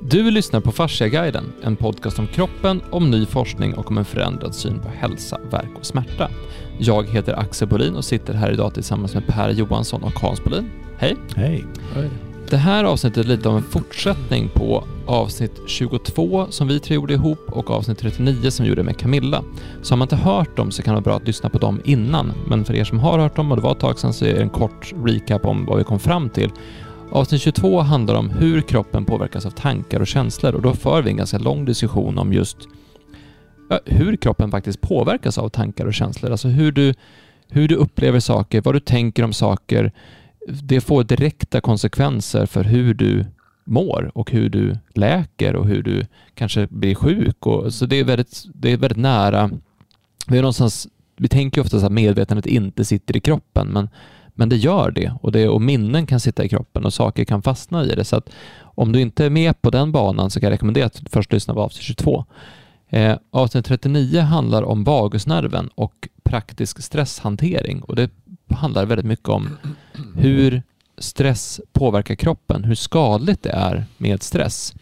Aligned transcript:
Du 0.00 0.30
lyssnar 0.30 0.60
på 0.60 0.72
Fasciaguiden, 0.72 1.52
en 1.62 1.76
podcast 1.76 2.18
om 2.18 2.26
kroppen, 2.26 2.82
om 2.90 3.10
ny 3.10 3.26
forskning 3.26 3.74
och 3.74 3.90
om 3.90 3.98
en 3.98 4.04
förändrad 4.04 4.54
syn 4.54 4.80
på 4.80 4.88
hälsa, 4.88 5.38
verk 5.50 5.70
och 5.78 5.86
smärta. 5.86 6.30
Jag 6.78 7.08
heter 7.08 7.38
Axel 7.38 7.68
Bolin 7.68 7.96
och 7.96 8.04
sitter 8.04 8.34
här 8.34 8.52
idag 8.52 8.74
tillsammans 8.74 9.14
med 9.14 9.26
Per 9.26 9.50
Johansson 9.50 10.02
och 10.02 10.20
Hans 10.20 10.44
Bolin. 10.44 10.70
Hej! 10.98 11.16
Hej! 11.36 11.64
Det 12.50 12.56
här 12.56 12.84
avsnittet 12.84 13.24
är 13.24 13.28
lite 13.28 13.48
av 13.48 13.56
en 13.56 13.62
fortsättning 13.62 14.48
på 14.54 14.84
avsnitt 15.06 15.60
22 15.66 16.46
som 16.50 16.68
vi 16.68 16.80
tre 16.80 16.94
gjorde 16.94 17.14
ihop 17.14 17.40
och 17.48 17.70
avsnitt 17.70 17.98
39 17.98 18.50
som 18.50 18.62
vi 18.64 18.68
gjorde 18.68 18.82
med 18.82 18.98
Camilla. 18.98 19.42
Så 19.82 19.92
har 19.92 19.96
man 19.96 20.04
inte 20.04 20.16
hört 20.16 20.56
dem 20.56 20.70
så 20.70 20.82
kan 20.82 20.94
det 20.94 21.00
vara 21.00 21.04
bra 21.04 21.16
att 21.16 21.26
lyssna 21.26 21.48
på 21.48 21.58
dem 21.58 21.80
innan. 21.84 22.32
Men 22.46 22.64
för 22.64 22.74
er 22.74 22.84
som 22.84 22.98
har 22.98 23.18
hört 23.18 23.36
dem 23.36 23.50
och 23.50 23.56
det 23.56 23.62
var 23.62 23.72
ett 23.72 23.80
tag 23.80 23.98
sedan 23.98 24.12
så 24.12 24.24
är 24.24 24.34
det 24.34 24.42
en 24.42 24.50
kort 24.50 24.92
recap 25.04 25.44
om 25.44 25.64
vad 25.66 25.78
vi 25.78 25.84
kom 25.84 25.98
fram 25.98 26.30
till. 26.30 26.50
Avsnitt 27.12 27.42
22 27.42 27.80
handlar 27.80 28.14
om 28.14 28.30
hur 28.30 28.60
kroppen 28.60 29.04
påverkas 29.04 29.46
av 29.46 29.50
tankar 29.50 30.00
och 30.00 30.06
känslor 30.06 30.54
och 30.54 30.62
då 30.62 30.74
för 30.74 31.02
vi 31.02 31.10
en 31.10 31.16
ganska 31.16 31.38
lång 31.38 31.64
diskussion 31.64 32.18
om 32.18 32.32
just 32.32 32.56
hur 33.84 34.16
kroppen 34.16 34.50
faktiskt 34.50 34.80
påverkas 34.80 35.38
av 35.38 35.48
tankar 35.48 35.86
och 35.86 35.94
känslor. 35.94 36.30
Alltså 36.30 36.48
hur 36.48 36.72
du, 36.72 36.94
hur 37.48 37.68
du 37.68 37.74
upplever 37.74 38.20
saker, 38.20 38.60
vad 38.60 38.74
du 38.74 38.80
tänker 38.80 39.22
om 39.22 39.32
saker. 39.32 39.92
Det 40.48 40.80
får 40.80 41.04
direkta 41.04 41.60
konsekvenser 41.60 42.46
för 42.46 42.64
hur 42.64 42.94
du 42.94 43.24
mår 43.64 44.10
och 44.14 44.30
hur 44.30 44.50
du 44.50 44.76
läker 44.94 45.56
och 45.56 45.66
hur 45.66 45.82
du 45.82 46.06
kanske 46.34 46.66
blir 46.66 46.94
sjuk. 46.94 47.46
Och, 47.46 47.74
så 47.74 47.86
det 47.86 47.96
är 47.96 48.04
väldigt, 48.04 48.44
det 48.54 48.72
är 48.72 48.76
väldigt 48.76 48.98
nära. 48.98 49.50
Vi, 50.26 50.38
är 50.38 50.42
någonstans, 50.42 50.88
vi 51.16 51.28
tänker 51.28 51.60
ofta 51.60 51.76
att 51.76 51.92
medvetandet 51.92 52.46
inte 52.46 52.84
sitter 52.84 53.16
i 53.16 53.20
kroppen, 53.20 53.68
men 53.68 53.88
men 54.38 54.48
det 54.48 54.56
gör 54.56 54.90
det 54.90 55.12
och, 55.20 55.32
det 55.32 55.48
och 55.48 55.62
minnen 55.62 56.06
kan 56.06 56.20
sitta 56.20 56.44
i 56.44 56.48
kroppen 56.48 56.84
och 56.84 56.94
saker 56.94 57.24
kan 57.24 57.42
fastna 57.42 57.84
i 57.84 57.88
det. 57.88 58.04
Så 58.04 58.16
att 58.16 58.30
om 58.60 58.92
du 58.92 59.00
inte 59.00 59.24
är 59.24 59.30
med 59.30 59.62
på 59.62 59.70
den 59.70 59.92
banan 59.92 60.30
så 60.30 60.40
kan 60.40 60.46
jag 60.46 60.52
rekommendera 60.52 60.86
att 60.86 61.02
först 61.10 61.32
lyssna 61.32 61.54
på 61.54 61.62
avsnitt 61.62 61.82
22. 61.82 62.24
Eh, 62.88 63.16
avsnitt 63.30 63.64
39 63.64 64.20
handlar 64.20 64.62
om 64.62 64.84
vagusnerven 64.84 65.70
och 65.74 66.08
praktisk 66.22 66.82
stresshantering 66.82 67.82
och 67.82 67.96
det 67.96 68.10
handlar 68.50 68.86
väldigt 68.86 69.06
mycket 69.06 69.28
om 69.28 69.58
hur 70.16 70.62
stress 70.98 71.60
påverkar 71.72 72.14
kroppen, 72.14 72.64
hur 72.64 72.74
skadligt 72.74 73.42
det 73.42 73.50
är 73.50 73.84
med 73.96 74.22
stress. 74.22 74.74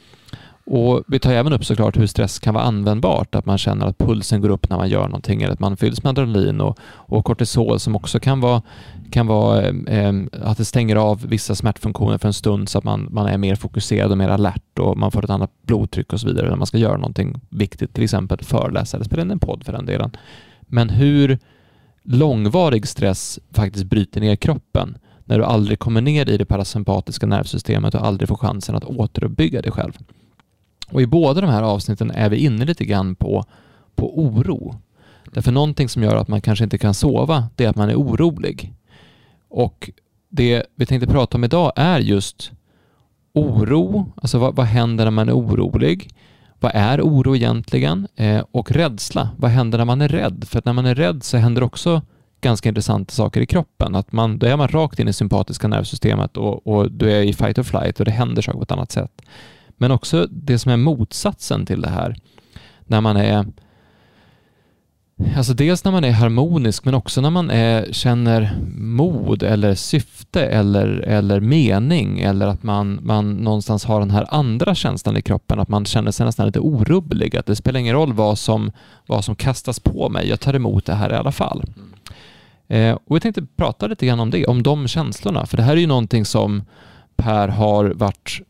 Och 0.66 1.04
Vi 1.06 1.18
tar 1.18 1.32
även 1.32 1.52
upp 1.52 1.64
såklart 1.64 1.98
hur 1.98 2.06
stress 2.06 2.38
kan 2.38 2.54
vara 2.54 2.64
användbart, 2.64 3.34
att 3.34 3.46
man 3.46 3.58
känner 3.58 3.86
att 3.86 3.98
pulsen 3.98 4.40
går 4.40 4.48
upp 4.48 4.70
när 4.70 4.76
man 4.76 4.88
gör 4.88 5.04
någonting 5.06 5.42
eller 5.42 5.52
att 5.52 5.60
man 5.60 5.76
fylls 5.76 6.02
med 6.02 6.10
adrenalin 6.10 6.60
och, 6.60 6.78
och 6.84 7.24
kortisol 7.24 7.80
som 7.80 7.96
också 7.96 8.20
kan 8.20 8.40
vara, 8.40 8.62
kan 9.10 9.26
vara 9.26 9.62
eh, 9.62 9.74
eh, 9.86 10.14
att 10.42 10.58
det 10.58 10.64
stänger 10.64 10.96
av 10.96 11.26
vissa 11.26 11.54
smärtfunktioner 11.54 12.18
för 12.18 12.28
en 12.28 12.32
stund 12.32 12.68
så 12.68 12.78
att 12.78 12.84
man, 12.84 13.08
man 13.10 13.26
är 13.26 13.38
mer 13.38 13.54
fokuserad 13.54 14.10
och 14.10 14.18
mer 14.18 14.28
alert 14.28 14.78
och 14.78 14.98
man 14.98 15.10
får 15.10 15.24
ett 15.24 15.30
annat 15.30 15.50
blodtryck 15.62 16.12
och 16.12 16.20
så 16.20 16.26
vidare 16.26 16.48
när 16.48 16.56
man 16.56 16.66
ska 16.66 16.78
göra 16.78 16.96
någonting 16.96 17.40
viktigt, 17.48 17.94
till 17.94 18.04
exempel 18.04 18.38
föreläsa 18.42 18.96
eller 18.96 19.04
spela 19.04 19.22
in 19.22 19.30
en 19.30 19.38
podd 19.38 19.64
för 19.64 19.72
den 19.72 19.86
delen. 19.86 20.10
Men 20.60 20.90
hur 20.90 21.38
långvarig 22.02 22.88
stress 22.88 23.38
faktiskt 23.52 23.84
bryter 23.84 24.20
ner 24.20 24.36
kroppen 24.36 24.98
när 25.24 25.38
du 25.38 25.44
aldrig 25.44 25.78
kommer 25.78 26.00
ner 26.00 26.30
i 26.30 26.36
det 26.36 26.44
parasympatiska 26.44 27.26
nervsystemet 27.26 27.94
och 27.94 28.06
aldrig 28.06 28.28
får 28.28 28.36
chansen 28.36 28.74
att 28.74 28.84
återuppbygga 28.84 29.62
dig 29.62 29.72
själv. 29.72 29.92
Och 30.90 31.02
i 31.02 31.06
båda 31.06 31.40
de 31.40 31.50
här 31.50 31.62
avsnitten 31.62 32.10
är 32.10 32.28
vi 32.28 32.36
inne 32.36 32.64
lite 32.64 32.84
grann 32.84 33.14
på, 33.14 33.44
på 33.94 34.20
oro. 34.20 34.74
Därför 35.32 35.52
någonting 35.52 35.88
som 35.88 36.02
gör 36.02 36.16
att 36.16 36.28
man 36.28 36.40
kanske 36.40 36.64
inte 36.64 36.78
kan 36.78 36.94
sova, 36.94 37.48
det 37.54 37.64
är 37.64 37.68
att 37.68 37.76
man 37.76 37.90
är 37.90 37.96
orolig. 37.96 38.74
Och 39.48 39.90
det 40.28 40.62
vi 40.74 40.86
tänkte 40.86 41.12
prata 41.12 41.36
om 41.36 41.44
idag 41.44 41.72
är 41.76 41.98
just 41.98 42.52
oro, 43.32 44.12
alltså 44.16 44.38
vad, 44.38 44.56
vad 44.56 44.66
händer 44.66 45.04
när 45.04 45.10
man 45.10 45.28
är 45.28 45.36
orolig? 45.36 46.10
Vad 46.60 46.72
är 46.74 47.00
oro 47.00 47.36
egentligen? 47.36 48.08
Eh, 48.16 48.44
och 48.50 48.70
rädsla, 48.70 49.28
vad 49.36 49.50
händer 49.50 49.78
när 49.78 49.84
man 49.84 50.00
är 50.00 50.08
rädd? 50.08 50.44
För 50.48 50.58
att 50.58 50.64
när 50.64 50.72
man 50.72 50.86
är 50.86 50.94
rädd 50.94 51.22
så 51.22 51.36
händer 51.36 51.62
också 51.62 52.02
ganska 52.40 52.68
intressanta 52.68 53.12
saker 53.12 53.40
i 53.40 53.46
kroppen. 53.46 53.94
Att 53.94 54.12
man, 54.12 54.38
då 54.38 54.46
är 54.46 54.56
man 54.56 54.68
rakt 54.68 54.98
in 54.98 55.08
i 55.08 55.12
sympatiska 55.12 55.68
nervsystemet 55.68 56.36
och, 56.36 56.66
och 56.66 56.92
du 56.92 57.12
är 57.12 57.22
i 57.22 57.32
fight 57.32 57.58
or 57.58 57.62
flight 57.62 57.98
och 57.98 58.04
det 58.04 58.10
händer 58.10 58.42
saker 58.42 58.58
på 58.58 58.62
ett 58.62 58.72
annat 58.72 58.92
sätt. 58.92 59.22
Men 59.76 59.90
också 59.90 60.26
det 60.30 60.58
som 60.58 60.72
är 60.72 60.76
motsatsen 60.76 61.66
till 61.66 61.80
det 61.80 61.88
här. 61.88 62.16
När 62.86 63.00
man 63.00 63.16
är 63.16 63.46
Alltså 65.36 65.54
dels 65.54 65.84
när 65.84 65.92
man 65.92 66.04
är 66.04 66.12
harmonisk 66.12 66.84
men 66.84 66.94
också 66.94 67.20
när 67.20 67.30
man 67.30 67.50
är, 67.50 67.92
känner 67.92 68.58
mod 68.76 69.42
eller 69.42 69.74
syfte 69.74 70.46
eller, 70.46 70.86
eller 70.88 71.40
mening 71.40 72.20
eller 72.20 72.46
att 72.46 72.62
man, 72.62 72.98
man 73.02 73.32
någonstans 73.32 73.84
har 73.84 74.00
den 74.00 74.10
här 74.10 74.26
andra 74.28 74.74
känslan 74.74 75.16
i 75.16 75.22
kroppen, 75.22 75.60
att 75.60 75.68
man 75.68 75.84
känner 75.84 76.10
sig 76.10 76.26
nästan 76.26 76.46
lite 76.46 76.60
orubblig, 76.60 77.36
att 77.36 77.46
det 77.46 77.56
spelar 77.56 77.80
ingen 77.80 77.94
roll 77.94 78.12
vad 78.12 78.38
som, 78.38 78.72
vad 79.06 79.24
som 79.24 79.34
kastas 79.34 79.80
på 79.80 80.08
mig, 80.08 80.28
jag 80.28 80.40
tar 80.40 80.54
emot 80.54 80.86
det 80.86 80.94
här 80.94 81.12
i 81.12 81.16
alla 81.16 81.32
fall. 81.32 81.64
Eh, 82.68 82.98
och 83.06 83.16
jag 83.16 83.22
tänkte 83.22 83.46
prata 83.56 83.86
lite 83.86 84.06
grann 84.06 84.20
om 84.20 84.30
det, 84.30 84.46
om 84.46 84.62
de 84.62 84.88
känslorna, 84.88 85.46
för 85.46 85.56
det 85.56 85.62
här 85.62 85.72
är 85.72 85.80
ju 85.80 85.86
någonting 85.86 86.24
som 86.24 86.62
Per 87.16 87.48
har 87.48 87.84
varit 87.84 88.40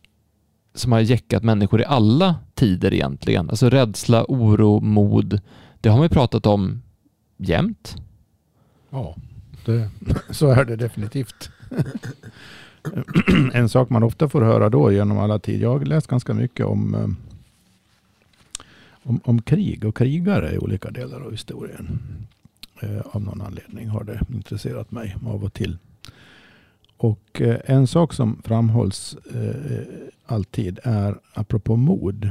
som 0.78 0.92
har 0.92 1.00
jäckat 1.00 1.42
människor 1.42 1.80
i 1.80 1.84
alla 1.84 2.36
tider 2.54 2.94
egentligen. 2.94 3.50
Alltså 3.50 3.70
rädsla, 3.70 4.24
oro, 4.28 4.80
mod. 4.80 5.40
Det 5.80 5.88
har 5.88 5.96
man 5.96 6.04
ju 6.04 6.08
pratat 6.08 6.46
om 6.46 6.82
jämt. 7.36 7.96
Ja, 8.90 9.16
det, 9.64 9.90
så 10.30 10.50
är 10.50 10.64
det 10.64 10.76
definitivt. 10.76 11.50
en 13.52 13.68
sak 13.68 13.90
man 13.90 14.02
ofta 14.02 14.28
får 14.28 14.42
höra 14.42 14.68
då 14.68 14.92
genom 14.92 15.18
alla 15.18 15.38
tider. 15.38 15.62
Jag 15.62 15.78
har 15.78 15.84
läst 15.84 16.06
ganska 16.06 16.34
mycket 16.34 16.66
om, 16.66 16.94
eh, 16.94 17.08
om, 19.02 19.20
om 19.24 19.42
krig 19.42 19.84
och 19.84 19.96
krigare 19.96 20.54
i 20.54 20.58
olika 20.58 20.90
delar 20.90 21.20
av 21.20 21.30
historien. 21.30 21.98
Eh, 22.80 23.00
av 23.12 23.22
någon 23.22 23.42
anledning 23.42 23.88
har 23.88 24.04
det 24.04 24.20
intresserat 24.34 24.90
mig 24.90 25.16
av 25.26 25.44
och 25.44 25.52
till. 25.52 25.78
Och 26.96 27.40
eh, 27.40 27.60
en 27.64 27.86
sak 27.86 28.12
som 28.12 28.42
framhålls 28.44 29.16
eh, 29.34 29.82
alltid 30.26 30.78
är, 30.82 31.18
apropå 31.34 31.76
mod, 31.76 32.30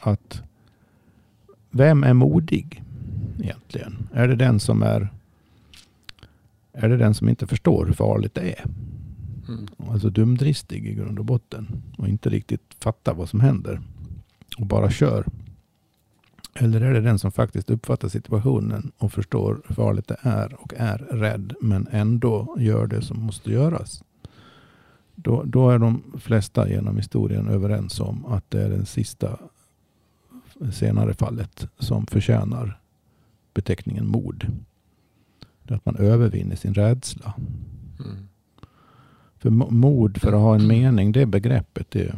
att 0.00 0.42
vem 1.70 2.04
är 2.04 2.14
modig 2.14 2.82
egentligen? 3.40 4.08
Är 4.12 4.28
det 4.28 4.36
den 4.36 4.60
som 4.60 4.82
är 4.82 5.08
är 6.72 6.88
det 6.88 6.96
den 6.96 7.14
som 7.14 7.28
inte 7.28 7.46
förstår 7.46 7.86
hur 7.86 7.92
farligt 7.92 8.34
det 8.34 8.52
är? 8.52 8.64
Mm. 9.48 9.66
Alltså 9.90 10.10
dumdristig 10.10 10.86
i 10.86 10.94
grund 10.94 11.18
och 11.18 11.24
botten 11.24 11.82
och 11.98 12.08
inte 12.08 12.28
riktigt 12.30 12.76
fattar 12.78 13.14
vad 13.14 13.28
som 13.28 13.40
händer 13.40 13.80
och 14.58 14.66
bara 14.66 14.90
kör. 14.90 15.24
Eller 16.54 16.80
är 16.80 16.94
det 16.94 17.00
den 17.00 17.18
som 17.18 17.32
faktiskt 17.32 17.70
uppfattar 17.70 18.08
situationen 18.08 18.92
och 18.98 19.12
förstår 19.12 19.62
hur 19.66 19.74
farligt 19.74 20.08
det 20.08 20.16
är 20.20 20.62
och 20.62 20.74
är 20.76 20.98
rädd 20.98 21.54
men 21.60 21.88
ändå 21.90 22.56
gör 22.58 22.86
det 22.86 23.02
som 23.02 23.20
måste 23.20 23.52
göras? 23.52 24.04
Då, 25.14 25.42
då 25.42 25.70
är 25.70 25.78
de 25.78 26.02
flesta 26.18 26.68
genom 26.68 26.96
historien 26.96 27.48
överens 27.48 28.00
om 28.00 28.26
att 28.26 28.50
det 28.50 28.62
är 28.62 28.68
den 28.68 28.86
sista 28.86 29.38
senare 30.72 31.14
fallet 31.14 31.68
som 31.78 32.06
förtjänar 32.06 32.80
beteckningen 33.54 34.08
mod. 34.08 34.46
Det 35.62 35.74
är 35.74 35.76
att 35.76 35.86
man 35.86 35.96
övervinner 35.96 36.56
sin 36.56 36.74
rädsla. 36.74 37.34
Mm. 38.00 38.28
För 39.38 39.50
mod 39.50 40.20
för 40.20 40.32
att 40.32 40.40
ha 40.40 40.54
en 40.54 40.66
mening, 40.66 41.12
det 41.12 41.26
begreppet, 41.26 41.90
det, 41.90 42.14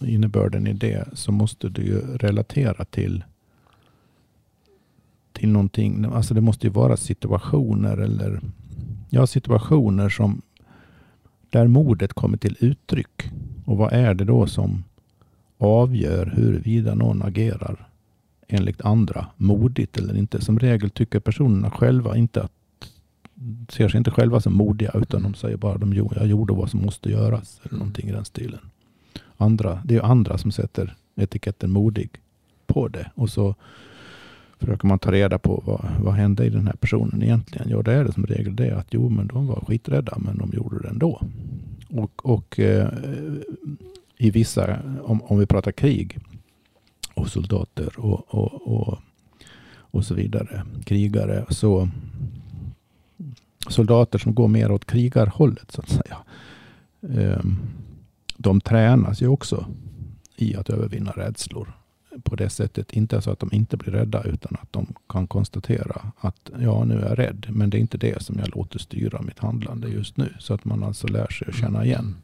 innebörden 0.00 0.66
i 0.66 0.72
det, 0.72 1.08
så 1.12 1.32
måste 1.32 1.68
du 1.68 1.82
ju 1.82 2.00
relatera 2.00 2.84
till 2.84 3.24
till 5.38 5.48
någonting. 5.48 6.04
Alltså 6.04 6.34
det 6.34 6.40
måste 6.40 6.66
ju 6.66 6.72
vara 6.72 6.96
situationer 6.96 7.96
eller 7.96 8.40
ja, 9.10 9.26
situationer 9.26 10.08
som 10.08 10.42
där 11.50 11.66
modet 11.66 12.12
kommer 12.12 12.36
till 12.36 12.56
uttryck. 12.60 13.30
Och 13.64 13.76
vad 13.76 13.92
är 13.92 14.14
det 14.14 14.24
då 14.24 14.46
som 14.46 14.84
avgör 15.58 16.26
huruvida 16.26 16.94
någon 16.94 17.22
agerar 17.22 17.88
enligt 18.48 18.80
andra 18.80 19.26
modigt 19.36 19.98
eller 19.98 20.16
inte? 20.16 20.44
Som 20.44 20.58
regel 20.58 20.90
tycker 20.90 21.20
personerna 21.20 21.70
själva 21.70 22.16
inte 22.16 22.42
att 22.42 22.52
ser 23.68 23.88
sig 23.88 23.98
inte 23.98 24.10
själva 24.10 24.40
som 24.40 24.56
modiga 24.56 24.90
utan 24.94 25.22
de 25.22 25.34
säger 25.34 25.56
bara 25.56 25.74
att 25.74 26.16
jag 26.16 26.26
gjorde 26.26 26.54
vad 26.54 26.70
som 26.70 26.82
måste 26.82 27.10
göras. 27.10 27.60
Eller 27.64 27.78
någonting 27.78 28.08
i 28.08 28.12
den 28.12 28.24
stilen. 28.24 28.60
Andra, 29.36 29.82
det 29.84 29.96
är 29.96 30.02
andra 30.02 30.38
som 30.38 30.50
sätter 30.50 30.96
etiketten 31.16 31.70
modig 31.70 32.10
på 32.66 32.88
det. 32.88 33.10
Och 33.14 33.30
så 33.30 33.54
försöker 34.58 34.86
man 34.86 34.98
ta 34.98 35.12
reda 35.12 35.38
på 35.38 35.62
vad, 35.66 35.84
vad 36.00 36.14
hände 36.14 36.44
i 36.44 36.50
den 36.50 36.66
här 36.66 36.76
personen 36.80 37.22
egentligen. 37.22 37.68
Ja, 37.68 37.82
det 37.82 37.92
är 37.92 38.04
det 38.04 38.12
som 38.12 38.26
regel 38.26 38.56
det 38.56 38.70
att 38.70 38.86
jo, 38.90 39.08
men 39.08 39.26
de 39.26 39.46
var 39.46 39.64
skiträdda, 39.66 40.18
men 40.18 40.38
de 40.38 40.50
gjorde 40.52 40.82
det 40.82 40.88
ändå. 40.88 41.22
Och, 41.88 42.26
och 42.26 42.60
eh, 42.60 42.88
i 44.16 44.30
vissa, 44.30 44.78
om, 45.02 45.22
om 45.22 45.38
vi 45.38 45.46
pratar 45.46 45.72
krig 45.72 46.18
och 47.14 47.28
soldater 47.28 47.98
och, 47.98 48.34
och, 48.34 48.78
och, 48.78 48.98
och 49.90 50.04
så 50.04 50.14
vidare, 50.14 50.62
krigare, 50.84 51.44
så 51.48 51.88
soldater 53.68 54.18
som 54.18 54.34
går 54.34 54.48
mer 54.48 54.70
åt 54.70 54.84
krigarhållet 54.84 55.70
så 55.70 55.80
att 55.80 55.88
säga. 55.88 56.16
Eh, 57.00 57.42
de 58.36 58.60
tränas 58.60 59.22
ju 59.22 59.28
också 59.28 59.66
i 60.36 60.56
att 60.56 60.70
övervinna 60.70 61.10
rädslor. 61.10 61.77
På 62.22 62.36
det 62.36 62.50
sättet, 62.50 62.92
inte 62.92 63.20
så 63.20 63.30
att 63.30 63.40
de 63.40 63.52
inte 63.52 63.76
blir 63.76 63.92
rädda 63.92 64.22
utan 64.22 64.56
att 64.62 64.72
de 64.72 64.86
kan 65.08 65.26
konstatera 65.26 66.12
att 66.20 66.50
ja, 66.60 66.84
nu 66.84 67.00
är 67.00 67.08
jag 67.08 67.18
rädd. 67.18 67.46
Men 67.50 67.70
det 67.70 67.78
är 67.78 67.80
inte 67.80 67.98
det 67.98 68.22
som 68.22 68.38
jag 68.38 68.56
låter 68.56 68.78
styra 68.78 69.22
mitt 69.22 69.38
handlande 69.38 69.88
just 69.88 70.16
nu. 70.16 70.34
Så 70.38 70.54
att 70.54 70.64
man 70.64 70.84
alltså 70.84 71.06
lär 71.06 71.28
sig 71.28 71.48
att 71.48 71.54
känna 71.54 71.84
igen, 71.84 72.16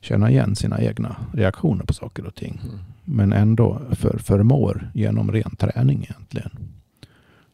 känna 0.00 0.30
igen 0.30 0.56
sina 0.56 0.80
egna 0.80 1.16
reaktioner 1.32 1.84
på 1.84 1.92
saker 1.92 2.26
och 2.26 2.34
ting. 2.34 2.60
Mm. 2.64 2.78
Men 3.04 3.32
ändå 3.32 3.80
för, 3.90 4.18
förmår 4.18 4.90
genom 4.94 5.32
ren 5.32 5.56
träning 5.56 6.02
egentligen 6.02 6.50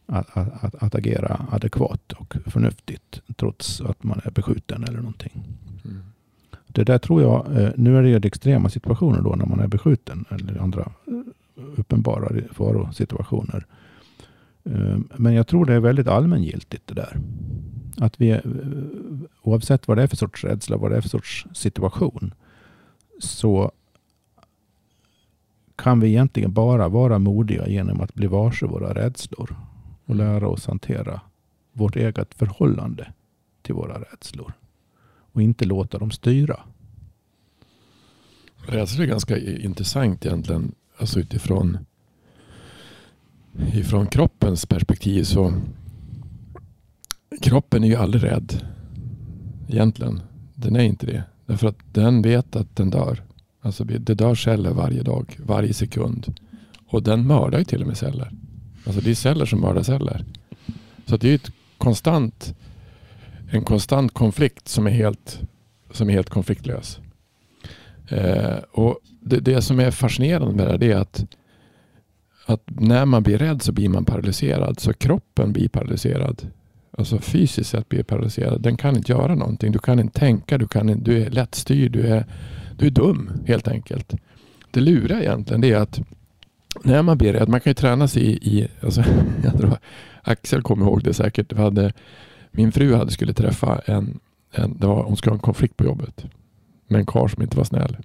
att, 0.05 0.37
att, 0.37 0.63
att, 0.63 0.75
att 0.75 0.95
agera 0.95 1.45
adekvat 1.51 2.11
och 2.13 2.35
förnuftigt 2.45 3.21
trots 3.35 3.81
att 3.81 4.03
man 4.03 4.21
är 4.23 4.31
beskjuten 4.31 4.83
eller 4.83 4.97
någonting. 4.97 5.43
Mm. 5.85 6.03
Det 6.73 6.83
där 6.83 6.97
tror 6.97 7.21
jag, 7.21 7.57
eh, 7.57 7.71
nu 7.75 7.97
är 7.97 8.19
det 8.19 8.27
extrema 8.27 8.69
situationer 8.69 9.21
då 9.21 9.35
när 9.35 9.45
man 9.45 9.59
är 9.59 9.67
beskjuten 9.67 10.25
eller 10.29 10.61
andra 10.61 10.91
eh, 11.07 11.63
uppenbara 11.77 12.41
farosituationer. 12.51 13.65
Eh, 14.63 14.97
men 15.15 15.33
jag 15.33 15.47
tror 15.47 15.65
det 15.65 15.73
är 15.73 15.79
väldigt 15.79 16.07
allmängiltigt 16.07 16.87
det 16.87 16.93
där. 16.93 17.17
Att 17.97 18.21
vi, 18.21 18.39
oavsett 19.41 19.87
vad 19.87 19.97
det 19.97 20.03
är 20.03 20.07
för 20.07 20.15
sorts 20.15 20.43
rädsla, 20.43 20.77
vad 20.77 20.91
det 20.91 20.97
är 20.97 21.01
för 21.01 21.09
sorts 21.09 21.47
situation, 21.53 22.33
så 23.19 23.71
kan 25.75 25.99
vi 25.99 26.07
egentligen 26.07 26.53
bara 26.53 26.87
vara 26.87 27.19
modiga 27.19 27.67
genom 27.67 28.01
att 28.01 28.13
bli 28.13 28.27
varse 28.27 28.65
våra 28.65 28.93
rädslor 28.93 29.55
och 30.05 30.15
lära 30.15 30.47
oss 30.47 30.67
hantera 30.67 31.21
vårt 31.73 31.95
eget 31.95 32.33
förhållande 32.33 33.13
till 33.61 33.73
våra 33.73 34.01
rädslor 34.01 34.53
och 35.33 35.41
inte 35.41 35.65
låta 35.65 35.97
dem 35.97 36.11
styra. 36.11 36.59
Det 38.67 38.79
är 38.79 39.05
ganska 39.05 39.37
intressant 39.37 40.25
egentligen. 40.25 40.75
Alltså 40.97 41.19
utifrån 41.19 41.77
ifrån 43.73 44.07
kroppens 44.07 44.65
perspektiv 44.65 45.23
så 45.23 45.53
kroppen 47.41 47.83
är 47.83 47.87
ju 47.87 47.95
aldrig 47.95 48.23
rädd 48.23 48.63
egentligen. 49.67 50.21
Den 50.55 50.75
är 50.75 50.83
inte 50.83 51.05
det. 51.05 51.23
Därför 51.45 51.67
att 51.67 51.77
den 51.91 52.21
vet 52.21 52.55
att 52.55 52.75
den 52.75 52.89
dör. 52.89 53.23
Alltså 53.61 53.83
det 53.83 54.13
dör 54.13 54.35
celler 54.35 54.71
varje 54.71 55.03
dag, 55.03 55.39
varje 55.45 55.73
sekund. 55.73 56.39
Och 56.87 57.03
den 57.03 57.27
mördar 57.27 57.59
ju 57.59 57.65
till 57.65 57.81
och 57.81 57.87
med 57.87 57.97
celler. 57.97 58.31
Alltså 58.85 59.01
det 59.01 59.11
är 59.11 59.15
celler 59.15 59.45
som 59.45 59.61
mördar 59.61 59.83
celler. 59.83 60.25
Så 61.05 61.17
det 61.17 61.27
är 61.27 61.29
ju 61.29 61.35
ett 61.35 61.51
konstant, 61.77 62.55
en 63.51 63.63
konstant 63.63 64.13
konflikt 64.13 64.67
som 64.67 64.87
är 64.87 64.91
helt, 64.91 65.41
som 65.91 66.09
är 66.09 66.13
helt 66.13 66.29
konfliktlös. 66.29 66.99
Eh, 68.07 68.57
och 68.71 68.99
det, 69.21 69.39
det 69.39 69.61
som 69.61 69.79
är 69.79 69.91
fascinerande 69.91 70.55
med 70.55 70.65
det 70.65 70.71
här 70.71 70.77
det 70.77 70.91
är 70.91 70.97
att, 70.97 71.25
att 72.45 72.63
när 72.65 73.05
man 73.05 73.23
blir 73.23 73.37
rädd 73.37 73.61
så 73.61 73.71
blir 73.71 73.89
man 73.89 74.05
paralyserad. 74.05 74.79
Så 74.79 74.93
kroppen 74.93 75.53
blir 75.53 75.69
paralyserad. 75.69 76.47
Alltså 76.97 77.19
fysiskt 77.19 77.69
sett 77.69 77.89
blir 77.89 78.03
paralyserad. 78.03 78.61
Den 78.61 78.77
kan 78.77 78.95
inte 78.95 79.11
göra 79.11 79.35
någonting. 79.35 79.71
Du 79.71 79.79
kan 79.79 79.99
inte 79.99 80.19
tänka. 80.19 80.57
Du, 80.57 80.67
kan 80.67 80.89
inte, 80.89 81.11
du 81.11 81.23
är 81.23 81.29
lättstyrd. 81.29 81.91
Du 81.91 82.07
är, 82.07 82.25
du 82.77 82.87
är 82.87 82.91
dum 82.91 83.31
helt 83.45 83.67
enkelt. 83.67 84.13
Det 84.71 84.79
luriga 84.79 85.19
egentligen 85.19 85.61
det 85.61 85.71
är 85.71 85.77
att 85.77 86.01
när 86.83 87.01
man 87.01 87.17
blir 87.17 87.33
rädd, 87.33 87.49
man 87.49 87.59
kan 87.59 87.69
ju 87.69 87.75
träna 87.75 88.07
sig 88.07 88.23
i, 88.23 88.59
i 88.59 88.67
alltså, 88.81 89.03
jag 89.43 89.57
tror 89.57 89.77
Axel 90.21 90.61
kommer 90.61 90.85
ihåg 90.85 91.03
det 91.03 91.13
säkert. 91.13 91.53
Vi 91.53 91.61
hade, 91.61 91.93
min 92.55 92.71
fru 92.71 92.95
hade 92.95 93.11
skulle 93.11 93.33
träffa 93.33 93.81
en, 93.85 94.19
en 94.51 94.77
det 94.77 94.87
var, 94.87 95.03
hon 95.03 95.17
skulle 95.17 95.31
ha 95.31 95.37
en 95.37 95.41
konflikt 95.41 95.77
på 95.77 95.85
jobbet 95.85 96.25
med 96.87 96.99
en 96.99 97.05
karl 97.05 97.29
som 97.29 97.43
inte 97.43 97.57
var 97.57 97.63
snäll. 97.63 97.97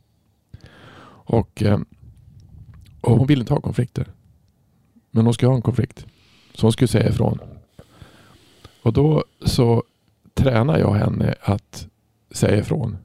Och, 1.29 1.63
ehm, 1.63 1.85
och 3.01 3.17
hon 3.19 3.27
ville 3.27 3.41
inte 3.41 3.53
ha 3.53 3.61
konflikter. 3.61 4.07
Men 5.11 5.25
hon 5.25 5.35
skulle 5.35 5.49
ha 5.49 5.57
en 5.57 5.63
konflikt. 5.63 6.07
Så 6.55 6.67
hon 6.67 6.73
skulle 6.73 6.89
säga 6.89 7.09
ifrån. 7.09 7.39
Och 8.83 8.93
då 8.93 9.25
så 9.45 9.83
tränar 10.35 10.79
jag 10.79 10.95
henne 10.95 11.35
att 11.41 11.89
säga 12.31 12.57
ifrån. 12.57 12.97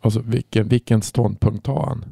Alltså 0.00 0.20
vilken, 0.20 0.68
vilken 0.68 1.02
ståndpunkt 1.02 1.64
tar 1.64 1.86
han? 1.86 2.04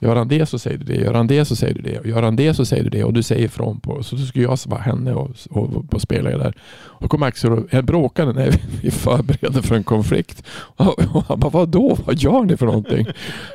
Gör 0.00 0.16
han 0.16 0.28
det 0.28 0.46
så 0.46 0.58
säger 0.58 0.78
du 0.78 0.84
det. 0.84 0.94
Gör 0.94 1.14
han 1.14 1.26
det 1.26 1.44
så 1.44 1.56
säger 1.56 1.74
du 1.74 1.82
det. 1.82 1.98
Och 1.98 2.06
gör 2.06 2.22
han 2.22 2.36
det 2.36 2.54
så 2.54 2.64
säger 2.64 2.84
du 2.84 2.90
det. 2.90 3.04
Och 3.04 3.12
du 3.12 3.22
säger 3.22 3.44
ifrån 3.44 3.80
på. 3.80 4.02
Så 4.02 4.16
då 4.16 4.22
skulle 4.22 4.44
jag 4.44 4.58
vara 4.66 4.80
henne 4.80 5.14
och, 5.14 5.30
och, 5.50 5.94
och 5.94 6.02
spela 6.02 6.30
där. 6.30 6.54
Och 6.70 7.10
kom 7.10 7.22
Axel 7.22 7.52
och 7.52 7.84
bråkade. 7.84 8.32
när 8.32 8.60
vi 8.82 8.90
förbereder 8.90 9.62
för 9.62 9.74
en 9.74 9.84
konflikt. 9.84 10.42
Och, 10.48 10.98
och 11.14 11.24
han 11.28 11.40
bara, 11.40 11.50
vadå? 11.50 11.98
Vad 12.04 12.16
gör 12.16 12.44
ni 12.44 12.56
för 12.56 12.66
någonting? 12.66 13.06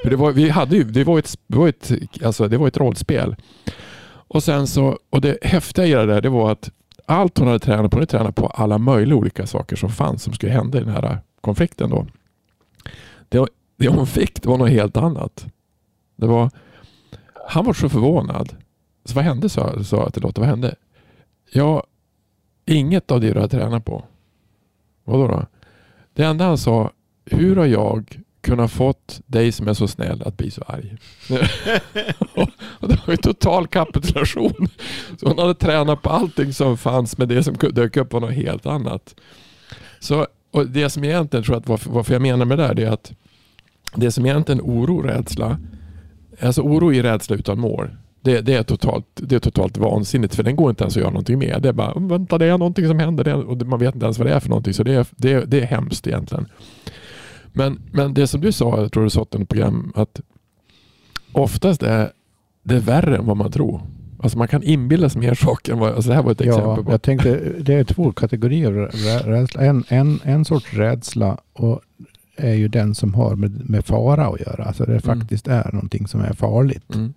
För 0.03 0.09
det 0.09 0.15
var, 0.15 0.31
vi 0.31 0.49
hade 0.49 0.75
ju, 0.75 0.83
det 0.83 1.03
var 1.03 1.19
ett, 1.19 1.37
det 1.47 1.57
var 1.57 1.67
ett, 1.67 1.91
alltså, 2.25 2.47
det 2.47 2.57
var 2.57 2.67
ett 2.67 2.77
rollspel. 2.77 3.35
Och 4.27 4.43
sen 4.43 4.67
så, 4.67 4.97
och 5.09 5.21
det 5.21 5.37
häftiga 5.41 5.85
i 5.85 5.91
det 5.91 6.05
där, 6.05 6.21
det 6.21 6.29
var 6.29 6.51
att 6.51 6.71
allt 7.05 7.37
hon 7.37 7.47
hade 7.47 7.59
tränat 7.59 7.91
på, 7.91 7.95
hon 7.95 8.01
hade 8.01 8.11
tränat 8.11 8.35
på 8.35 8.47
alla 8.47 8.77
möjliga 8.77 9.17
olika 9.17 9.47
saker 9.47 9.75
som 9.75 9.89
fanns 9.89 10.23
som 10.23 10.33
skulle 10.33 10.51
hända 10.51 10.77
i 10.77 10.81
den 10.81 10.93
här 10.93 11.19
konflikten 11.41 11.89
då. 11.89 12.05
Det, 13.29 13.47
det 13.77 13.87
hon 13.87 14.07
fick, 14.07 14.41
det 14.41 14.49
var 14.49 14.57
något 14.57 14.69
helt 14.69 14.97
annat. 14.97 15.45
Det 16.15 16.27
var, 16.27 16.49
han 17.47 17.65
var 17.65 17.73
så 17.73 17.89
förvånad. 17.89 18.55
Så 19.05 19.15
vad 19.15 19.23
hände? 19.23 19.49
sa 19.49 19.83
sa 19.83 19.97
jag 19.97 20.13
till 20.13 20.21
Lotta. 20.21 20.41
Vad 20.41 20.49
hände? 20.49 20.75
Ja, 21.51 21.83
inget 22.65 23.11
av 23.11 23.21
det 23.21 23.33
du 23.33 23.39
har 23.39 23.47
tränat 23.47 23.85
på. 23.85 24.03
Vadå 25.03 25.27
då? 25.27 25.45
Det 26.13 26.23
enda 26.23 26.45
han 26.45 26.57
sa, 26.57 26.91
hur 27.25 27.55
har 27.55 27.65
jag 27.65 28.19
kunnat 28.41 28.71
fått 28.71 29.21
dig 29.25 29.51
som 29.51 29.67
är 29.67 29.73
så 29.73 29.87
snäll 29.87 30.23
att 30.25 30.37
bli 30.37 30.51
så 30.51 30.61
arg? 30.61 30.97
och 32.79 32.87
det 32.87 33.07
var 33.07 33.13
ju 33.13 33.17
total 33.17 33.67
kapitulation. 33.67 34.67
Så 35.19 35.27
hon 35.27 35.39
hade 35.39 35.55
tränat 35.55 36.01
på 36.01 36.09
allting 36.09 36.53
som 36.53 36.77
fanns 36.77 37.17
men 37.17 37.27
det 37.27 37.43
som 37.43 37.53
dök 37.53 37.97
upp 37.97 38.13
var 38.13 38.19
något 38.19 38.33
helt 38.33 38.65
annat. 38.65 39.15
Så, 39.99 40.27
och 40.51 40.67
det 40.67 40.89
som 40.89 41.03
egentligen 41.03 41.43
tror 41.43 41.57
att 41.57 41.67
varför, 41.67 41.89
varför 41.89 42.13
jag 42.13 42.21
menar 42.21 42.45
med 42.45 42.57
det 42.57 42.67
där 42.67 42.73
det 42.73 42.83
är 42.83 42.91
att 42.91 43.13
det 43.95 44.11
som 44.11 44.25
egentligen 44.25 44.61
oro 44.61 44.97
och 44.97 45.03
rädsla 45.03 45.59
Alltså 46.41 46.61
oro 46.61 46.93
är 46.93 47.03
rädsla 47.03 47.35
utan 47.35 47.59
mål. 47.59 47.89
Det, 48.21 48.41
det, 48.41 48.53
är 48.53 48.63
totalt, 48.63 49.05
det 49.15 49.35
är 49.35 49.39
totalt 49.39 49.77
vansinnigt 49.77 50.35
för 50.35 50.43
den 50.43 50.55
går 50.55 50.69
inte 50.69 50.83
ens 50.83 50.95
att 50.95 51.01
göra 51.01 51.11
någonting 51.11 51.39
med. 51.39 51.61
Det 51.61 51.69
är 51.69 51.73
bara, 51.73 51.93
vänta 51.99 52.37
det 52.37 52.45
är 52.45 52.57
någonting 52.57 52.87
som 52.87 52.99
händer 52.99 53.23
det, 53.23 53.33
och 53.33 53.67
man 53.67 53.79
vet 53.79 53.95
inte 53.95 54.05
ens 54.05 54.17
vad 54.17 54.27
det 54.27 54.33
är 54.33 54.39
för 54.39 54.49
någonting. 54.49 54.73
Så 54.73 54.83
det 54.83 54.93
är, 54.93 55.05
det 55.15 55.31
är, 55.31 55.45
det 55.45 55.61
är 55.61 55.65
hemskt 55.65 56.07
egentligen. 56.07 56.45
Men, 57.53 57.81
men 57.91 58.13
det 58.13 58.27
som 58.27 58.41
du 58.41 58.51
sa, 58.51 58.81
jag 58.81 58.91
tror 58.91 59.03
du 59.03 59.09
sa 59.09 59.19
i 59.31 59.41
ett 59.41 59.49
program, 59.49 59.91
att 59.95 60.21
oftast 61.31 61.83
är 61.83 62.11
det 62.63 62.79
värre 62.79 63.17
än 63.17 63.25
vad 63.25 63.37
man 63.37 63.51
tror. 63.51 63.81
Alltså 64.19 64.37
man 64.37 64.47
kan 64.47 64.63
inbilla 64.63 65.09
sig 65.09 65.21
mer 65.21 65.33
saker 65.33 65.73
än 65.73 65.79
vad, 65.79 65.93
alltså 65.93 66.09
det 66.09 66.15
här 66.15 66.23
var 66.23 66.31
ett 66.31 66.41
Ja, 66.45 66.45
exempel 66.57 66.83
på. 66.85 66.91
jag 66.91 67.01
tänkte 67.01 67.39
det 67.59 67.73
är 67.73 67.83
två 67.83 68.11
kategorier 68.11 68.71
rä- 68.71 69.23
rädsla. 69.27 69.61
En, 69.61 69.83
en, 69.87 70.19
en 70.23 70.45
sorts 70.45 70.73
rädsla 70.73 71.37
och 71.53 71.81
är 72.35 72.53
ju 72.53 72.67
den 72.67 72.95
som 72.95 73.13
har 73.13 73.35
med, 73.35 73.69
med 73.69 73.85
fara 73.85 74.25
att 74.27 74.39
göra. 74.39 74.63
Alltså 74.63 74.83
det 74.85 74.91
Mm. 74.91 75.01
faktiskt 75.01 75.47
är 75.47 75.69
någonting 75.73 76.07
som 76.07 76.21
är 76.21 76.33
farligt. 76.33 76.95
Mm. 76.95 77.13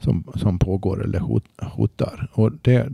som, 0.00 0.24
som 0.34 0.58
pågår 0.58 1.04
eller 1.04 1.18
hot, 1.18 1.44
hotar. 1.62 2.28
Och 2.32 2.52
det, 2.62 2.86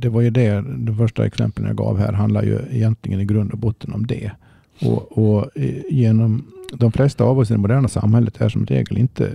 det 0.00 0.08
var 0.08 0.20
ju 0.20 0.30
det, 0.30 0.64
de 0.76 0.96
första 0.96 1.26
exemplen 1.26 1.66
jag 1.66 1.76
gav 1.76 1.98
här 1.98 2.12
handlar 2.12 2.42
ju 2.42 2.58
egentligen 2.70 3.20
i 3.20 3.24
grund 3.24 3.52
och 3.52 3.58
botten 3.58 3.92
om 3.92 4.06
det. 4.06 4.30
Och, 4.80 5.18
och 5.18 5.50
genom 5.90 6.46
de 6.72 6.92
flesta 6.92 7.24
av 7.24 7.38
oss 7.38 7.50
i 7.50 7.54
det 7.54 7.58
moderna 7.58 7.88
samhället 7.88 8.40
är 8.40 8.48
som 8.48 8.66
regel 8.66 8.98
inte, 8.98 9.30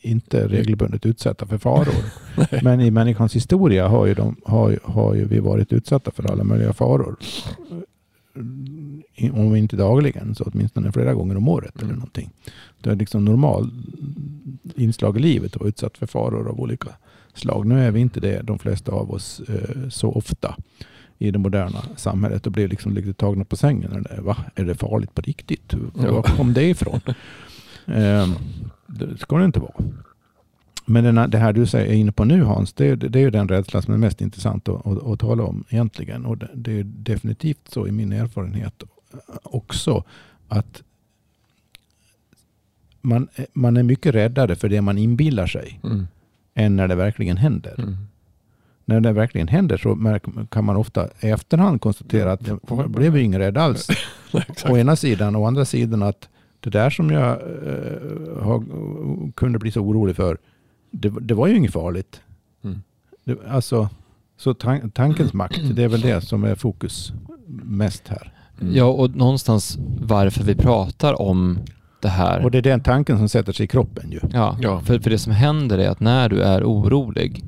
inte 0.00 0.48
regelbundet 0.48 1.06
utsatta 1.06 1.46
för 1.46 1.58
faror. 1.58 1.94
Men 2.64 2.80
i 2.80 2.90
människans 2.90 3.36
historia 3.36 3.88
har 3.88 4.06
ju, 4.06 4.14
de, 4.14 4.36
har, 4.44 4.78
har 4.84 5.14
ju 5.14 5.24
vi 5.24 5.38
varit 5.38 5.72
utsatta 5.72 6.10
för 6.10 6.30
alla 6.32 6.44
möjliga 6.44 6.72
faror. 6.72 7.16
Om 9.32 9.56
inte 9.56 9.76
dagligen 9.76 10.34
så 10.34 10.44
åtminstone 10.44 10.92
flera 10.92 11.14
gånger 11.14 11.36
om 11.36 11.48
året 11.48 11.74
eller 11.76 11.84
Mm. 11.84 11.96
någonting. 11.96 12.30
Det 12.80 12.90
är 12.90 12.96
liksom 12.96 13.24
normal 13.24 13.70
inslag 14.76 15.16
i 15.16 15.20
livet 15.20 15.54
att 15.54 15.60
vara 15.60 15.68
utsatt 15.68 15.98
för 15.98 16.06
faror 16.06 16.48
av 16.48 16.60
olika 16.60 16.88
slag. 17.34 17.66
Nu 17.66 17.80
är 17.86 17.90
vi 17.90 18.00
inte 18.00 18.20
det, 18.20 18.42
de 18.42 18.58
flesta 18.58 18.92
av 18.92 19.10
oss, 19.10 19.40
eh, 19.48 19.88
så 19.88 20.12
ofta 20.12 20.56
i 21.18 21.30
det 21.30 21.38
moderna 21.38 21.82
samhället 21.96 22.46
och 22.46 22.52
blir 22.52 22.68
liksom 22.68 22.94
lite 22.94 23.12
tagna 23.12 23.44
på 23.44 23.56
sängen. 23.56 23.90
När 23.92 24.00
det 24.00 24.10
är, 24.10 24.20
Va? 24.20 24.36
Är 24.54 24.64
det 24.64 24.74
farligt 24.74 25.14
på 25.14 25.22
riktigt? 25.22 25.74
Ja. 26.02 26.12
Var 26.12 26.22
kom 26.22 26.52
det 26.52 26.64
ifrån? 26.68 27.00
eh, 27.86 28.28
det 28.86 29.18
ska 29.18 29.38
det 29.38 29.44
inte 29.44 29.60
vara. 29.60 29.74
Men 30.86 31.30
det 31.30 31.38
här 31.38 31.52
du 31.52 31.66
säger, 31.66 31.86
är 31.92 31.94
inne 31.96 32.12
på 32.12 32.24
nu 32.24 32.42
Hans, 32.42 32.72
det 32.72 32.86
är, 32.86 32.96
det 32.96 33.18
är 33.18 33.22
ju 33.22 33.30
den 33.30 33.48
rädsla 33.48 33.82
som 33.82 33.94
är 33.94 33.98
mest 33.98 34.20
intressant 34.20 34.68
att, 34.68 34.86
att, 34.86 35.06
att 35.06 35.20
tala 35.20 35.42
om 35.42 35.64
egentligen. 35.68 36.26
Och 36.26 36.38
det, 36.38 36.50
det 36.54 36.78
är 36.78 36.84
definitivt 36.84 37.68
så 37.68 37.86
i 37.88 37.92
min 37.92 38.12
erfarenhet 38.12 38.82
också 39.42 40.04
att 40.48 40.82
man, 43.00 43.28
man 43.52 43.76
är 43.76 43.82
mycket 43.82 44.14
räddare 44.14 44.56
för 44.56 44.68
det 44.68 44.80
man 44.80 44.98
inbillar 44.98 45.46
sig 45.46 45.80
Mm. 45.84 46.06
än 46.54 46.76
när 46.76 46.88
det 46.88 46.94
verkligen 46.94 47.36
händer. 47.36 47.74
Mm. 47.78 47.96
När 48.84 49.00
det 49.00 49.12
verkligen 49.12 49.48
händer 49.48 49.76
så 49.76 50.18
kan 50.48 50.64
man 50.64 50.76
ofta 50.76 51.08
i 51.20 51.30
efterhand 51.30 51.80
konstatera 51.80 52.32
att 52.32 52.46
jag 52.46 52.90
blev 52.90 53.16
ju 53.16 53.22
ingen 53.22 53.40
rädd 53.40 53.58
alls. 53.58 53.88
Å 54.68 54.76
ena 54.76 54.96
sidan. 54.96 55.36
Å 55.36 55.44
andra 55.46 55.64
sidan 55.64 56.02
att 56.02 56.28
det 56.60 56.70
där 56.70 56.90
som 56.90 57.10
jag 57.10 57.30
eh, 57.30 58.42
har, 58.42 58.64
kunde 59.34 59.58
bli 59.58 59.70
så 59.70 59.80
orolig 59.80 60.16
för, 60.16 60.38
det, 60.90 61.08
det 61.20 61.34
var 61.34 61.46
ju 61.46 61.56
inget 61.56 61.72
farligt. 61.72 62.20
Mm. 62.64 62.82
Det, 63.24 63.38
alltså, 63.48 63.88
så 64.36 64.54
tan 64.54 64.90
tankens 64.90 65.32
makt, 65.32 65.60
det 65.76 65.82
är 65.82 65.88
väl 65.88 66.00
det 66.10 66.20
som 66.20 66.44
är 66.44 66.54
fokus 66.54 67.12
mest 67.64 68.08
här. 68.08 68.32
Mm. 68.60 68.74
Ja, 68.76 68.84
och 68.84 69.16
någonstans 69.16 69.78
varför 70.00 70.44
vi 70.44 70.54
pratar 70.54 71.22
om 71.22 71.58
det 72.00 72.08
här. 72.08 72.44
Och 72.44 72.50
det 72.50 72.58
är 72.58 72.62
den 72.62 72.80
tanken 72.80 73.18
som 73.18 73.28
sätter 73.28 73.52
sig 73.52 73.64
i 73.64 73.66
kroppen 73.68 74.10
ju. 74.12 74.20
Ja, 74.32 74.56
Ja. 74.62 74.80
För, 74.80 74.98
för 74.98 75.10
det 75.10 75.18
som 75.18 75.32
händer 75.32 75.78
är 75.78 75.88
att 75.88 76.00
när 76.00 76.28
du 76.28 76.42
är 76.42 76.64
orolig, 76.64 77.44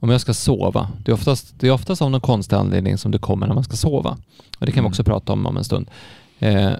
om 0.00 0.10
jag 0.10 0.20
ska 0.20 0.34
sova, 0.34 0.88
det 1.04 1.10
är 1.10 1.14
oftast, 1.14 1.54
det 1.60 1.66
är 1.68 1.72
oftast 1.72 2.02
av 2.02 2.10
någon 2.10 2.20
konstig 2.20 2.56
anledning 2.56 2.98
som 2.98 3.10
det 3.10 3.18
kommer 3.18 3.46
när 3.46 3.54
man 3.54 3.64
ska 3.64 3.76
sova. 3.76 4.16
Och 4.58 4.66
det 4.66 4.72
kan 4.72 4.74
vi 4.74 4.86
Mm. 4.86 4.86
också 4.90 5.04
prata 5.04 5.32
om 5.32 5.46
om 5.46 5.56
en 5.56 5.64
stund. 5.64 5.90
Eh, 6.38 6.70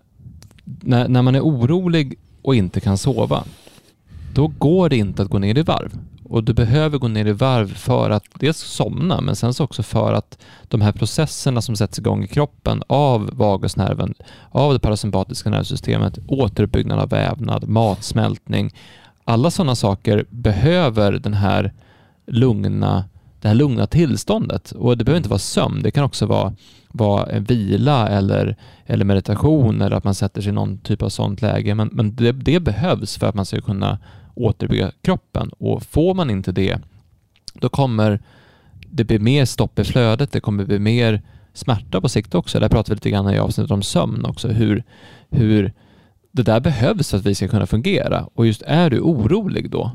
när, 0.64 1.08
när 1.08 1.22
man 1.22 1.34
är 1.34 1.40
orolig 1.40 2.18
och 2.42 2.54
inte 2.54 2.80
kan 2.80 2.98
sova, 2.98 3.44
då 4.34 4.46
går 4.58 4.88
det 4.88 4.96
inte 4.96 5.22
att 5.22 5.28
gå 5.28 5.38
ner 5.38 5.58
i 5.58 5.62
varv. 5.62 5.92
Och 6.30 6.44
du 6.44 6.52
behöver 6.54 6.98
gå 6.98 7.08
ner 7.08 7.26
i 7.26 7.32
varv 7.32 7.74
för 7.74 8.10
att 8.10 8.24
dels 8.34 8.58
somna, 8.58 9.20
men 9.20 9.36
sen 9.36 9.54
så 9.54 9.64
också 9.64 9.82
för 9.82 10.12
att 10.12 10.38
de 10.68 10.80
här 10.80 10.92
processerna 10.92 11.62
som 11.62 11.76
sätts 11.76 11.98
igång 11.98 12.24
i 12.24 12.26
kroppen 12.28 12.82
av 12.86 13.30
vagusnerven, 13.32 14.14
av 14.50 14.72
det 14.72 14.78
parasympatiska 14.78 15.50
nervsystemet, 15.50 16.18
återuppbyggnad 16.28 16.98
av 16.98 17.08
vävnad, 17.08 17.68
matsmältning, 17.68 18.74
alla 19.24 19.50
sådana 19.50 19.74
saker 19.74 20.24
behöver 20.30 21.12
den 21.12 21.34
här 21.34 21.72
lugna, 22.26 23.04
det 23.40 23.48
här 23.48 23.54
lugna 23.54 23.86
tillståndet. 23.86 24.72
Och 24.72 24.98
det 24.98 25.04
behöver 25.04 25.18
inte 25.18 25.28
vara 25.28 25.38
sömn, 25.38 25.82
det 25.82 25.90
kan 25.90 26.04
också 26.04 26.26
vara, 26.26 26.52
vara 26.88 27.26
en 27.26 27.44
vila 27.44 28.08
eller, 28.08 28.56
eller 28.86 29.04
meditation 29.04 29.82
eller 29.82 29.96
att 29.96 30.04
man 30.04 30.14
sätter 30.14 30.42
sig 30.42 30.50
i 30.50 30.54
någon 30.54 30.78
typ 30.78 31.02
av 31.02 31.08
sådant 31.08 31.42
läge. 31.42 31.74
Men, 31.74 31.88
men 31.92 32.14
det, 32.14 32.32
det 32.32 32.60
behövs 32.60 33.18
för 33.18 33.26
att 33.26 33.34
man 33.34 33.46
ska 33.46 33.60
kunna 33.60 33.98
återbygga 34.34 34.92
kroppen. 35.02 35.50
Och 35.58 35.82
får 35.82 36.14
man 36.14 36.30
inte 36.30 36.52
det, 36.52 36.78
då 37.54 37.68
kommer 37.68 38.20
det 38.90 39.04
bli 39.04 39.18
mer 39.18 39.44
stopp 39.44 39.78
i 39.78 39.84
flödet, 39.84 40.32
det 40.32 40.40
kommer 40.40 40.64
bli 40.64 40.78
mer 40.78 41.22
smärta 41.52 42.00
på 42.00 42.08
sikt 42.08 42.34
också. 42.34 42.60
Där 42.60 42.68
pratar 42.68 42.90
vi 42.90 42.94
lite 42.94 43.10
grann 43.10 43.30
i 43.30 43.38
avsnittet 43.38 43.70
om 43.70 43.82
sömn 43.82 44.24
också, 44.24 44.48
hur, 44.48 44.84
hur 45.30 45.72
det 46.32 46.42
där 46.42 46.60
behövs 46.60 47.10
för 47.10 47.18
att 47.18 47.26
vi 47.26 47.34
ska 47.34 47.48
kunna 47.48 47.66
fungera. 47.66 48.28
Och 48.34 48.46
just 48.46 48.62
är 48.62 48.90
du 48.90 49.00
orolig 49.00 49.70
då, 49.70 49.90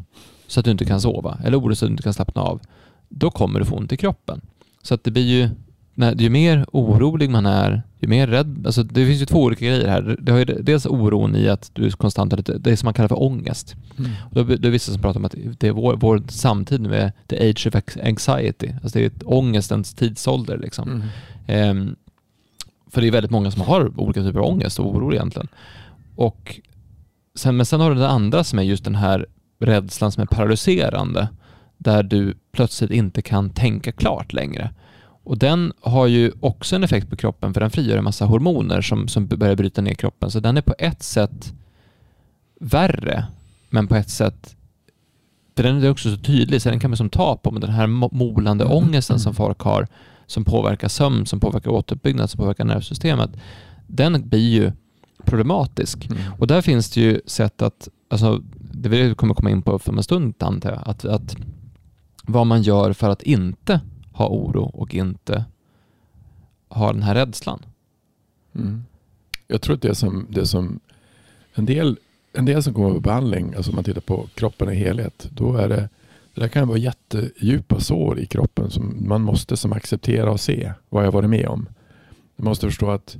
så 0.47 0.59
att 0.59 0.65
du 0.65 0.71
inte 0.71 0.85
kan 0.85 1.01
sova, 1.01 1.39
eller 1.43 1.59
orolig 1.59 1.77
så 1.77 1.85
att 1.85 1.89
du 1.89 1.93
inte 1.93 2.03
kan 2.03 2.13
slappna 2.13 2.41
av, 2.41 2.61
då 3.09 3.31
kommer 3.31 3.59
du 3.59 3.65
få 3.65 3.75
ont 3.75 3.93
i 3.93 3.97
kroppen. 3.97 4.41
Så 4.81 4.93
att 4.93 5.03
det 5.03 5.11
blir 5.11 5.23
ju, 5.23 5.49
när, 5.93 6.15
ju 6.15 6.29
mer 6.29 6.65
orolig 6.71 7.29
man 7.29 7.45
är, 7.45 7.83
ju 8.05 8.09
mer 8.09 8.27
rädd, 8.27 8.63
alltså 8.65 8.83
det 8.83 9.05
finns 9.05 9.21
ju 9.21 9.25
två 9.25 9.43
olika 9.43 9.65
grejer 9.65 9.87
här. 9.87 10.17
Det 10.19 10.31
har 10.31 10.39
ju 10.39 10.45
dels 10.45 10.85
oron 10.85 11.35
i 11.35 11.49
att 11.49 11.71
du 11.73 11.85
är 11.85 11.89
konstant 11.89 12.31
har 12.31 12.59
det 12.59 12.77
som 12.77 12.87
man 12.87 12.93
kallar 12.93 13.07
för 13.07 13.23
ångest. 13.23 13.75
Mm. 13.99 14.11
Och 14.29 14.35
då, 14.35 14.43
då 14.43 14.67
är 14.67 14.71
vissa 14.71 14.91
som 14.91 15.01
pratar 15.01 15.19
om 15.19 15.25
att 15.25 15.35
det 15.59 15.67
är 15.67 15.71
vår, 15.71 15.95
vår 15.95 16.23
samtid 16.27 16.85
är 16.93 17.11
the 17.27 17.49
age 17.49 17.67
of 17.67 17.75
anxiety. 18.03 18.69
Alltså 18.83 18.99
det 18.99 19.05
är 19.05 19.07
ett 19.07 19.23
ångestens 19.25 19.93
tidsålder 19.93 20.57
liksom. 20.57 20.89
Mm. 20.89 21.07
Ehm, 21.47 21.95
för 22.91 23.01
det 23.01 23.07
är 23.07 23.11
väldigt 23.11 23.31
många 23.31 23.51
som 23.51 23.61
har 23.61 23.99
olika 23.99 24.21
typer 24.21 24.39
av 24.39 24.45
ångest 24.45 24.79
och 24.79 24.95
oro 24.95 25.13
egentligen. 25.13 25.47
Och 26.15 26.59
sen, 27.35 27.57
men 27.57 27.65
sen 27.65 27.81
har 27.81 27.89
du 27.89 27.99
det 27.99 28.09
andra 28.09 28.43
som 28.43 28.59
är 28.59 28.63
just 28.63 28.83
den 28.83 28.95
här 28.95 29.25
rädslan 29.59 30.11
som 30.11 30.21
är 30.21 30.27
paralyserande. 30.27 31.27
Där 31.77 32.03
du 32.03 32.37
plötsligt 32.51 32.91
inte 32.91 33.21
kan 33.21 33.49
tänka 33.49 33.91
klart 33.91 34.33
längre. 34.33 34.69
Och 35.25 35.37
den 35.37 35.73
har 35.81 36.07
ju 36.07 36.31
också 36.39 36.75
en 36.75 36.83
effekt 36.83 37.09
på 37.09 37.15
kroppen 37.15 37.53
för 37.53 37.61
den 37.61 37.69
frigör 37.69 37.97
en 37.97 38.03
massa 38.03 38.25
hormoner 38.25 38.81
som, 38.81 39.07
som 39.07 39.27
börjar 39.27 39.55
bryta 39.55 39.81
ner 39.81 39.93
kroppen. 39.93 40.31
Så 40.31 40.39
den 40.39 40.57
är 40.57 40.61
på 40.61 40.75
ett 40.79 41.03
sätt 41.03 41.53
värre, 42.59 43.25
men 43.69 43.87
på 43.87 43.95
ett 43.95 44.09
sätt 44.09 44.55
för 45.55 45.63
den 45.63 45.83
är 45.83 45.89
också 45.89 46.11
så 46.11 46.17
tydlig, 46.17 46.61
så 46.61 46.69
den 46.69 46.79
kan 46.79 46.89
man 46.89 46.97
som 46.97 47.09
ta 47.09 47.37
på, 47.37 47.51
men 47.51 47.61
den 47.61 47.69
här 47.69 47.87
mo- 47.87 48.13
molande 48.13 48.65
ångesten 48.65 49.19
som 49.19 49.35
folk 49.35 49.59
har, 49.59 49.87
som 50.27 50.45
påverkar 50.45 50.87
sömn, 50.87 51.25
som 51.25 51.39
påverkar 51.39 51.71
återuppbyggnad, 51.71 52.29
som 52.29 52.37
påverkar 52.37 52.65
nervsystemet, 52.65 53.29
den 53.87 54.29
blir 54.29 54.49
ju 54.49 54.71
problematisk. 55.25 56.05
Mm. 56.05 56.21
Och 56.39 56.47
där 56.47 56.61
finns 56.61 56.89
det 56.89 57.01
ju 57.01 57.21
sätt 57.25 57.61
att, 57.61 57.87
alltså, 58.09 58.41
det 58.59 58.89
vi 58.89 59.15
kommer 59.15 59.33
komma 59.33 59.49
in 59.49 59.61
på 59.61 59.79
för 59.79 59.93
en 59.93 60.03
stund 60.03 60.33
antar 60.39 60.71
jag, 60.71 60.81
att, 60.85 61.05
att 61.05 61.35
vad 62.23 62.47
man 62.47 62.61
gör 62.61 62.93
för 62.93 63.09
att 63.09 63.21
inte 63.21 63.81
ha 64.15 64.27
oro 64.27 64.63
och 64.63 64.95
inte 64.95 65.45
ha 66.69 66.93
den 66.93 67.03
här 67.03 67.15
rädslan. 67.15 67.65
Mm. 68.55 68.83
Jag 69.47 69.61
tror 69.61 69.75
att 69.75 69.81
det 69.81 69.95
som, 69.95 70.27
det 70.29 70.45
som 70.45 70.79
en, 71.53 71.65
del, 71.65 71.97
en 72.33 72.45
del 72.45 72.63
som 72.63 72.73
kommer 72.73 72.93
på 72.93 72.99
behandling, 72.99 73.53
alltså 73.55 73.71
om 73.71 73.75
man 73.75 73.83
tittar 73.83 74.01
på 74.01 74.27
kroppen 74.35 74.69
i 74.69 74.75
helhet, 74.75 75.29
då 75.31 75.55
är 75.55 75.69
det, 75.69 75.89
det 76.33 76.41
där 76.41 76.47
kan 76.47 76.67
vara 76.67 76.77
jättedjupa 76.77 77.79
sår 77.79 78.19
i 78.19 78.25
kroppen 78.25 78.71
som 78.71 79.07
man 79.07 79.21
måste 79.21 79.57
som 79.57 79.73
acceptera 79.73 80.31
och 80.31 80.39
se 80.39 80.73
vad 80.89 81.05
jag 81.05 81.11
varit 81.11 81.29
med 81.29 81.47
om. 81.47 81.67
Man 82.35 82.45
måste 82.45 82.67
förstå 82.67 82.91
att 82.91 83.17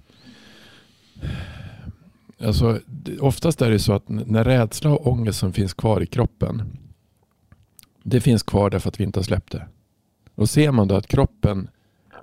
alltså, 2.40 2.80
oftast 3.20 3.62
är 3.62 3.72
det 3.72 3.80
så 3.80 3.94
att 3.94 4.10
när 4.10 4.44
rädsla 4.44 4.92
och 4.92 5.08
ångest 5.08 5.40
som 5.40 5.54
finns 5.54 5.74
kvar 5.74 6.02
i 6.02 6.06
kroppen, 6.06 6.78
det 8.04 8.22
finns 8.22 8.44
kvar 8.44 8.70
därför 8.70 8.90
att 8.90 9.00
vi 9.00 9.04
inte 9.04 9.20
har 9.20 9.24
släppt 9.24 9.52
det. 9.52 9.68
Och 10.36 10.50
ser 10.50 10.72
man 10.72 10.88
då 10.88 10.96
att 10.96 11.08
kroppen 11.08 11.68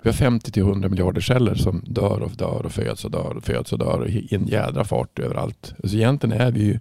vi 0.02 0.11
har 0.11 0.31
50-100 0.31 0.88
miljarder 0.88 1.21
celler 1.21 1.54
som 1.54 1.83
dör 1.87 2.21
och 2.21 2.31
dör 2.31 2.62
och 2.66 2.73
föds 2.73 3.04
och 3.04 3.11
dör 3.11 3.37
och 3.37 3.45
föds 3.45 3.73
och 3.73 3.78
dör 3.78 4.09
i 4.09 4.35
en 4.35 4.47
jädra 4.47 4.85
fart 4.85 5.19
överallt. 5.19 5.75
Alltså 5.83 5.97
egentligen 5.97 6.40
är 6.40 6.50
vi 6.52 6.64
ju, 6.64 6.78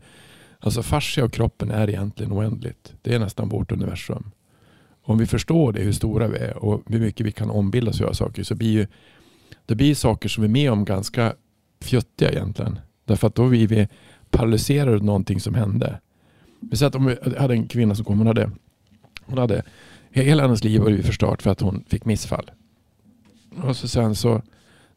alltså 0.60 0.84
fascia 0.84 1.24
och 1.26 1.34
kroppen 1.34 1.72
är 1.72 1.90
egentligen 1.90 2.34
oändligt. 2.34 2.94
Det 3.02 3.14
är 3.14 3.20
nästan 3.20 3.50
vårt 3.50 3.72
universum. 3.72 4.32
Om 5.04 5.18
vi 5.18 5.26
förstår 5.26 5.74
det, 5.74 5.82
hur 5.82 5.92
stora 5.92 6.28
vi 6.28 6.38
är 6.38 6.58
och 6.58 6.82
hur 6.88 7.00
mycket 7.00 7.26
vi 7.26 7.32
kan 7.32 7.50
ombildas 7.50 7.96
och 7.96 8.02
göra 8.02 8.14
saker 8.14 8.44
så 8.44 8.56
blir 8.56 8.72
ju, 8.72 8.88
det 9.66 9.76
blir 9.76 9.96
saker 9.96 10.30
som 10.30 10.42
vi 10.42 10.48
är 10.48 10.52
med 10.52 10.72
om 10.72 10.86
ganska 10.86 11.34
fjuttiga 11.82 12.32
egentligen. 12.32 12.80
Därför 13.06 13.28
att 13.28 13.36
då 13.36 13.48
blir 13.48 13.68
vi 13.68 13.88
paralyserade 14.30 14.96
av 14.96 15.04
någonting 15.04 15.40
som 15.40 15.56
hände. 15.56 16.00
Vi 16.60 16.78
säger 16.78 16.88
att 16.88 16.96
om 16.96 17.06
vi 17.06 17.38
hade 17.38 17.54
en 17.54 17.68
kvinna 17.68 17.96
som 17.96 18.06
kom, 18.06 18.18
hon 18.18 18.28
hade, 18.28 18.52
hon 19.26 19.38
hade 19.38 19.64
hela 20.12 20.44
hennes 20.44 20.64
liv 20.64 20.82
var 20.82 20.90
ju 20.90 21.04
förstört 21.04 21.42
för 21.42 21.50
att 21.50 21.62
hon 21.62 21.84
fick 21.88 22.06
missfall. 22.06 22.52
Och 23.64 23.78
så 23.78 23.88
sen 23.88 24.16
så 24.16 24.42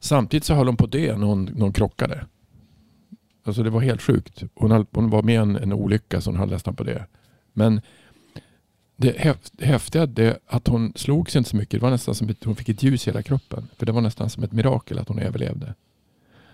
samtidigt 0.00 0.44
så 0.44 0.54
höll 0.54 0.66
hon 0.66 0.76
på 0.76 0.84
att 0.84 0.92
dö 0.92 1.16
när 1.16 1.26
hon, 1.26 1.44
när 1.44 1.60
hon 1.60 1.72
krockade. 1.72 2.26
Alltså 3.44 3.62
det 3.62 3.70
var 3.70 3.80
helt 3.80 4.02
sjukt. 4.02 4.42
Hon, 4.54 4.70
höll, 4.70 4.86
hon 4.90 5.10
var 5.10 5.22
med 5.22 5.34
i 5.34 5.36
en, 5.36 5.56
en 5.56 5.72
olycka 5.72 6.20
så 6.20 6.30
hon 6.30 6.38
höll 6.38 6.50
nästan 6.50 6.76
på 6.76 6.84
det. 6.84 7.06
Men 7.52 7.80
det 8.96 9.16
häf- 9.16 9.50
det 9.52 9.66
häftiga 9.66 10.02
är 10.02 10.38
att 10.46 10.68
hon 10.68 10.92
slog 10.96 11.30
sig 11.30 11.38
inte 11.38 11.50
så 11.50 11.56
mycket. 11.56 11.80
Det 11.80 11.84
var 11.84 11.90
nästan 11.90 12.14
som 12.14 12.30
att 12.30 12.44
hon 12.44 12.56
fick 12.56 12.68
ett 12.68 12.82
ljus 12.82 13.06
i 13.06 13.10
hela 13.10 13.22
kroppen. 13.22 13.68
För 13.76 13.86
det 13.86 13.92
var 13.92 14.00
nästan 14.00 14.30
som 14.30 14.44
ett 14.44 14.52
mirakel 14.52 14.98
att 14.98 15.08
hon 15.08 15.18
överlevde. 15.18 15.74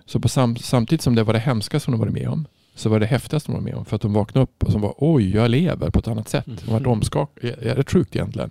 Så 0.04 0.20
på 0.20 0.28
sam, 0.28 0.56
samtidigt 0.56 1.02
som 1.02 1.14
det 1.14 1.22
var 1.22 1.32
det 1.32 1.38
hemska 1.38 1.80
som 1.80 1.94
hon 1.94 2.00
varit 2.00 2.12
med 2.12 2.28
om 2.28 2.46
så 2.80 2.88
var 2.88 3.00
det 3.00 3.06
häftigaste 3.06 3.52
hon 3.52 3.64
var 3.64 3.70
med 3.70 3.74
om. 3.74 3.84
För 3.84 3.96
att 3.96 4.02
hon 4.02 4.12
vaknade 4.12 4.42
upp 4.42 4.64
och 4.64 4.72
så 4.72 4.78
var 4.78 4.94
oj, 4.98 5.36
jag 5.36 5.50
lever 5.50 5.90
på 5.90 5.98
ett 5.98 6.08
annat 6.08 6.28
sätt. 6.28 6.46
Hon 6.66 6.82
var 6.82 6.86
omskakad. 6.86 7.54
Det 7.60 7.70
är 7.70 7.74
rätt 7.74 7.90
sjukt 7.90 8.16
egentligen. 8.16 8.50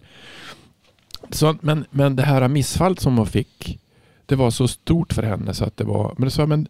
Så, 1.30 1.56
men, 1.62 1.86
men 1.92 2.16
det 2.16 2.24
här 2.24 2.48
missfallet 2.48 3.00
som 3.00 3.18
hon 3.18 3.28
fick, 3.28 3.80
det 4.26 4.36
var 4.36 4.52
så 4.52 4.68
stort 4.68 5.14
för 5.14 5.24
henne 5.24 5.54
så 5.54 5.66
att 5.66 5.78
det 5.78 5.84
var, 5.84 6.14
men 6.18 6.26
det 6.26 6.32
sa, 6.32 6.46
men 6.46 6.68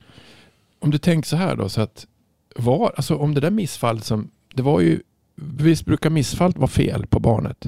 om 0.79 0.91
du 0.91 0.97
tänker 0.97 1.29
så 1.29 1.35
här 1.35 1.55
då, 1.55 1.69
så 1.69 1.81
att 1.81 2.07
var, 2.55 2.93
alltså 2.95 3.15
om 3.15 3.33
det 3.33 3.41
där 3.41 3.51
missfallet 3.51 4.03
som, 4.03 4.31
det 4.53 4.61
var 4.61 4.79
ju, 4.79 5.01
visst 5.35 5.85
brukar 5.85 6.09
missfall 6.09 6.53
vara 6.55 6.67
fel 6.67 7.07
på 7.07 7.19
barnet? 7.19 7.67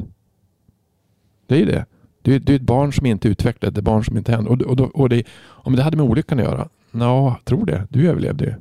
Det 1.48 1.55
är 1.55 1.60
ju 1.60 1.65
det. 1.65 1.86
Det 2.21 2.36
är, 2.36 2.39
det 2.39 2.53
är 2.53 2.55
ett 2.55 2.62
barn 2.62 2.93
som 2.93 3.05
inte 3.05 3.27
är 3.27 3.29
utvecklat, 3.31 3.75
det 3.75 3.79
är 3.79 3.83
barn 3.83 4.05
som 4.05 4.17
inte 4.17 4.31
händer. 4.31 4.51
Och, 4.51 4.62
och, 4.62 4.95
och 4.95 5.10
det, 5.10 5.24
om 5.43 5.75
det 5.75 5.83
hade 5.83 5.98
med 5.98 6.05
olyckan 6.05 6.39
att 6.39 6.45
göra, 6.45 6.69
ja, 6.91 7.39
tror 7.43 7.65
det. 7.65 7.88
Du 7.89 8.10
överlevde 8.10 8.45
ju. 8.45 8.53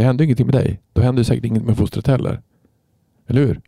Det 0.00 0.04
hände 0.04 0.24
ingenting 0.24 0.46
med 0.46 0.54
dig. 0.54 0.80
Då 0.92 1.02
hände 1.02 1.24
säkert 1.24 1.44
inget 1.44 1.62
med 1.62 1.76
fostret 1.76 2.06
heller. 2.06 2.40
Eller 3.26 3.40
hur? 3.40 3.60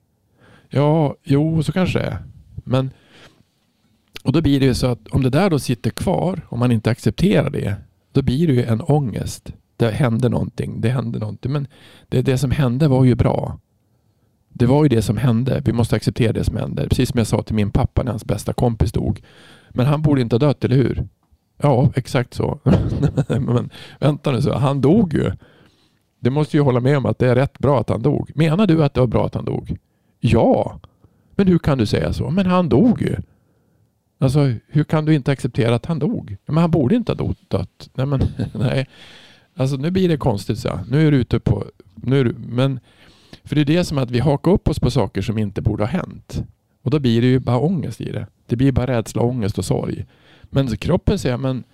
Ja, 0.69 1.17
jo, 1.23 1.63
så 1.63 1.73
kanske 1.73 1.99
det 1.99 2.05
är. 2.05 2.19
Men 2.55 2.91
och 4.25 4.33
då 4.33 4.41
blir 4.41 4.61
det 4.61 4.67
ju 4.67 4.75
så 4.75 4.87
att 4.87 5.09
om 5.09 5.23
det 5.23 5.31
där 5.31 5.51
då 5.51 5.59
sitter 5.59 5.91
kvar, 5.91 6.41
om 6.49 6.59
man 6.59 6.73
inte 6.73 6.91
accepterar 6.91 7.51
det, 7.51 7.77
då 8.13 8.23
blir 8.23 8.47
det 8.47 8.53
ju 8.53 8.65
en 8.65 8.81
ångest. 8.81 9.53
Det 9.77 9.91
hände 9.91 10.29
någonting, 10.29 10.81
det 10.81 10.89
hände 10.89 11.19
någonting. 11.19 11.53
Men 11.53 11.67
det, 12.09 12.23
det 12.23 12.39
som 12.39 12.51
hände 12.51 12.89
var 12.89 13.05
ju 13.05 13.15
bra. 13.15 13.59
Det 14.49 14.67
var 14.67 14.83
ju 14.83 14.89
det 14.89 15.03
som 15.03 15.17
hände. 15.17 15.63
Vi 15.65 15.73
måste 15.73 15.97
acceptera 15.97 16.33
det 16.33 16.45
som 16.45 16.57
hände. 16.57 16.89
Precis 16.89 17.09
som 17.09 17.19
jag 17.19 17.27
sa 17.27 17.43
till 17.43 17.55
min 17.55 17.71
pappa 17.71 18.03
när 18.03 18.11
hans 18.11 18.25
bästa 18.25 18.53
kompis 18.53 18.93
dog. 18.93 19.23
Men 19.71 19.87
han 19.87 20.03
borde 20.03 20.21
inte 20.21 20.35
ha 20.35 20.39
dött, 20.39 20.65
eller 20.65 20.77
hur? 20.77 21.09
Ja, 21.63 21.93
exakt 21.95 22.35
så. 22.35 22.59
Men 23.29 23.71
vänta 24.01 24.33
nu, 24.33 24.43
så 24.43 24.55
han 24.55 24.81
dog 24.81 25.15
ju. 25.15 25.33
Du 26.23 26.31
måste 26.31 26.57
ju 26.57 26.63
hålla 26.63 26.81
med 26.81 26.97
om 26.97 27.07
att 27.07 27.19
det 27.19 27.29
är 27.29 27.35
rätt 27.35 27.59
bra 27.59 27.81
att 27.81 27.89
han 27.89 28.03
dog. 28.03 28.31
Menar 28.35 28.67
du 28.67 28.85
att 28.85 28.95
det 28.95 29.01
var 29.01 29.07
bra 29.07 29.27
att 29.27 29.35
han 29.35 29.45
dog? 29.45 29.77
Ja. 30.21 30.81
Men 31.37 31.47
hur 31.47 31.59
kan 31.59 31.79
du 31.79 31.87
säga 31.87 32.13
så? 32.13 32.31
Men 32.31 32.47
han 32.47 32.69
dog 32.69 33.03
ju. 33.03 33.17
Alltså, 34.19 34.53
hur 34.69 34.85
kan 34.85 35.05
du 35.05 35.15
inte 35.15 35.33
acceptera 35.33 35.75
att 35.75 35.87
han 35.87 35.99
dog? 35.99 36.37
Men 36.47 36.57
han 36.57 36.71
borde 36.71 36.95
inte 36.95 37.13
ha 37.13 37.35
dött. 37.49 37.91
Nej, 37.95 38.07
men, 38.07 38.21
nej. 38.55 38.89
Alltså 39.55 39.77
nu 39.77 39.91
blir 39.91 40.09
det 40.09 40.17
konstigt 40.17 40.59
så. 40.59 40.81
Nu 40.91 41.07
är 41.07 41.11
du 41.11 41.17
ute 41.17 41.41
på... 41.41 41.65
Nu 41.95 42.21
är 42.21 42.25
du, 42.25 42.35
men, 42.39 42.81
för 43.45 43.55
det 43.55 43.61
är 43.61 43.65
det 43.65 43.85
som 43.85 43.99
att 43.99 44.11
vi 44.11 44.19
hakar 44.19 44.51
upp 44.51 44.69
oss 44.69 44.81
på 44.81 44.91
saker 44.91 45.23
som 45.23 45.39
inte 45.39 45.63
borde 45.63 45.83
ha 45.83 45.89
hänt. 45.89 46.45
Och 46.83 46.91
då 46.91 46.99
blir 46.99 47.21
det 47.21 47.27
ju 47.27 47.39
bara 47.39 47.59
ångest 47.59 48.01
i 48.01 48.13
det. 48.13 48.27
Det 48.47 48.57
blir 48.57 48.73
bara 48.73 48.87
rädsla, 48.87 49.23
ångest 49.23 49.59
och 49.59 49.65
sorg. 49.65 50.07
Men 50.43 50.77
kroppen 50.77 51.19
säger, 51.19 51.37
men 51.37 51.65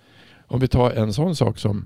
om 0.47 0.59
vi 0.59 0.67
tar 0.67 0.91
en 0.91 1.13
sån 1.13 1.35
sak 1.35 1.57
som, 1.57 1.85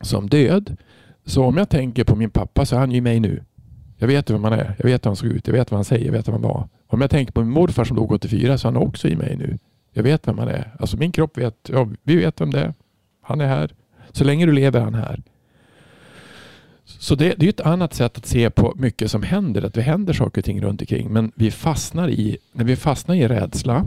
som 0.00 0.28
död. 0.28 0.76
Så 1.24 1.44
om 1.44 1.56
jag 1.56 1.68
tänker 1.68 2.04
på 2.04 2.16
min 2.16 2.30
pappa 2.30 2.66
så 2.66 2.76
är 2.76 2.80
han 2.80 2.92
ju 2.92 3.00
mig 3.00 3.20
nu. 3.20 3.42
Jag 3.96 4.06
vet 4.08 4.30
vem 4.30 4.44
han 4.44 4.52
är. 4.52 4.74
Jag 4.78 4.84
vet 4.84 5.04
hur 5.04 5.08
han 5.10 5.16
såg 5.16 5.28
ut. 5.28 5.46
Jag 5.46 5.54
vet 5.54 5.70
vad 5.70 5.78
han 5.78 5.84
säger. 5.84 6.04
Jag 6.04 6.12
vet 6.12 6.28
vem 6.28 6.32
han 6.32 6.42
var. 6.42 6.68
Om 6.86 7.00
jag 7.00 7.10
tänker 7.10 7.32
på 7.32 7.40
min 7.40 7.50
morfar 7.50 7.84
som 7.84 7.96
dog 7.96 8.12
84 8.12 8.58
så 8.58 8.68
är 8.68 8.72
han 8.72 8.82
också 8.82 9.08
i 9.08 9.16
mig 9.16 9.36
nu. 9.36 9.58
Jag 9.92 10.02
vet 10.02 10.28
vem 10.28 10.38
han 10.38 10.48
är. 10.48 10.74
Alltså 10.78 10.96
min 10.96 11.12
kropp 11.12 11.38
vet. 11.38 11.54
Ja, 11.68 11.88
vi 12.02 12.16
vet 12.16 12.40
vem 12.40 12.50
det 12.50 12.60
är. 12.60 12.74
Han 13.22 13.40
är 13.40 13.46
här. 13.46 13.70
Så 14.12 14.24
länge 14.24 14.46
du 14.46 14.52
lever 14.52 14.80
är 14.80 14.84
han 14.84 14.94
här. 14.94 15.22
Så 16.84 17.14
det, 17.14 17.34
det 17.36 17.46
är 17.46 17.50
ett 17.50 17.60
annat 17.60 17.94
sätt 17.94 18.18
att 18.18 18.26
se 18.26 18.50
på 18.50 18.74
mycket 18.76 19.10
som 19.10 19.22
händer. 19.22 19.62
Att 19.62 19.74
det 19.74 19.82
händer 19.82 20.12
saker 20.12 20.40
och 20.40 20.44
ting 20.44 20.62
runt 20.62 20.80
omkring. 20.80 21.12
Men 21.12 21.32
vi 21.34 21.50
fastnar 21.50 22.08
i, 22.08 22.38
när 22.52 22.64
vi 22.64 22.76
fastnar 22.76 23.14
i 23.14 23.28
rädsla 23.28 23.86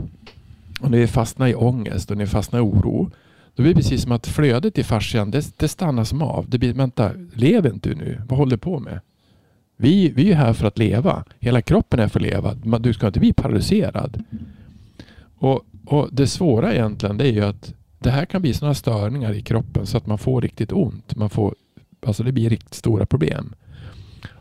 och 0.80 0.90
när 0.90 0.98
vi 0.98 1.06
fastnar 1.06 1.46
i 1.46 1.54
ångest 1.54 2.10
och 2.10 2.16
när 2.16 2.24
vi 2.24 2.30
fastnar 2.30 2.58
i 2.58 2.62
oro. 2.62 3.10
Då 3.58 3.62
blir 3.62 3.74
det 3.74 3.80
precis 3.80 4.02
som 4.02 4.12
att 4.12 4.26
flödet 4.26 4.78
i 4.78 4.84
fascian 4.84 5.30
det, 5.30 5.58
det 5.58 5.68
stannar 5.68 6.04
som 6.04 6.22
av. 6.22 6.48
Det 6.48 6.58
blir, 6.58 6.72
vänta, 6.72 7.12
lever 7.34 7.70
inte 7.72 7.88
du 7.88 7.94
nu? 7.94 8.22
Vad 8.28 8.38
håller 8.38 8.50
du 8.50 8.58
på 8.58 8.78
med? 8.78 9.00
Vi, 9.76 10.08
vi 10.08 10.30
är 10.30 10.34
här 10.34 10.52
för 10.52 10.66
att 10.66 10.78
leva. 10.78 11.24
Hela 11.38 11.62
kroppen 11.62 12.00
är 12.00 12.08
för 12.08 12.20
att 12.20 12.26
leva. 12.26 12.54
Du 12.54 12.92
ska 12.92 13.06
inte 13.06 13.20
bli 13.20 13.32
paralyserad. 13.32 14.24
Och, 15.38 15.66
och 15.86 16.08
Det 16.12 16.26
svåra 16.26 16.74
egentligen 16.74 17.18
det 17.18 17.28
är 17.28 17.32
ju 17.32 17.44
att 17.44 17.74
det 17.98 18.10
här 18.10 18.24
kan 18.24 18.42
bli 18.42 18.54
sådana 18.54 18.74
störningar 18.74 19.32
i 19.32 19.42
kroppen 19.42 19.86
så 19.86 19.96
att 19.96 20.06
man 20.06 20.18
får 20.18 20.40
riktigt 20.40 20.72
ont. 20.72 21.16
Man 21.16 21.30
får, 21.30 21.54
alltså 22.06 22.22
det 22.22 22.32
blir 22.32 22.50
riktigt 22.50 22.74
stora 22.74 23.06
problem. 23.06 23.54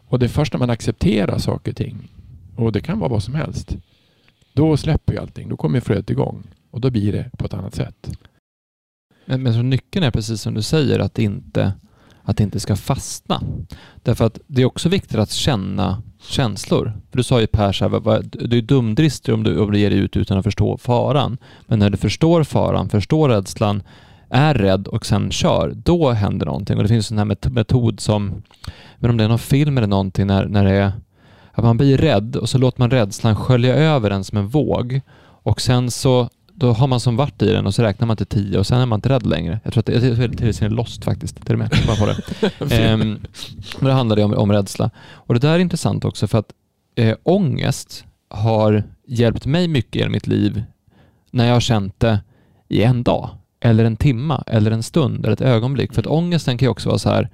Och 0.08 0.20
det 0.20 0.26
är 0.26 0.30
först 0.30 0.54
när 0.54 0.60
man 0.60 0.70
accepterar 0.70 1.38
saker 1.38 1.72
och 1.72 1.78
ting, 1.78 2.12
och 2.56 2.72
det 2.72 2.82
kan 2.82 3.00
vara 3.00 3.10
vad 3.10 3.24
som 3.24 3.36
helst, 3.36 3.78
då 4.54 4.78
släpper 4.78 5.14
ju 5.14 5.20
allting. 5.20 5.50
Då 5.50 5.58
kommer 5.58 5.80
flödet 5.80 6.10
igång 6.10 6.44
och 6.72 6.82
då 6.82 6.90
blir 6.90 7.12
det 7.12 7.32
på 7.38 7.46
ett 7.46 7.54
annat 7.54 7.76
sätt. 7.76 8.10
Men, 9.28 9.44
men 9.44 9.54
så 9.54 9.62
nyckeln 9.62 10.06
är 10.06 10.12
precis 10.12 10.42
som 10.42 10.54
du 10.54 10.62
säger, 10.62 11.00
att 11.00 11.14
det 11.14 11.24
inte 11.24 11.74
att 12.28 12.38
det 12.38 12.44
inte 12.44 12.60
ska 12.60 12.76
fastna. 12.76 13.42
Därför 14.04 14.26
att 14.26 14.40
det 14.48 14.62
är 14.62 14.66
också 14.66 14.90
viktigt 14.90 15.18
att 15.18 15.32
känna 15.32 16.02
känslor. 16.22 16.94
För 17.10 17.18
du 17.18 17.24
sa 17.24 17.42
ju 17.42 17.48
Per, 17.48 17.72
så 17.72 17.90
här, 17.90 18.24
du 18.48 18.58
är 18.58 18.62
dumdristig 18.62 19.34
om 19.34 19.44
du, 19.44 19.60
om 19.60 19.72
du 19.72 19.80
ger 19.80 19.90
dig 19.90 20.00
ut 20.00 20.18
utan 20.18 20.38
att 20.38 20.44
förstå 20.44 20.78
faran. 20.78 21.38
Men 21.68 21.80
när 21.80 21.90
du 21.90 21.98
förstår 21.98 22.44
faran, 22.44 22.90
förstår 22.90 23.30
rädslan, 23.30 23.84
är 24.30 24.54
rädd 24.54 24.88
och 24.88 25.06
sen 25.06 25.32
kör, 25.32 25.74
då 25.76 26.12
händer 26.12 26.46
någonting. 26.46 26.78
Och 26.78 26.84
det 26.84 26.90
finns 26.90 27.12
en 27.12 27.18
här 27.18 27.50
metod 27.50 28.00
som, 28.00 28.44
men 28.98 29.10
om 29.10 29.18
det 29.18 29.24
är 29.24 29.28
någon 29.28 29.40
film 29.40 29.78
eller 29.78 29.88
någonting, 29.88 30.28
när, 30.28 30.46
när 30.46 30.66
det 30.66 30.72
är 30.72 30.92
att 31.52 31.64
man 31.64 31.78
blir 31.78 31.98
rädd 31.98 32.36
och 32.36 32.50
så 32.50 32.58
låter 32.58 32.80
man 32.80 32.92
rädslan 32.92 33.36
skölja 33.36 33.76
över 33.76 34.12
en 34.12 34.24
som 34.24 34.38
en 34.38 34.48
våg 34.48 35.02
och 35.20 35.62
sen 35.62 35.92
så 35.92 36.30
då 36.60 36.72
har 36.72 36.88
man 36.88 37.00
som 37.00 37.16
varit 37.16 37.42
i 37.42 37.52
den 37.52 37.66
och 37.66 37.76
så 37.76 37.84
räknar 37.84 38.08
man 38.08 38.18
till 38.18 38.26
tio 38.26 38.60
och 38.60 38.68
sen 38.68 38.82
är 38.82 38.86
man 38.86 38.98
inte 38.98 39.10
rädd 39.10 39.26
längre. 39.26 39.60
Jag 39.64 39.74
tror 39.74 39.80
att 39.80 39.86
det, 39.86 39.94
är 39.94 40.28
till 40.28 40.66
är 40.66 40.70
lost 40.70 41.04
faktiskt, 41.04 41.46
till 41.46 41.54
och 41.54 41.60
med. 41.60 41.70
På 42.00 42.06
det. 42.06 42.76
ehm, 42.76 43.20
men 43.80 43.88
det 43.88 43.94
handlar 43.94 44.24
om, 44.24 44.34
om 44.34 44.52
rädsla. 44.52 44.90
Och 45.12 45.34
det 45.34 45.40
där 45.40 45.54
är 45.54 45.60
intressant 45.60 46.06
också 46.06 46.28
för 46.28 46.38
att 46.38 46.54
eh, 46.96 47.16
ångest 47.24 48.06
har 48.30 48.84
hjälpt 49.08 49.46
mig 49.46 49.68
mycket 49.68 50.06
i 50.06 50.10
mitt 50.10 50.28
liv 50.28 50.64
när 51.32 51.46
jag 51.46 51.54
har 51.54 51.60
känt 51.60 52.00
det 52.00 52.20
i 52.68 52.84
en 52.84 53.04
dag, 53.04 53.30
eller 53.60 53.86
en 53.86 53.98
timma, 53.98 54.44
eller 54.48 54.72
en 54.72 54.84
stund, 54.84 55.26
eller 55.26 55.34
ett 55.34 55.42
ögonblick. 55.42 55.94
För 55.94 56.02
att 56.02 56.08
ångesten 56.08 56.58
kan 56.58 56.66
ju 56.66 56.70
också 56.70 56.90
vara 56.90 57.00
så 57.00 57.10
här, 57.10 57.30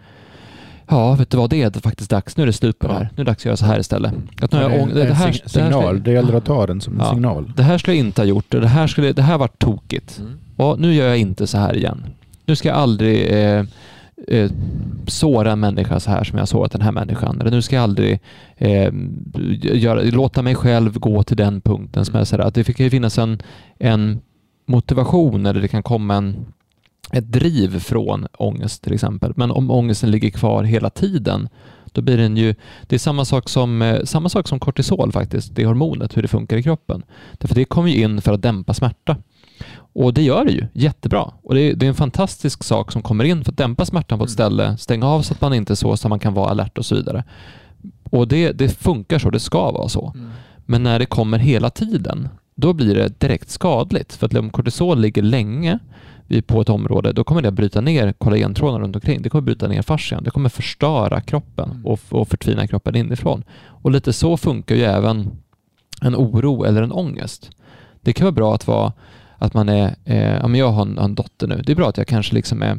Ja, 0.87 1.15
vet 1.15 1.29
du 1.29 1.37
vad, 1.37 1.49
det 1.49 1.63
är 1.75 1.79
faktiskt 1.79 2.09
dags. 2.09 2.37
Nu 2.37 2.43
är 2.43 2.47
det 2.47 2.53
slut 2.53 2.79
på 2.79 2.87
det 2.87 2.93
här. 2.93 3.09
Nu 3.15 3.21
är 3.21 3.25
det 3.25 3.31
dags 3.31 3.41
att 3.41 3.45
göra 3.45 3.57
så 3.57 3.65
här 3.65 3.79
istället. 3.79 4.13
Att 4.41 4.51
nu 4.51 4.59
det, 4.59 4.93
det, 4.93 5.07
det, 5.07 5.13
här, 5.13 5.31
sig 5.31 5.49
signal. 5.49 6.03
Det, 6.03 6.11
gäller 6.11 6.33
att 6.33 6.45
ta 6.45 6.67
den 6.67 6.81
som 6.81 6.93
en 6.93 6.99
ja, 6.99 7.13
signal. 7.13 7.51
Det 7.55 7.63
här 7.63 7.77
skulle 7.77 7.97
jag 7.97 8.05
inte 8.05 8.21
ha 8.21 8.25
gjort. 8.25 8.45
Det 8.49 8.67
här, 8.67 8.87
skulle, 8.87 9.13
det 9.13 9.21
här 9.21 9.37
var 9.37 9.47
tokigt. 9.47 10.19
Mm. 10.19 10.33
Och 10.55 10.79
nu 10.79 10.93
gör 10.93 11.07
jag 11.07 11.17
inte 11.17 11.47
så 11.47 11.57
här 11.57 11.75
igen. 11.75 12.05
Nu 12.45 12.55
ska 12.55 12.69
jag 12.69 12.77
aldrig 12.77 13.31
eh, 13.31 13.65
eh, 14.27 14.51
såra 15.07 15.51
en 15.51 15.59
människa 15.59 15.99
så 15.99 16.11
här 16.11 16.23
som 16.23 16.37
jag 16.37 16.41
har 16.41 16.45
sårat 16.47 16.71
den 16.71 16.81
här 16.81 16.91
människan. 16.91 17.41
Eller 17.41 17.51
nu 17.51 17.61
ska 17.61 17.75
jag 17.75 17.83
aldrig 17.83 18.19
eh, 18.57 18.93
göra, 19.61 20.01
låta 20.01 20.41
mig 20.41 20.55
själv 20.55 20.99
gå 20.99 21.23
till 21.23 21.37
den 21.37 21.61
punkten 21.61 22.05
som 22.05 22.15
är 22.15 22.23
så 22.23 22.35
här, 22.35 22.43
att 22.43 22.55
det 22.55 22.73
kan 22.73 22.83
ju 22.83 22.89
finnas 22.89 23.17
en, 23.17 23.41
en 23.79 24.21
motivation 24.65 25.45
eller 25.45 25.61
det 25.61 25.67
kan 25.67 25.83
komma 25.83 26.15
en 26.15 26.45
ett 27.13 27.31
driv 27.31 27.79
från 27.79 28.27
ångest 28.37 28.83
till 28.83 28.93
exempel. 28.93 29.33
Men 29.35 29.51
om 29.51 29.71
ångesten 29.71 30.11
ligger 30.11 30.29
kvar 30.29 30.63
hela 30.63 30.89
tiden, 30.89 31.49
då 31.91 32.01
blir 32.01 32.17
den 32.17 32.37
ju... 32.37 32.55
Det 32.87 32.95
är 32.95 32.99
samma 32.99 33.25
sak 33.25 33.49
som, 33.49 33.81
eh, 33.81 34.03
samma 34.03 34.29
sak 34.29 34.47
som 34.47 34.59
kortisol 34.59 35.11
faktiskt, 35.11 35.55
det 35.55 35.65
hormonet, 35.65 36.17
hur 36.17 36.21
det 36.21 36.27
funkar 36.27 36.57
i 36.57 36.63
kroppen. 36.63 37.03
Därför 37.37 37.55
det 37.55 37.65
kommer 37.65 37.89
ju 37.89 38.03
in 38.03 38.21
för 38.21 38.33
att 38.33 38.41
dämpa 38.41 38.73
smärta. 38.73 39.17
Och 39.75 40.13
det 40.13 40.21
gör 40.21 40.45
det 40.45 40.51
ju 40.51 40.67
jättebra. 40.73 41.31
Och 41.43 41.55
det 41.55 41.61
är, 41.61 41.75
det 41.75 41.85
är 41.85 41.87
en 41.87 41.95
fantastisk 41.95 42.63
sak 42.63 42.91
som 42.91 43.01
kommer 43.01 43.23
in 43.23 43.43
för 43.43 43.51
att 43.51 43.57
dämpa 43.57 43.85
smärtan 43.85 44.19
på 44.19 44.25
ett 44.25 44.29
mm. 44.29 44.33
ställe, 44.33 44.77
stänga 44.77 45.07
av 45.07 45.21
så 45.21 45.33
att 45.33 45.41
man 45.41 45.53
inte 45.53 45.73
är 45.73 45.75
så, 45.75 45.97
så 45.97 46.09
man 46.09 46.19
kan 46.19 46.33
vara 46.33 46.49
alert 46.49 46.77
och 46.77 46.85
så 46.85 46.95
vidare. 46.95 47.23
Och 48.09 48.27
det, 48.27 48.51
det 48.51 48.69
funkar 48.69 49.19
så, 49.19 49.29
det 49.29 49.39
ska 49.39 49.71
vara 49.71 49.89
så. 49.89 50.11
Mm. 50.15 50.29
Men 50.65 50.83
när 50.83 50.99
det 50.99 51.05
kommer 51.05 51.37
hela 51.37 51.69
tiden, 51.69 52.29
då 52.55 52.73
blir 52.73 52.95
det 52.95 53.19
direkt 53.19 53.49
skadligt. 53.49 54.13
För 54.13 54.25
att 54.25 54.35
om 54.35 54.49
kortisol 54.49 54.99
ligger 54.99 55.21
länge 55.21 55.79
på 56.47 56.61
ett 56.61 56.69
område, 56.69 57.11
då 57.11 57.23
kommer 57.23 57.41
det 57.41 57.51
bryta 57.51 57.81
ner 57.81 58.13
kollagentrådarna 58.13 58.83
runt 58.83 58.95
omkring. 58.95 59.21
Det 59.21 59.29
kommer 59.29 59.41
bryta 59.41 59.67
ner 59.67 59.81
fascian. 59.81 60.23
Det 60.23 60.31
kommer 60.31 60.49
förstöra 60.49 61.21
kroppen 61.21 61.71
mm. 61.71 61.85
och, 61.85 61.99
och 62.09 62.27
förtvina 62.27 62.67
kroppen 62.67 62.95
inifrån. 62.95 63.43
Och 63.65 63.91
lite 63.91 64.13
så 64.13 64.37
funkar 64.37 64.75
ju 64.75 64.83
även 64.83 65.31
en 66.01 66.15
oro 66.15 66.63
eller 66.63 66.81
en 66.81 66.91
ångest. 66.91 67.51
Det 68.01 68.13
kan 68.13 68.25
vara 68.25 68.31
bra 68.31 68.55
att 68.55 68.67
vara 68.67 68.93
att 69.37 69.53
man 69.53 69.69
är, 69.69 69.95
eh, 70.05 70.33
ja 70.33 70.47
men 70.47 70.59
jag 70.59 70.71
har 70.71 70.81
en, 70.81 70.97
en, 70.97 71.15
dotter 71.15 71.47
nu, 71.47 71.61
det 71.65 71.71
är 71.71 71.75
bra 71.75 71.89
att 71.89 71.97
jag 71.97 72.07
kanske 72.07 72.35
liksom 72.35 72.61
är 72.61 72.77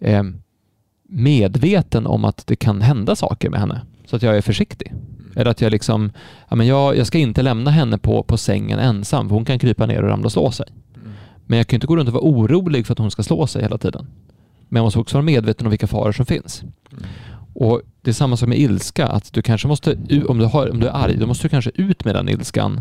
eh, 0.00 0.22
medveten 1.08 2.06
om 2.06 2.24
att 2.24 2.46
det 2.46 2.56
kan 2.56 2.80
hända 2.80 3.16
saker 3.16 3.50
med 3.50 3.60
henne, 3.60 3.80
så 4.06 4.16
att 4.16 4.22
jag 4.22 4.36
är 4.36 4.42
försiktig. 4.42 4.88
Mm. 4.88 5.32
Eller 5.36 5.50
att 5.50 5.60
jag 5.60 5.70
liksom, 5.72 6.10
ja 6.48 6.56
men 6.56 6.66
jag, 6.66 6.96
jag 6.96 7.06
ska 7.06 7.18
inte 7.18 7.42
lämna 7.42 7.70
henne 7.70 7.98
på, 7.98 8.22
på 8.22 8.36
sängen 8.36 8.78
ensam, 8.78 9.28
för 9.28 9.34
hon 9.34 9.44
kan 9.44 9.58
krypa 9.58 9.86
ner 9.86 10.02
och 10.02 10.08
ramla 10.08 10.24
och 10.24 10.32
slå 10.32 10.50
sig. 10.50 10.66
Men 11.46 11.56
jag 11.56 11.66
kan 11.66 11.76
inte 11.76 11.86
gå 11.86 11.96
runt 11.96 12.08
och 12.08 12.14
vara 12.14 12.24
orolig 12.24 12.86
för 12.86 12.92
att 12.92 12.98
hon 12.98 13.10
ska 13.10 13.22
slå 13.22 13.46
sig 13.46 13.62
hela 13.62 13.78
tiden. 13.78 14.06
Men 14.68 14.76
jag 14.76 14.84
måste 14.84 14.98
också 14.98 15.16
vara 15.16 15.24
medveten 15.24 15.66
om 15.66 15.70
vilka 15.70 15.86
faror 15.86 16.12
som 16.12 16.26
finns. 16.26 16.62
Mm. 16.62 17.04
Och 17.54 17.82
Det 18.02 18.10
är 18.10 18.14
samma 18.14 18.36
sak 18.36 18.48
med 18.48 18.58
ilska, 18.58 19.06
att 19.06 19.32
du 19.32 19.42
kanske 19.42 19.68
måste, 19.68 19.98
om 20.28 20.38
du, 20.38 20.44
har, 20.44 20.70
om 20.70 20.80
du 20.80 20.86
är 20.86 21.04
arg, 21.04 21.16
då 21.16 21.26
måste 21.26 21.44
du 21.44 21.48
kanske 21.48 21.70
ut 21.74 22.04
med 22.04 22.14
den 22.14 22.28
ilskan 22.28 22.80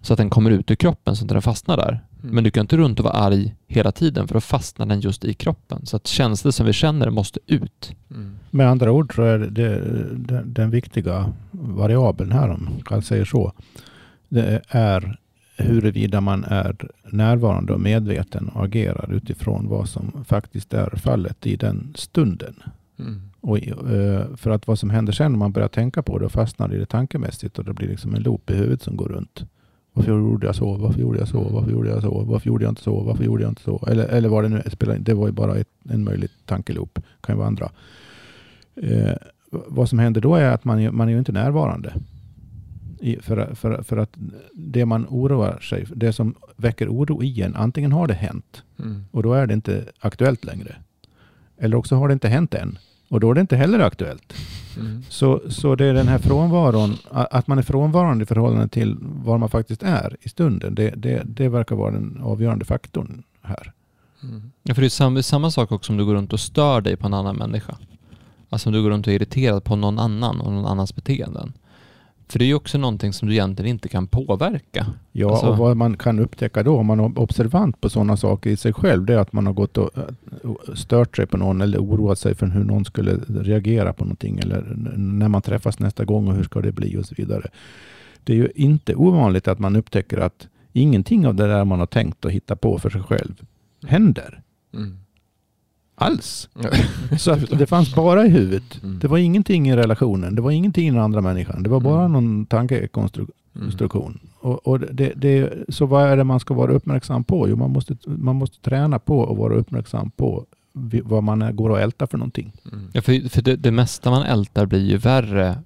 så 0.00 0.12
att 0.12 0.16
den 0.16 0.30
kommer 0.30 0.50
ut 0.50 0.70
ur 0.70 0.74
kroppen 0.74 1.16
så 1.16 1.24
att 1.24 1.28
den 1.28 1.42
fastnar 1.42 1.76
där. 1.76 2.00
Mm. 2.22 2.34
Men 2.34 2.44
du 2.44 2.50
kan 2.50 2.60
inte 2.60 2.76
runt 2.76 2.98
och 2.98 3.04
vara 3.04 3.14
arg 3.14 3.54
hela 3.66 3.92
tiden 3.92 4.28
för 4.28 4.34
då 4.34 4.40
fastnar 4.40 4.86
den 4.86 5.00
just 5.00 5.24
i 5.24 5.34
kroppen. 5.34 5.86
Så 5.86 5.96
att 5.96 6.06
känslor 6.06 6.52
som 6.52 6.66
vi 6.66 6.72
känner 6.72 7.10
måste 7.10 7.40
ut. 7.46 7.92
Mm. 8.10 8.38
Med 8.50 8.68
andra 8.68 8.92
ord 8.92 9.14
så 9.14 9.22
är 9.22 9.38
det, 9.38 9.80
det, 10.14 10.42
den 10.46 10.70
viktiga 10.70 11.32
variabeln 11.50 12.32
här, 12.32 12.48
om 12.48 12.68
man 12.90 13.02
säger 13.02 13.24
så, 13.24 13.52
det 14.28 14.62
är 14.68 15.18
huruvida 15.56 16.20
man 16.20 16.44
är 16.44 16.76
närvarande 17.04 17.72
och 17.72 17.80
medveten 17.80 18.48
och 18.48 18.64
agerar 18.64 19.12
utifrån 19.12 19.68
vad 19.68 19.88
som 19.88 20.24
faktiskt 20.24 20.74
är 20.74 20.90
fallet 20.96 21.46
i 21.46 21.56
den 21.56 21.92
stunden. 21.96 22.54
Mm. 22.98 23.20
Och, 23.40 23.58
eh, 23.58 24.36
för 24.36 24.50
att 24.50 24.66
vad 24.66 24.78
som 24.78 24.90
händer 24.90 25.12
sen 25.12 25.32
när 25.32 25.38
man 25.38 25.52
börjar 25.52 25.68
tänka 25.68 26.02
på 26.02 26.18
det 26.18 26.24
och 26.24 26.32
fastnar 26.32 26.74
i 26.74 26.78
det 26.78 26.86
tankemässigt 26.86 27.58
och 27.58 27.64
det 27.64 27.72
blir 27.72 27.88
liksom 27.88 28.14
en 28.14 28.22
loop 28.22 28.50
i 28.50 28.54
huvudet 28.54 28.82
som 28.82 28.96
går 28.96 29.08
runt. 29.08 29.44
Varför 29.92 30.12
gjorde 30.12 30.46
jag 30.46 30.54
så? 30.54 30.74
Varför 30.74 31.00
gjorde 31.00 31.18
jag 31.18 31.28
så? 31.28 31.48
Varför 31.52 31.70
gjorde 31.70 31.88
jag 31.88 32.02
så? 32.02 32.24
Varför 32.24 32.46
gjorde 32.48 32.64
jag 32.64 32.72
inte 32.72 32.82
så? 32.82 33.00
Varför 33.00 33.24
gjorde 33.24 33.42
jag 33.42 33.50
inte 33.50 33.62
så? 33.62 33.84
Eller, 33.88 34.04
eller 34.04 34.28
vad 34.28 34.44
det 34.44 34.48
nu 34.48 34.62
spelar 34.72 34.98
Det 34.98 35.14
var 35.14 35.26
ju 35.26 35.32
bara 35.32 35.56
ett, 35.56 35.68
en 35.88 36.04
möjlig 36.04 36.30
tankeloop. 36.44 36.98
kan 37.20 37.34
ju 37.34 37.38
vara 37.38 37.48
andra. 37.48 37.70
Eh, 38.74 39.14
vad 39.50 39.88
som 39.88 39.98
händer 39.98 40.20
då 40.20 40.34
är 40.34 40.50
att 40.50 40.64
man, 40.64 40.96
man 40.96 41.08
är 41.08 41.12
ju 41.12 41.18
inte 41.18 41.32
närvarande. 41.32 41.92
För, 43.14 43.54
för, 43.54 43.82
för 43.82 43.96
att 43.96 44.10
det 44.54 44.86
man 44.86 45.06
oroar 45.08 45.60
sig 45.60 45.86
det 45.94 46.12
som 46.12 46.34
väcker 46.56 46.88
oro 46.88 47.22
i 47.22 47.42
en, 47.42 47.56
antingen 47.56 47.92
har 47.92 48.06
det 48.06 48.14
hänt 48.14 48.62
mm. 48.78 49.04
och 49.10 49.22
då 49.22 49.32
är 49.32 49.46
det 49.46 49.54
inte 49.54 49.84
aktuellt 49.98 50.44
längre. 50.44 50.76
Eller 51.58 51.76
också 51.76 51.96
har 51.96 52.08
det 52.08 52.12
inte 52.12 52.28
hänt 52.28 52.54
än 52.54 52.78
och 53.08 53.20
då 53.20 53.30
är 53.30 53.34
det 53.34 53.40
inte 53.40 53.56
heller 53.56 53.78
aktuellt. 53.78 54.34
Mm. 54.80 55.02
Så, 55.08 55.42
så 55.48 55.74
det 55.74 55.86
är 55.86 55.94
den 55.94 56.08
här 56.08 56.18
frånvaron, 56.18 56.96
att 57.10 57.46
man 57.46 57.58
är 57.58 57.62
frånvarande 57.62 58.22
i 58.22 58.26
förhållande 58.26 58.68
till 58.68 58.96
var 59.00 59.38
man 59.38 59.48
faktiskt 59.48 59.82
är 59.82 60.16
i 60.20 60.28
stunden, 60.28 60.74
det, 60.74 60.90
det, 60.96 61.22
det 61.24 61.48
verkar 61.48 61.76
vara 61.76 61.90
den 61.90 62.20
avgörande 62.22 62.64
faktorn 62.64 63.22
här. 63.42 63.72
Mm. 64.22 64.52
Ja, 64.62 64.74
för 64.74 64.82
det 64.82 64.86
är 64.86 64.88
samma, 64.88 65.22
samma 65.22 65.50
sak 65.50 65.72
också 65.72 65.92
om 65.92 65.98
du 65.98 66.04
går 66.04 66.14
runt 66.14 66.32
och 66.32 66.40
stör 66.40 66.80
dig 66.80 66.96
på 66.96 67.06
en 67.06 67.14
annan 67.14 67.36
människa. 67.36 67.76
Alltså 68.48 68.68
om 68.68 68.72
du 68.72 68.82
går 68.82 68.90
runt 68.90 69.06
och 69.06 69.12
är 69.12 69.16
irriterad 69.16 69.64
på 69.64 69.76
någon 69.76 69.98
annan 69.98 70.40
och 70.40 70.52
någon 70.52 70.66
annans 70.66 70.94
beteenden 70.94 71.52
För 72.28 72.38
det 72.38 72.44
är 72.44 72.46
ju 72.46 72.54
också 72.54 72.78
någonting 72.78 73.12
som 73.12 73.28
du 73.28 73.34
egentligen 73.34 73.70
inte 73.70 73.88
kan 73.88 74.06
påverka. 74.06 74.86
Ja, 75.12 75.30
Alltså- 75.30 75.46
och 75.46 75.56
vad 75.58 75.76
man 75.76 75.96
kan 75.96 76.18
upptäcka 76.18 76.62
då, 76.62 76.76
om 76.78 76.86
man 76.86 77.00
är 77.00 77.18
observant 77.18 77.80
på 77.80 77.88
sådana 77.90 78.16
saker 78.16 78.50
i 78.50 78.56
sig 78.56 78.72
själv, 78.72 79.04
det 79.04 79.14
är 79.14 79.18
att 79.18 79.32
man 79.32 79.46
har 79.46 79.52
gått 79.52 79.78
och 79.78 79.90
eh, 79.98 80.04
stört 80.74 81.16
sig 81.16 81.26
på 81.26 81.36
någon 81.36 81.60
eller 81.60 81.78
oroat 81.78 82.18
sig 82.18 82.34
för 82.34 82.46
hur 82.46 82.64
någon 82.64 82.84
skulle 82.84 83.14
reagera 83.28 83.92
på 83.92 84.04
någonting 84.04 84.38
eller 84.38 84.74
när 84.96 85.28
man 85.28 85.42
träffas 85.42 85.78
nästa 85.78 86.04
gång 86.04 86.28
och 86.28 86.34
hur 86.34 86.44
ska 86.44 86.60
det 86.60 86.72
bli 86.72 86.96
och 86.96 87.06
så 87.06 87.14
vidare. 87.18 87.48
Det 88.24 88.32
är 88.32 88.36
ju 88.36 88.48
inte 88.54 88.94
ovanligt 88.94 89.48
att 89.48 89.58
man 89.58 89.76
upptäcker 89.76 90.18
att 90.18 90.48
ingenting 90.72 91.26
av 91.26 91.34
det 91.34 91.46
där 91.46 91.64
man 91.64 91.78
har 91.78 91.86
tänkt 91.86 92.24
och 92.24 92.30
hittat 92.30 92.60
på 92.60 92.78
för 92.78 92.90
sig 92.90 93.02
själv 93.02 93.42
händer 93.86 94.42
Mm. 94.74 94.96
Alls. 95.98 96.48
Så 97.18 97.34
det 97.34 97.66
fanns 97.66 97.94
bara 97.94 98.26
i 98.26 98.28
huvudet. 98.28 98.82
Mm. 98.82 98.98
Det 98.98 99.08
var 99.08 99.18
ingenting 99.18 99.68
i 99.68 99.76
relationen. 99.76 100.34
Det 100.34 100.42
var 100.42 100.50
ingenting 100.50 100.88
i 100.88 100.90
den 100.90 101.00
andra 101.00 101.20
människan. 101.20 101.62
Det 101.62 101.68
var 101.70 101.80
bara 101.80 102.04
Mm. 102.04 102.12
någon 102.12 102.46
tankekonstruktion. 102.46 104.10
Mm. 104.10 104.20
Och, 104.40 104.66
och 104.66 104.80
det, 104.80 105.12
det, 105.16 105.52
så 105.68 105.86
vad 105.86 106.04
är 106.08 106.16
det 106.16 106.24
man 106.24 106.40
ska 106.40 106.54
vara 106.54 106.72
uppmärksam 106.72 107.24
på? 107.24 107.48
Jo, 107.48 107.56
man 107.56 107.70
måste, 107.70 107.96
man 108.06 108.36
måste 108.36 108.60
träna 108.60 108.98
på 108.98 109.30
att 109.32 109.38
vara 109.38 109.54
uppmärksam 109.54 110.10
på 110.10 110.44
vad 111.04 111.22
man 111.22 111.56
går 111.56 111.70
och 111.70 111.80
ältar 111.80 112.06
för 112.06 112.18
någonting. 112.18 112.52
Ja, 112.92 113.02
för 113.02 113.28
för 113.28 113.42
det, 113.42 113.56
det 113.56 113.70
mesta 113.70 114.10
man 114.10 114.22
ältar 114.22 114.66
blir 114.66 114.90
ju 114.90 114.96
värre 114.96 115.58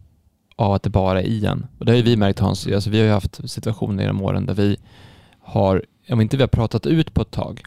av 0.56 0.72
att 0.72 0.82
det 0.82 0.90
bara 0.90 1.22
är 1.22 1.26
i 1.26 1.46
en. 1.46 1.66
Och 1.78 1.84
det 1.84 1.92
har 1.92 1.96
ju 1.96 2.02
vi 2.02 2.16
märkt 2.16 2.38
Hans, 2.38 2.66
alltså 2.66 2.90
vi 2.90 2.98
har 2.98 3.06
ju 3.06 3.12
haft 3.12 3.50
situationer 3.50 4.02
genom 4.02 4.22
åren 4.22 4.46
där 4.46 4.54
vi 4.54 4.76
har, 5.40 5.84
om 6.10 6.20
inte 6.20 6.36
vi 6.36 6.42
har 6.42 6.48
pratat 6.48 6.86
ut 6.86 7.14
på 7.14 7.22
ett 7.22 7.30
tag, 7.30 7.62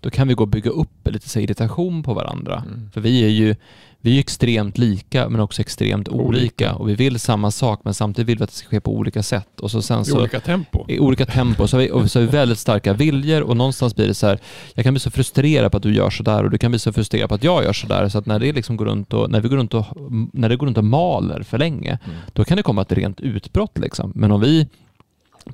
då 0.00 0.10
kan 0.10 0.28
vi 0.28 0.34
gå 0.34 0.42
och 0.44 0.48
bygga 0.48 0.70
upp 0.70 1.08
lite 1.08 1.28
så 1.28 1.40
irritation 1.40 2.02
på 2.02 2.14
varandra. 2.14 2.62
Mm. 2.66 2.90
För 2.94 3.00
vi 3.00 3.24
är 3.24 3.28
ju 3.28 3.56
vi 4.02 4.16
är 4.16 4.20
extremt 4.20 4.78
lika 4.78 5.28
men 5.28 5.40
också 5.40 5.60
extremt 5.62 6.08
olika. 6.08 6.28
Olika. 6.28 6.74
och 6.74 6.88
vi 6.88 6.94
vill 6.94 7.18
samma 7.20 7.50
sak 7.50 7.80
men 7.84 7.94
samtidigt 7.94 8.28
vill 8.28 8.38
vi 8.38 8.44
att 8.44 8.50
det 8.50 8.56
ska 8.56 8.68
ske 8.68 8.80
på 8.80 8.94
olika 8.94 9.22
sätt. 9.22 9.60
Och 9.60 9.70
så 9.70 9.82
sen 9.82 10.00
I 10.02 10.04
så 10.04 10.18
olika 10.18 10.40
tempo. 10.40 10.84
i 10.88 10.98
olika 10.98 11.26
tempo. 11.26 11.66
Så 11.66 11.76
har, 11.76 11.82
vi, 11.82 11.90
och 11.90 12.10
så 12.10 12.18
har 12.20 12.26
vi 12.26 12.32
väldigt 12.32 12.58
starka 12.58 12.92
viljor 12.92 13.40
och 13.42 13.56
någonstans 13.56 13.96
blir 13.96 14.06
det 14.06 14.14
så 14.14 14.26
här, 14.26 14.38
jag 14.74 14.84
kan 14.84 14.94
bli 14.94 15.00
så 15.00 15.10
frustrerad 15.10 15.70
på 15.70 15.76
att 15.76 15.82
du 15.82 15.94
gör 15.94 16.10
så 16.10 16.22
där 16.22 16.44
och 16.44 16.50
du 16.50 16.58
kan 16.58 16.70
bli 16.70 16.78
så 16.78 16.92
frustrerad 16.92 17.28
på 17.28 17.34
att 17.34 17.44
jag 17.44 17.64
gör 17.64 17.72
så 17.72 17.86
där. 17.86 18.08
Så 18.08 18.18
att 18.18 18.26
när 18.26 18.38
det 18.38 18.52
liksom 18.52 18.76
går 18.76 18.84
runt 18.84 19.12
och, 19.12 19.30
när 19.30 19.40
vi 19.40 19.48
går 19.48 19.56
runt 19.56 19.74
och, 19.74 19.84
när 20.32 20.48
det 20.48 20.56
går 20.56 20.66
runt 20.66 20.78
och 20.78 20.84
maler 20.84 21.42
för 21.42 21.58
länge, 21.58 21.98
Mm. 22.04 22.16
då 22.32 22.44
kan 22.44 22.56
det 22.56 22.62
komma 22.62 22.82
ett 22.82 22.92
rent 22.92 23.20
utbrott 23.20 23.78
liksom. 23.78 24.12
Men 24.14 24.32
om 24.32 24.40
vi 24.40 24.66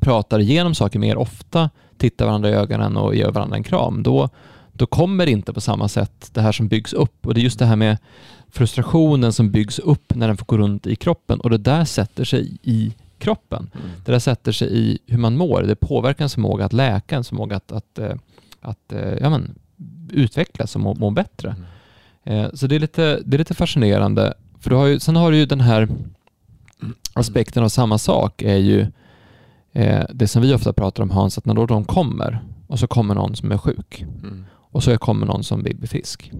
pratar 0.00 0.38
igenom 0.38 0.74
saker 0.74 0.98
mer 0.98 1.16
ofta, 1.16 1.70
tittar 1.98 2.26
varandra 2.26 2.50
i 2.50 2.52
ögonen 2.52 2.96
och 2.96 3.14
ger 3.14 3.30
varandra 3.30 3.56
en 3.56 3.62
kram, 3.62 4.02
då, 4.02 4.28
då 4.72 4.86
kommer 4.86 5.26
det 5.26 5.32
inte 5.32 5.52
på 5.52 5.60
samma 5.60 5.88
sätt 5.88 6.30
det 6.32 6.40
här 6.40 6.52
som 6.52 6.68
byggs 6.68 6.92
upp. 6.92 7.26
Och 7.26 7.34
det 7.34 7.40
är 7.40 7.42
just 7.42 7.58
det 7.58 7.66
här 7.66 7.76
med 7.76 7.98
frustrationen 8.50 9.32
som 9.32 9.50
byggs 9.50 9.78
upp 9.78 10.14
när 10.14 10.26
den 10.26 10.36
får 10.36 10.46
gå 10.46 10.58
runt 10.58 10.86
i 10.86 10.96
kroppen 10.96 11.40
och 11.40 11.50
det 11.50 11.58
där 11.58 11.84
sätter 11.84 12.24
sig 12.24 12.58
i 12.62 12.94
kroppen. 13.18 13.70
Mm. 13.74 13.86
Det 14.04 14.12
där 14.12 14.18
sätter 14.18 14.52
sig 14.52 14.78
i 14.78 14.98
hur 15.06 15.18
man 15.18 15.36
mår. 15.36 15.62
Det 15.62 15.76
påverkar 15.76 16.22
ens 16.22 16.34
förmåga 16.34 16.64
att 16.64 16.72
läka, 16.72 17.14
ens 17.14 17.28
förmåga 17.28 17.56
att, 17.56 17.72
att, 17.72 17.98
eh, 17.98 18.14
att 18.60 18.92
eh, 18.92 19.12
ja, 19.20 19.30
men, 19.30 19.54
utvecklas 20.12 20.74
och 20.74 20.80
må, 20.80 20.94
må 20.94 21.10
bättre. 21.10 21.56
Mm. 22.24 22.44
Eh, 22.44 22.50
Så 22.54 22.66
det 22.66 22.74
är, 22.74 22.80
lite, 22.80 23.20
det 23.24 23.36
är 23.36 23.38
lite 23.38 23.54
fascinerande. 23.54 24.34
För 24.60 24.70
du 24.70 24.76
har 24.76 24.86
ju, 24.86 25.00
sen 25.00 25.16
har 25.16 25.30
du 25.30 25.38
ju 25.38 25.46
den 25.46 25.60
här 25.60 25.88
aspekten 27.12 27.64
av 27.64 27.68
samma 27.68 27.98
sak 27.98 28.42
är 28.42 28.56
ju 28.56 28.86
eh, 29.76 30.04
det 30.14 30.28
som 30.28 30.42
vi 30.42 30.54
ofta 30.54 30.72
pratar 30.72 31.02
om 31.02 31.10
Hans, 31.10 31.38
att 31.38 31.44
när 31.46 31.54
då 31.54 31.66
de 31.66 31.84
kommer 31.84 32.40
och 32.66 32.78
så 32.78 32.86
kommer 32.86 33.14
någon 33.14 33.36
som 33.36 33.52
är 33.52 33.58
sjuk 33.58 34.04
Mm. 34.22 34.44
och 34.52 34.82
så 34.82 34.98
kommer 34.98 35.26
någon 35.26 35.44
som 35.44 35.62
vill 35.62 35.76
bli 35.76 35.88
frisk. 35.88 36.32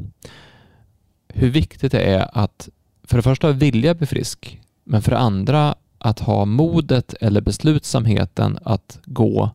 Hur 1.29 1.51
viktigt 1.51 1.93
det 1.93 2.01
är 2.03 2.31
att 2.33 2.69
för 3.05 3.17
det 3.17 3.23
första 3.23 3.53
vilja 3.53 3.95
bli 3.95 4.07
frisk, 4.07 4.61
men 4.85 5.03
för 5.03 5.11
det 5.11 5.19
andra 5.19 5.75
att 5.99 6.21
ha 6.21 6.45
modet 6.45 7.15
eller 7.21 7.41
beslutsamheten 7.41 8.59
att 8.65 8.99
gå 9.05 9.51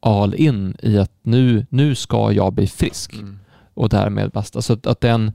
all 0.00 0.34
in 0.34 0.76
i 0.82 0.98
att 0.98 1.12
nu, 1.22 1.66
nu 1.70 1.94
ska 1.94 2.32
jag 2.32 2.52
bli 2.52 2.66
frisk 2.66 3.14
Mm. 3.14 3.38
och 3.74 3.88
därmed 3.88 4.30
basta. 4.30 4.62
Så 4.62 4.72
att, 4.72 4.86
att 4.86 5.00
den, 5.00 5.32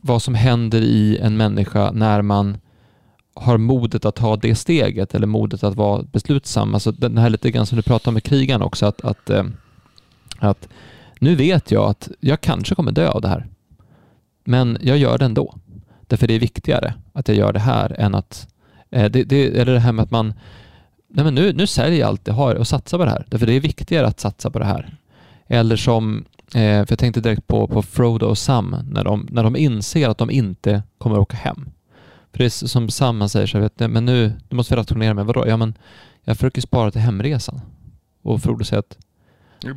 vad 0.00 0.22
som 0.22 0.34
händer 0.34 0.80
i 0.80 1.18
en 1.18 1.36
människa 1.36 1.90
när 1.92 2.22
man 2.22 2.58
har 3.34 3.58
modet 3.58 4.04
att 4.04 4.14
ta 4.14 4.36
det 4.36 4.54
steget 4.54 5.14
eller 5.14 5.26
modet 5.26 5.64
att 5.64 5.74
vara 5.74 6.02
beslutsam. 6.02 6.74
Alltså 6.74 6.92
den 6.92 7.18
här 7.18 7.30
lite 7.30 7.50
grann 7.50 7.66
som 7.66 7.76
du 7.76 7.82
pratade 7.82 8.08
om 8.08 8.14
med 8.14 8.22
krigan 8.22 8.62
också, 8.62 8.86
att, 8.86 9.00
att, 9.00 9.30
eh, 9.30 9.44
att 10.38 10.68
nu 11.20 11.34
vet 11.34 11.70
jag 11.70 11.90
att 11.90 12.10
jag 12.20 12.40
kanske 12.40 12.74
kommer 12.74 12.92
dö 12.92 13.08
av 13.08 13.20
det 13.20 13.28
här. 13.28 13.46
Men 14.44 14.78
jag 14.80 14.98
gör 14.98 15.18
det 15.18 15.24
ändå. 15.24 15.54
Därför 16.06 16.26
det 16.26 16.34
är 16.34 16.40
viktigare 16.40 16.94
att 17.12 17.28
jag 17.28 17.36
gör 17.36 17.52
det 17.52 17.60
här 17.60 18.00
än 18.00 18.14
att... 18.14 18.48
Eh, 18.90 19.10
det, 19.10 19.24
det, 19.24 19.58
eller 19.58 19.72
det 19.72 19.80
här 19.80 19.92
med 19.92 20.02
att 20.02 20.10
man... 20.10 20.34
Nej 21.08 21.24
men 21.24 21.34
nu, 21.34 21.52
nu 21.52 21.66
säljer 21.66 22.00
jag 22.00 22.08
allt 22.08 22.26
jag 22.26 22.34
har 22.34 22.54
och 22.54 22.66
satsar 22.66 22.98
på 22.98 23.04
det 23.04 23.10
här. 23.10 23.26
Därför 23.28 23.46
det 23.46 23.52
är 23.52 23.60
viktigare 23.60 24.06
att 24.06 24.20
satsa 24.20 24.50
på 24.50 24.58
det 24.58 24.64
här. 24.64 24.96
Eller 25.46 25.76
som... 25.76 26.24
Eh, 26.54 26.84
för 26.84 26.86
jag 26.88 26.98
tänkte 26.98 27.20
direkt 27.20 27.46
på, 27.46 27.66
på 27.66 27.82
Frodo 27.82 28.26
och 28.26 28.38
Sam 28.38 28.76
när 28.90 29.04
de, 29.04 29.28
när 29.30 29.42
de 29.42 29.56
inser 29.56 30.08
att 30.08 30.18
de 30.18 30.30
inte 30.30 30.82
kommer 30.98 31.18
åka 31.18 31.36
hem. 31.36 31.70
Är 32.32 32.48
som 32.48 32.88
Sam 32.88 33.20
han 33.20 33.28
säger 33.28 33.46
så 33.46 33.58
vet, 33.58 33.78
men 33.78 34.04
nu, 34.04 34.32
nu 34.48 34.56
måste 34.56 34.74
vi 34.74 34.80
rationera 34.80 35.14
med 35.14 35.26
vadå? 35.26 35.44
Ja 35.46 35.56
men 35.56 35.74
jag 36.24 36.36
försöker 36.36 36.60
spara 36.60 36.90
till 36.90 37.00
hemresan. 37.00 37.60
Och 38.22 38.42
Frodo 38.42 38.64
säger 38.64 38.80
att 38.80 38.98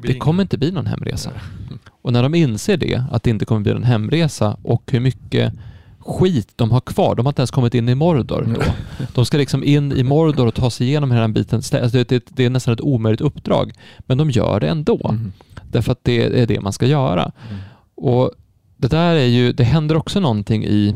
det 0.01 0.17
kommer 0.17 0.43
inte 0.43 0.57
bli 0.57 0.71
någon 0.71 0.87
hemresa. 0.87 1.31
Och 2.01 2.13
när 2.13 2.23
de 2.23 2.35
inser 2.35 2.77
det, 2.77 3.03
att 3.11 3.23
det 3.23 3.29
inte 3.29 3.45
kommer 3.45 3.61
bli 3.61 3.73
någon 3.73 3.83
hemresa 3.83 4.57
och 4.63 4.91
hur 4.91 4.99
mycket 4.99 5.53
skit 5.99 6.49
de 6.55 6.71
har 6.71 6.81
kvar. 6.81 7.15
De 7.15 7.25
har 7.25 7.31
inte 7.31 7.41
ens 7.41 7.51
kommit 7.51 7.73
in 7.73 7.89
i 7.89 7.95
Mordor 7.95 8.55
då. 8.55 8.61
De 9.13 9.25
ska 9.25 9.37
liksom 9.37 9.63
in 9.63 9.91
i 9.91 10.03
Mordor 10.03 10.47
och 10.47 10.53
ta 10.53 10.69
sig 10.69 10.87
igenom 10.87 11.11
hela 11.11 11.21
den 11.21 11.33
biten. 11.33 11.57
Alltså 11.57 11.97
det, 11.97 12.09
det, 12.09 12.25
det 12.29 12.45
är 12.45 12.49
nästan 12.49 12.73
ett 12.73 12.81
omöjligt 12.81 13.21
uppdrag. 13.21 13.73
Men 13.99 14.17
de 14.17 14.31
gör 14.31 14.59
det 14.59 14.67
ändå. 14.67 15.07
Mm. 15.09 15.31
Därför 15.71 15.91
att 15.91 16.03
det 16.03 16.41
är 16.41 16.47
det 16.47 16.61
man 16.61 16.73
ska 16.73 16.85
göra. 16.85 17.31
Mm. 17.49 17.61
Och 17.95 18.31
det 18.77 18.87
där 18.87 19.15
är 19.15 19.25
ju, 19.25 19.51
det 19.51 19.63
händer 19.63 19.95
också 19.95 20.19
någonting 20.19 20.65
i, 20.65 20.95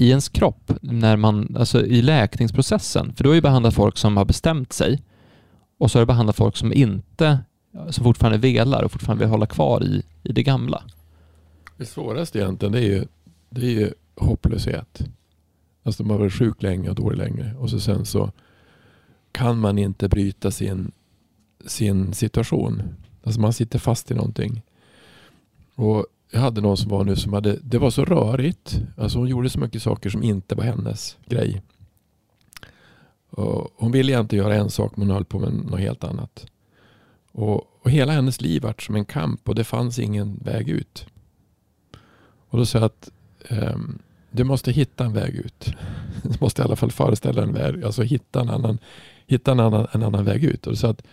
i 0.00 0.10
ens 0.10 0.28
kropp 0.28 0.72
när 0.80 1.16
man, 1.16 1.56
alltså 1.58 1.86
i 1.86 2.02
läkningsprocessen. 2.02 3.12
För 3.16 3.24
du 3.24 3.30
har 3.30 3.34
ju 3.34 3.40
behandlat 3.40 3.74
folk 3.74 3.96
som 3.96 4.16
har 4.16 4.24
bestämt 4.24 4.72
sig 4.72 5.02
och 5.78 5.90
så 5.90 5.98
har 5.98 6.02
du 6.02 6.06
behandlat 6.06 6.36
folk 6.36 6.56
som 6.56 6.72
inte, 6.72 7.38
som 7.90 8.04
fortfarande 8.04 8.38
velar 8.38 8.82
och 8.82 8.92
fortfarande 8.92 9.24
vill 9.24 9.30
hålla 9.30 9.46
kvar 9.46 9.84
i, 9.84 10.02
i 10.22 10.32
det 10.32 10.42
gamla. 10.42 10.82
Det 11.76 11.86
svåraste 11.86 12.38
egentligen 12.38 12.72
det 12.72 12.78
är 12.78 12.88
ju, 12.88 13.04
det 13.50 13.66
är 13.66 13.70
ju 13.70 13.92
hopplöshet. 14.16 15.00
Alltså 15.82 16.02
man 16.02 16.10
har 16.10 16.18
varit 16.18 16.32
sjuk 16.32 16.62
länge 16.62 16.88
och 16.88 16.94
dålig 16.94 17.18
länge 17.18 17.54
och 17.54 17.70
så 17.70 17.80
sen 17.80 18.04
så 18.04 18.32
kan 19.32 19.58
man 19.58 19.78
inte 19.78 20.08
bryta 20.08 20.50
sin, 20.50 20.92
sin 21.66 22.12
situation. 22.12 22.82
Alltså 23.22 23.40
man 23.40 23.52
sitter 23.52 23.78
fast 23.78 24.10
i 24.10 24.14
någonting. 24.14 24.62
Och 25.74 26.06
jag 26.30 26.40
hade 26.40 26.60
någon 26.60 26.76
som 26.76 26.90
var 26.90 27.04
nu 27.04 27.16
som 27.16 27.32
hade, 27.32 27.58
det 27.62 27.78
var 27.78 27.90
så 27.90 28.04
rörigt. 28.04 28.80
Alltså 28.96 29.18
hon 29.18 29.28
gjorde 29.28 29.50
så 29.50 29.58
mycket 29.58 29.82
saker 29.82 30.10
som 30.10 30.22
inte 30.22 30.54
var 30.54 30.64
hennes 30.64 31.16
grej. 31.26 31.62
Och 33.30 33.70
hon 33.76 33.92
ville 33.92 34.12
egentligen 34.12 34.44
göra 34.44 34.56
en 34.56 34.70
sak 34.70 34.96
men 34.96 35.06
hon 35.06 35.14
höll 35.14 35.24
på 35.24 35.38
med 35.38 35.52
något 35.52 35.80
helt 35.80 36.04
annat. 36.04 36.46
Och, 37.32 37.82
och 37.82 37.90
hela 37.90 38.12
hennes 38.12 38.40
liv 38.40 38.62
var 38.62 38.74
som 38.78 38.96
en 38.96 39.04
kamp 39.04 39.48
och 39.48 39.54
det 39.54 39.64
fanns 39.64 39.98
ingen 39.98 40.36
väg 40.44 40.68
ut. 40.68 41.06
Och 42.48 42.58
då 42.58 42.66
sa 42.66 42.78
jag 42.78 42.86
att 42.86 43.10
um, 43.50 43.98
du 44.30 44.44
måste 44.44 44.72
hitta 44.72 45.04
en 45.04 45.12
väg 45.12 45.34
ut. 45.34 45.74
Du 46.22 46.36
måste 46.40 46.62
i 46.62 46.64
alla 46.64 46.76
fall 46.76 46.90
föreställa 46.90 47.42
en 47.42 47.52
väg, 47.52 47.84
alltså 47.84 48.02
hitta 48.02 48.40
en 48.40 48.48
annan, 48.48 48.78
hitta 49.26 49.52
en 49.52 49.60
annan, 49.60 49.86
en 49.92 50.02
annan 50.02 50.24
väg 50.24 50.44
ut. 50.44 50.66
Och 50.66 50.72
då 50.72 50.76
sa 50.76 50.86
jag 50.86 50.94
att 50.94 51.06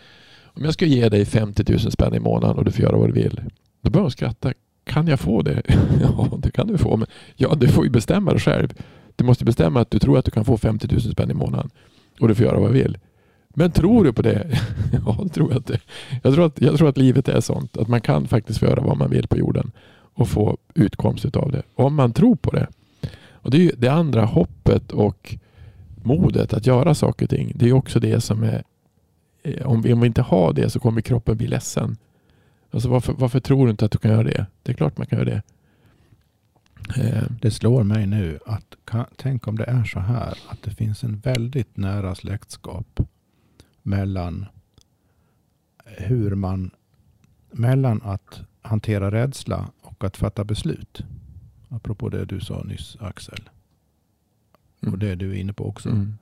om 0.43 0.63
jag 0.65 0.73
ska 0.73 0.85
ge 0.85 1.09
dig 1.09 1.25
50 1.25 1.71
000 1.71 1.79
spänn 1.79 2.15
i 2.15 2.19
månaden 2.19 2.57
och 2.57 2.65
du 2.65 2.71
får 2.71 2.81
göra 2.81 2.97
vad 2.97 3.09
du 3.09 3.13
vill. 3.13 3.41
Då 3.81 3.89
började 3.89 4.03
hon 4.03 4.11
skratta. 4.11 4.53
Kan 4.87 5.07
jag 5.07 5.19
få 5.19 5.41
det? 5.41 5.61
ja, 6.01 6.29
det 6.37 6.51
kan 6.51 6.67
du 6.67 6.77
få. 6.77 6.97
Men 6.97 7.07
ja, 7.35 7.55
du 7.55 7.67
får 7.67 7.83
ju 7.83 7.89
bestämma 7.89 8.33
det 8.33 8.39
själv. 8.39 8.73
Du 9.15 9.23
måste 9.23 9.45
bestämma 9.45 9.81
att 9.81 9.91
du 9.91 9.99
tror 9.99 10.17
att 10.17 10.25
du 10.25 10.31
kan 10.31 10.45
få 10.45 10.57
50 10.57 10.87
000 10.91 11.01
spänn 11.01 11.31
i 11.31 11.33
månaden 11.33 11.69
och 12.19 12.27
du 12.27 12.35
får 12.35 12.45
göra 12.45 12.59
vad 12.59 12.69
du 12.69 12.73
vill. 12.73 12.97
Men 13.49 13.71
tror 13.71 14.03
du 14.03 14.13
på 14.13 14.21
det? 14.21 14.59
ja, 15.05 15.19
det 15.23 15.29
tror 15.29 15.49
jag 15.51 15.59
inte. 15.59 15.79
Jag 16.23 16.33
tror, 16.33 16.45
att, 16.45 16.61
jag 16.61 16.77
tror 16.77 16.89
att 16.89 16.97
livet 16.97 17.27
är 17.27 17.41
sånt. 17.41 17.77
Att 17.77 17.87
man 17.87 18.01
kan 18.01 18.27
faktiskt 18.27 18.59
få 18.59 18.65
göra 18.65 18.81
vad 18.81 18.97
man 18.97 19.09
vill 19.09 19.27
på 19.27 19.37
jorden 19.37 19.71
och 20.13 20.29
få 20.29 20.57
utkomst 20.73 21.35
av 21.35 21.51
det. 21.51 21.63
Om 21.75 21.95
man 21.95 22.13
tror 22.13 22.35
på 22.35 22.51
det. 22.51 22.67
Och 23.31 23.51
det 23.51 23.57
är 23.57 23.61
ju 23.61 23.71
det 23.77 23.87
andra 23.87 24.25
hoppet 24.25 24.91
och 24.91 25.35
modet 26.03 26.53
att 26.53 26.67
göra 26.67 26.95
saker 26.95 27.25
och 27.25 27.29
ting. 27.29 27.51
Det 27.55 27.69
är 27.69 27.73
också 27.73 27.99
det 27.99 28.21
som 28.21 28.43
är 28.43 28.63
eh, 29.43 29.67
om 29.67 29.81
vi, 29.81 29.93
om 29.93 29.99
vi 29.99 30.07
inte 30.07 30.21
har 30.21 30.53
det 30.53 30.69
så 30.69 30.79
kommer 30.79 31.01
kroppen 31.01 31.37
bli 31.37 31.47
ledsen. 31.47 31.97
Alltså 32.77 32.89
varför, 32.89 33.13
varför 33.13 33.39
tror 33.39 33.65
du 33.65 33.71
inte 33.71 33.85
att 33.85 33.91
du 33.91 33.97
kan 33.97 34.11
göra 34.11 34.23
det? 34.23 34.45
Det 34.63 34.71
är 34.71 34.75
klart 34.75 34.97
man 34.97 35.07
kan 35.07 35.19
göra 35.19 35.29
det. 35.29 35.41
Eh, 37.03 37.23
Det 37.41 37.51
slår 37.51 37.83
mig 37.83 38.07
nu 38.07 38.39
att 38.45 38.75
kan, 38.85 39.05
tänk 39.15 39.47
om 39.47 39.57
det 39.57 39.63
är 39.63 39.83
så 39.83 39.99
här 39.99 40.37
att 40.47 40.63
det 40.63 40.71
finns 40.71 41.03
en 41.03 41.19
väldigt 41.19 41.77
nära 41.77 42.15
släktskap 42.15 42.99
mellan 43.83 44.45
hur 45.85 46.35
man 46.35 46.71
mellan 47.51 48.01
att 48.01 48.41
hantera 48.61 49.11
rädsla 49.11 49.71
och 49.81 50.03
att 50.03 50.17
fatta 50.17 50.43
beslut. 50.43 51.03
Apropå 51.69 52.09
det 52.09 52.25
du 52.25 52.39
sa 52.39 52.63
nyss 52.63 52.97
Axel. 52.99 53.49
Och 54.91 54.99
det 54.99 55.15
du 55.15 55.31
är 55.31 55.35
inne 55.35 55.53
på 55.53 55.67
också. 55.69 55.89
mm. 55.89 56.17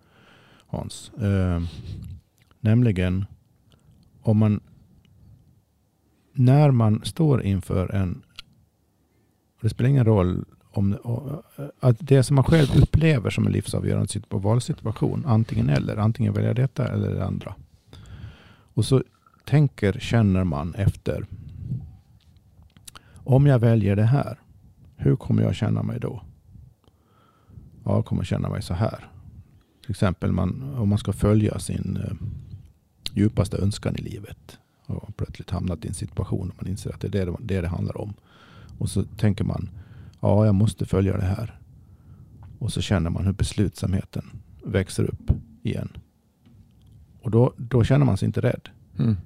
Hans. 0.68 1.12
Eh, 1.14 1.64
nämligen 2.60 3.26
om 4.22 4.38
man 4.38 4.60
när 6.36 6.72
man 6.72 7.02
står 7.04 7.44
inför 7.44 7.92
en 7.96 8.22
det 9.62 9.70
spelar 9.70 9.90
ingen 9.90 10.06
roll 10.06 10.46
om 10.72 10.94
eh, 10.94 11.66
att 11.80 11.98
det 12.00 12.24
som 12.24 12.36
man 12.36 12.44
själv 12.44 12.68
upplever 12.82 13.30
som 13.30 13.46
en 13.48 13.52
livsavgörande 13.52 14.22
valsituation, 14.30 15.24
antingen 15.26 15.70
eller, 15.70 15.98
antingen 15.98 16.34
välja 16.34 16.54
detta 16.54 16.88
eller 16.88 17.16
det 17.16 17.26
andra. 17.26 17.56
Och 18.74 18.86
så 18.86 19.04
tänker, 19.46 19.94
känner 19.94 20.44
man 20.44 20.76
efter. 20.76 21.26
Om 23.14 23.48
jag 23.48 23.60
väljer 23.60 23.96
det 23.96 24.04
här, 24.04 24.40
hur 24.96 25.16
kommer 25.16 25.44
jag 25.44 25.56
känna 25.56 25.84
mig 25.84 26.00
då? 26.00 26.22
Ja, 27.84 27.96
jag 27.96 28.06
kommer 28.06 28.24
känna 28.24 28.50
mig 28.50 28.62
så 28.62 28.74
här. 28.74 29.10
Till 29.82 29.92
exempel 29.92 30.32
man, 30.32 30.76
om 30.78 30.90
man 30.90 30.98
ska 30.98 31.14
följa 31.14 31.60
sin 31.60 31.98
eh, 31.98 32.14
djupaste 33.14 33.58
önskan 33.58 33.96
i 33.96 34.02
livet 34.02 34.60
och 34.88 35.18
plötsligt 35.18 35.50
hamnat 35.50 35.86
i 35.86 35.88
en 35.88 35.94
situation 35.94 36.48
där 36.48 36.56
man 36.62 36.68
inser 36.68 36.94
att 36.94 37.02
det 37.02 37.08
är 37.08 37.26
det 37.26 37.38
det, 37.40 37.62
det 37.62 37.68
handlar 37.68 38.02
om. 38.02 38.14
Och 38.78 38.90
så 38.90 39.04
tänker 39.04 39.44
man, 39.44 39.70
ja 40.20 40.46
jag 40.46 40.56
måste 40.56 40.86
följa 40.86 41.18
det 41.18 41.26
här. 41.26 41.60
Och 42.60 42.74
så 42.74 42.82
känner 42.82 43.10
man 43.10 43.26
hur 43.26 43.34
beslutsamheten 43.34 44.32
växer 44.64 45.04
upp 45.04 45.32
igen. 45.64 45.90
Och 47.22 47.32
då, 47.32 47.54
då 47.58 47.84
känner 47.84 48.06
man 48.06 48.18
sig 48.18 48.26
inte 48.26 48.42
rädd. 48.42 48.70
Mm. 48.98 49.18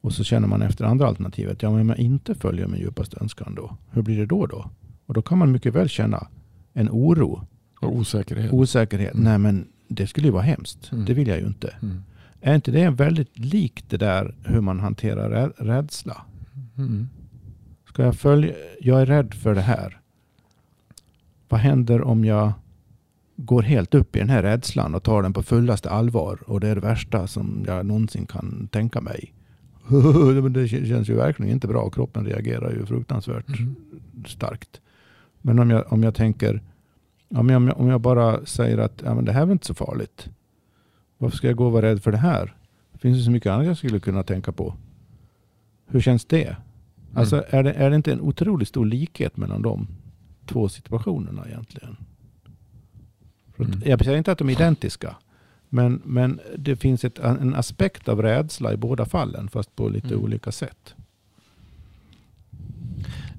Och 0.00 0.12
så 0.12 0.24
känner 0.24 0.48
man 0.48 0.62
efter 0.62 0.84
andra 0.84 1.06
alternativet, 1.06 1.62
ja 1.62 1.70
men 1.70 1.80
om 1.80 1.88
jag 1.88 1.98
inte 1.98 2.34
följer 2.34 2.66
min 2.66 2.80
djupaste 2.80 3.16
önskan 3.20 3.54
då, 3.54 3.76
hur 3.90 4.02
blir 4.02 4.18
det 4.18 4.26
då 4.26 4.46
då? 4.46 4.70
Och 5.06 5.14
då 5.14 5.22
kan 5.22 5.38
man 5.38 5.52
mycket 5.52 5.74
väl 5.74 5.88
känna 5.88 6.28
en 6.72 6.88
oro. 6.90 7.46
Och 7.80 7.96
osäkerhet. 7.96 8.52
Osäkerhet. 8.52 9.14
Mm. 9.14 9.24
Nej 9.24 9.38
men 9.38 9.68
det 9.88 10.06
skulle 10.06 10.26
ju 10.26 10.32
vara 10.32 10.42
hemskt. 10.42 10.92
Mm. 10.92 11.04
Det 11.04 11.14
vill 11.14 11.28
jag 11.28 11.40
ju 11.40 11.46
inte. 11.46 11.74
Mm. 11.82 12.02
Är 12.46 12.54
inte 12.54 12.70
det 12.70 12.90
väldigt 12.90 13.38
likt 13.38 13.90
det 13.90 13.96
där 13.96 14.34
hur 14.44 14.60
man 14.60 14.80
hanterar 14.80 15.52
rädsla? 15.56 16.22
Mm. 16.78 17.08
Ska 17.88 18.02
jag 18.02 18.16
följa? 18.16 18.54
Jag 18.80 19.00
är 19.00 19.06
rädd 19.06 19.34
för 19.34 19.54
det 19.54 19.60
här. 19.60 20.00
Vad 21.48 21.60
händer 21.60 22.02
om 22.02 22.24
jag 22.24 22.52
går 23.36 23.62
helt 23.62 23.94
upp 23.94 24.16
i 24.16 24.18
den 24.18 24.28
här 24.28 24.42
rädslan 24.42 24.94
och 24.94 25.02
tar 25.02 25.22
den 25.22 25.32
på 25.32 25.42
fullaste 25.42 25.90
allvar 25.90 26.38
och 26.46 26.60
det 26.60 26.68
är 26.68 26.74
det 26.74 26.80
värsta 26.80 27.26
som 27.26 27.64
jag 27.66 27.86
någonsin 27.86 28.26
kan 28.26 28.68
tänka 28.72 29.00
mig. 29.00 29.32
det 30.50 30.68
känns 30.68 31.08
ju 31.08 31.14
verkligen 31.14 31.52
inte 31.52 31.68
bra. 31.68 31.90
Kroppen 31.90 32.26
reagerar 32.26 32.72
ju 32.72 32.86
fruktansvärt 32.86 33.58
mm. 33.58 33.74
starkt. 34.26 34.80
Men 35.42 35.58
om 35.58 35.70
jag, 35.70 35.92
om 35.92 36.02
jag 36.02 36.14
tänker, 36.14 36.62
om 37.28 37.48
jag, 37.48 37.80
om 37.80 37.88
jag 37.88 38.00
bara 38.00 38.46
säger 38.46 38.78
att 38.78 39.02
ja, 39.04 39.14
men 39.14 39.24
det 39.24 39.32
här 39.32 39.46
är 39.46 39.52
inte 39.52 39.66
så 39.66 39.74
farligt. 39.74 40.28
Varför 41.18 41.36
ska 41.36 41.46
jag 41.46 41.56
gå 41.56 41.66
och 41.66 41.72
vara 41.72 41.86
rädd 41.86 42.02
för 42.02 42.12
det 42.12 42.18
här? 42.18 42.56
Det 42.92 42.98
finns 42.98 43.18
ju 43.18 43.22
så 43.22 43.30
mycket 43.30 43.52
annat 43.52 43.66
jag 43.66 43.76
skulle 43.76 44.00
kunna 44.00 44.22
tänka 44.22 44.52
på. 44.52 44.74
Hur 45.86 46.00
känns 46.00 46.24
det? 46.24 46.56
Alltså 47.14 47.36
mm. 47.36 47.48
är, 47.50 47.62
det, 47.62 47.72
är 47.72 47.90
det 47.90 47.96
inte 47.96 48.12
en 48.12 48.20
otroligt 48.20 48.68
stor 48.68 48.86
likhet 48.86 49.36
mellan 49.36 49.62
de 49.62 49.88
två 50.46 50.68
situationerna 50.68 51.46
egentligen? 51.46 51.96
Mm. 53.58 53.82
Jag 53.84 54.04
säger 54.04 54.18
inte 54.18 54.32
att 54.32 54.38
de 54.38 54.48
är 54.48 54.52
identiska. 54.52 55.16
Men, 55.68 56.02
men 56.04 56.40
det 56.58 56.76
finns 56.76 57.04
ett, 57.04 57.18
en 57.18 57.54
aspekt 57.54 58.08
av 58.08 58.22
rädsla 58.22 58.72
i 58.72 58.76
båda 58.76 59.04
fallen, 59.04 59.48
fast 59.48 59.76
på 59.76 59.88
lite 59.88 60.08
mm. 60.08 60.20
olika 60.20 60.52
sätt. 60.52 60.94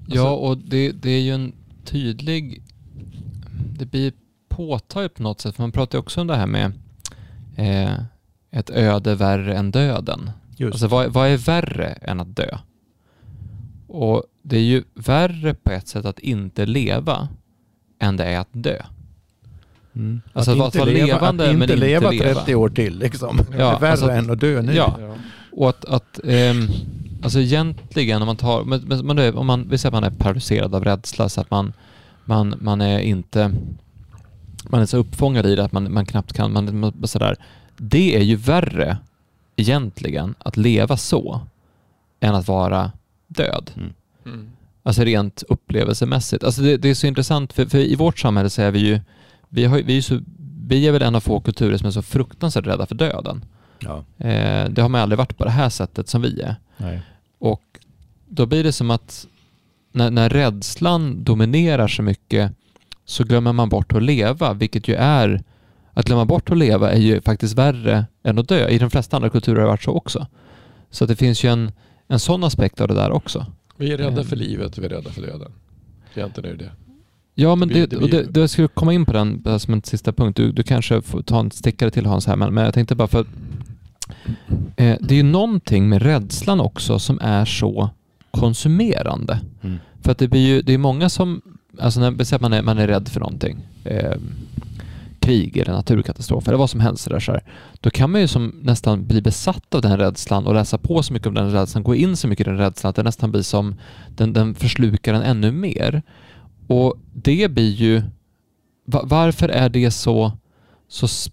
Ja, 0.06 0.28
alltså- 0.28 0.46
och 0.46 0.58
det, 0.58 0.92
det 0.92 1.10
är 1.10 1.20
ju 1.20 1.32
en 1.32 1.52
tydlig... 1.84 2.62
Det 3.78 3.86
blir 3.86 4.12
påtagligt 4.48 5.14
på 5.14 5.22
något 5.22 5.40
sätt, 5.40 5.54
för 5.54 5.62
man 5.62 5.72
pratar 5.72 5.98
ju 5.98 6.00
också 6.00 6.20
om 6.20 6.26
det 6.26 6.36
här 6.36 6.46
med 6.46 6.72
eh, 7.58 7.92
ett 8.50 8.70
öde 8.70 9.14
värre 9.14 9.56
än 9.56 9.70
döden. 9.70 10.30
Just. 10.56 10.74
Alltså 10.74 10.86
vad, 10.86 11.12
vad 11.12 11.28
är 11.28 11.36
värre 11.36 11.86
än 11.86 12.20
att 12.20 12.36
dö? 12.36 12.58
Och 13.86 14.24
det 14.42 14.56
är 14.56 14.62
ju 14.62 14.84
värre 14.94 15.54
på 15.54 15.70
ett 15.70 15.88
sätt 15.88 16.04
att 16.04 16.18
inte 16.18 16.66
leva 16.66 17.28
än 17.98 18.16
det 18.16 18.24
är 18.24 18.38
att 18.38 18.48
dö. 18.52 18.82
Mm. 19.96 20.20
Alltså 20.32 20.52
att, 20.52 20.60
att 20.60 20.76
vara 20.76 20.84
leva, 20.84 21.06
levande 21.06 21.44
att 21.44 21.50
inte 21.50 21.58
men 21.58 21.70
inte 21.70 21.86
leva 21.86 22.10
30 22.10 22.54
år 22.54 22.68
till 22.68 22.98
liksom. 22.98 23.40
Ja, 23.50 23.56
det 23.56 23.62
är 23.62 23.80
värre 23.80 23.90
alltså, 23.90 24.10
än 24.10 24.30
att 24.30 24.40
dö 24.40 24.62
nu. 24.62 24.74
Ja, 24.74 24.98
och 25.52 25.68
att, 25.68 25.84
att 25.84 26.20
um, 26.22 26.68
alltså 27.22 27.40
egentligen 27.40 28.22
om 28.22 28.26
man 28.26 28.36
tar, 28.36 28.64
men, 28.64 29.06
men, 29.06 29.36
om 29.36 29.46
man, 29.46 29.68
vi 29.68 29.78
säger 29.78 29.96
att 29.96 30.02
man 30.02 30.12
är 30.12 30.16
paralyserad 30.16 30.74
av 30.74 30.84
rädsla 30.84 31.28
så 31.28 31.40
att 31.40 31.50
man, 31.50 31.72
man, 32.24 32.54
man 32.60 32.80
är 32.80 32.98
inte, 32.98 33.52
man 34.70 34.80
är 34.80 34.86
så 34.86 34.96
uppfångad 34.96 35.46
i 35.46 35.54
det 35.54 35.64
att 35.64 35.72
man, 35.72 35.92
man 35.92 36.06
knappt 36.06 36.32
kan, 36.32 36.52
man, 36.52 36.78
man 36.80 37.08
sådär. 37.08 37.36
Det 37.76 38.16
är 38.16 38.22
ju 38.22 38.36
värre 38.36 38.98
egentligen 39.56 40.34
att 40.38 40.56
leva 40.56 40.96
så 40.96 41.40
än 42.20 42.34
att 42.34 42.48
vara 42.48 42.92
död. 43.26 43.70
Mm. 43.76 43.92
Mm. 44.24 44.50
Alltså 44.82 45.04
rent 45.04 45.42
upplevelsemässigt. 45.48 46.44
Alltså 46.44 46.62
det, 46.62 46.76
det 46.76 46.88
är 46.88 46.94
så 46.94 47.06
intressant, 47.06 47.52
för, 47.52 47.66
för, 47.66 47.78
i 47.78 47.94
vårt 47.94 48.18
samhälle 48.18 48.50
så 48.50 48.62
är 48.62 48.70
vi 48.70 48.78
ju, 48.78 49.00
vi, 49.48 49.64
har, 49.64 49.78
vi, 49.78 49.96
är, 49.96 50.02
så, 50.02 50.20
vi 50.66 50.86
är 50.86 50.92
väl 50.92 51.02
en 51.02 51.14
av 51.14 51.20
få 51.20 51.40
kulturer 51.40 51.76
som 51.76 51.86
är 51.86 51.90
så 51.90 52.02
fruktansvärt 52.02 52.66
rädda 52.66 52.86
för 52.86 52.94
döden. 52.94 53.44
Ja. 53.78 54.04
Eh, 54.26 54.68
det 54.70 54.82
har 54.82 54.88
man 54.88 55.00
aldrig 55.00 55.18
varit 55.18 55.38
på 55.38 55.44
det 55.44 55.50
här 55.50 55.68
sättet 55.68 56.08
som 56.08 56.22
vi 56.22 56.40
är. 56.40 56.56
Nej. 56.76 57.02
Och 57.38 57.62
då 58.28 58.46
blir 58.46 58.64
det 58.64 58.72
som 58.72 58.90
att 58.90 59.26
när, 59.92 60.10
när 60.10 60.28
rädslan 60.28 61.24
dominerar 61.24 61.88
så 61.88 62.02
mycket 62.02 62.52
så 63.08 63.24
glömmer 63.24 63.52
man 63.52 63.68
bort 63.68 63.92
att 63.92 64.02
leva, 64.02 64.52
vilket 64.52 64.88
ju 64.88 64.94
är 64.94 65.42
att 65.92 66.06
glömma 66.06 66.24
bort 66.24 66.50
att 66.50 66.58
leva 66.58 66.92
är 66.92 66.98
ju 66.98 67.20
faktiskt 67.20 67.58
värre 67.58 68.06
än 68.22 68.38
att 68.38 68.48
dö. 68.48 68.68
I 68.68 68.78
de 68.78 68.90
flesta 68.90 69.16
andra 69.16 69.30
kulturer 69.30 69.56
har 69.56 69.62
det 69.62 69.68
varit 69.68 69.82
så 69.82 69.92
också. 69.92 70.26
Så 70.90 71.06
det 71.06 71.16
finns 71.16 71.44
ju 71.44 71.48
en, 71.48 71.72
en 72.08 72.18
sån 72.18 72.44
aspekt 72.44 72.80
av 72.80 72.88
det 72.88 72.94
där 72.94 73.10
också. 73.10 73.46
Vi 73.76 73.92
är 73.92 73.98
rädda 73.98 74.24
för 74.24 74.36
livet 74.36 74.78
och 74.78 74.82
vi 74.82 74.86
är 74.86 74.90
rädda 74.90 75.10
för 75.10 75.22
döden. 75.22 75.52
Egentligen 76.14 76.50
är 76.50 76.56
det 76.56 76.64
det. 76.64 76.70
Ja, 77.34 77.54
men 77.54 77.68
det, 77.68 77.86
det, 77.86 78.08
det, 78.10 78.22
det, 78.22 78.40
jag 78.40 78.50
skulle 78.50 78.68
komma 78.68 78.92
in 78.92 79.06
på 79.06 79.12
den 79.12 79.60
som 79.60 79.74
en 79.74 79.82
sista 79.82 80.12
punkt. 80.12 80.36
Du, 80.36 80.52
du 80.52 80.62
kanske 80.62 81.02
får 81.02 81.22
ta 81.22 81.40
en 81.40 81.50
stickare 81.50 81.90
till 81.90 82.06
Hans 82.06 82.26
här, 82.26 82.36
men, 82.36 82.54
men 82.54 82.64
jag 82.64 82.74
tänkte 82.74 82.94
bara 82.94 83.08
för 83.08 83.26
eh, 84.76 84.96
det 85.00 85.10
är 85.10 85.16
ju 85.16 85.22
någonting 85.22 85.88
med 85.88 86.02
rädslan 86.02 86.60
också 86.60 86.98
som 86.98 87.18
är 87.22 87.44
så 87.44 87.90
konsumerande. 88.30 89.40
Mm. 89.62 89.78
För 90.02 90.12
att 90.12 90.18
det 90.18 90.28
blir 90.28 90.46
ju, 90.46 90.62
det 90.62 90.74
är 90.74 90.78
många 90.78 91.08
som, 91.08 91.42
alltså 91.80 92.00
när 92.00 92.40
man 92.40 92.52
är, 92.52 92.62
man 92.62 92.78
är 92.78 92.86
rädd 92.86 93.08
för 93.08 93.20
någonting, 93.20 93.66
eh, 93.84 94.16
krig 95.20 95.56
eller 95.56 95.72
naturkatastrof 95.72 96.48
eller 96.48 96.58
vad 96.58 96.70
som 96.70 96.80
helst. 96.80 97.08
Där, 97.08 97.20
så 97.20 97.32
här, 97.32 97.42
då 97.80 97.90
kan 97.90 98.10
man 98.10 98.20
ju 98.20 98.28
som 98.28 98.60
nästan 98.62 99.06
bli 99.06 99.22
besatt 99.22 99.74
av 99.74 99.82
den 99.82 99.96
rädslan 99.96 100.46
och 100.46 100.54
läsa 100.54 100.78
på 100.78 101.02
så 101.02 101.12
mycket 101.12 101.28
om 101.28 101.34
den 101.34 101.52
rädslan, 101.52 101.82
gå 101.82 101.94
in 101.94 102.16
så 102.16 102.28
mycket 102.28 102.46
i 102.46 102.50
den 102.50 102.58
rädslan 102.58 102.90
att 102.90 102.96
det 102.96 103.02
nästan 103.02 103.30
blir 103.30 103.42
som 103.42 103.74
den, 104.16 104.32
den 104.32 104.54
förslukar 104.54 105.12
den 105.12 105.22
ännu 105.22 105.52
mer. 105.52 106.02
Och 106.66 106.94
det 107.12 107.50
blir 107.50 107.70
ju... 107.70 108.02
Varför 108.84 109.48
är 109.48 109.68
det 109.68 109.90
så, 109.90 110.32
så? 110.88 111.30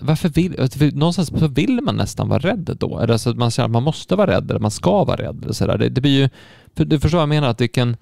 Varför 0.00 0.28
vill... 0.28 0.94
Någonstans 0.94 1.28
så 1.28 1.48
vill 1.48 1.80
man 1.80 1.96
nästan 1.96 2.28
vara 2.28 2.38
rädd 2.38 2.76
då. 2.80 2.98
Eller 2.98 3.16
så 3.16 3.30
att 3.30 3.36
man 3.36 3.50
känner 3.50 3.66
att 3.66 3.72
man 3.72 3.82
måste 3.82 4.16
vara 4.16 4.30
rädd 4.30 4.50
eller 4.50 4.60
man 4.60 4.70
ska 4.70 5.04
vara 5.04 5.16
rädd. 5.16 5.40
Eller 5.42 5.52
så 5.52 5.66
där. 5.66 5.78
Det, 5.78 5.88
det 5.88 6.00
blir 6.00 6.20
ju... 6.20 6.28
För, 6.76 6.84
du 6.84 7.00
förstår 7.00 7.18
vad 7.18 7.22
jag 7.22 7.28
menar? 7.28 7.48
Att 7.48 7.58
det 7.58 7.68
kan... 7.68 7.96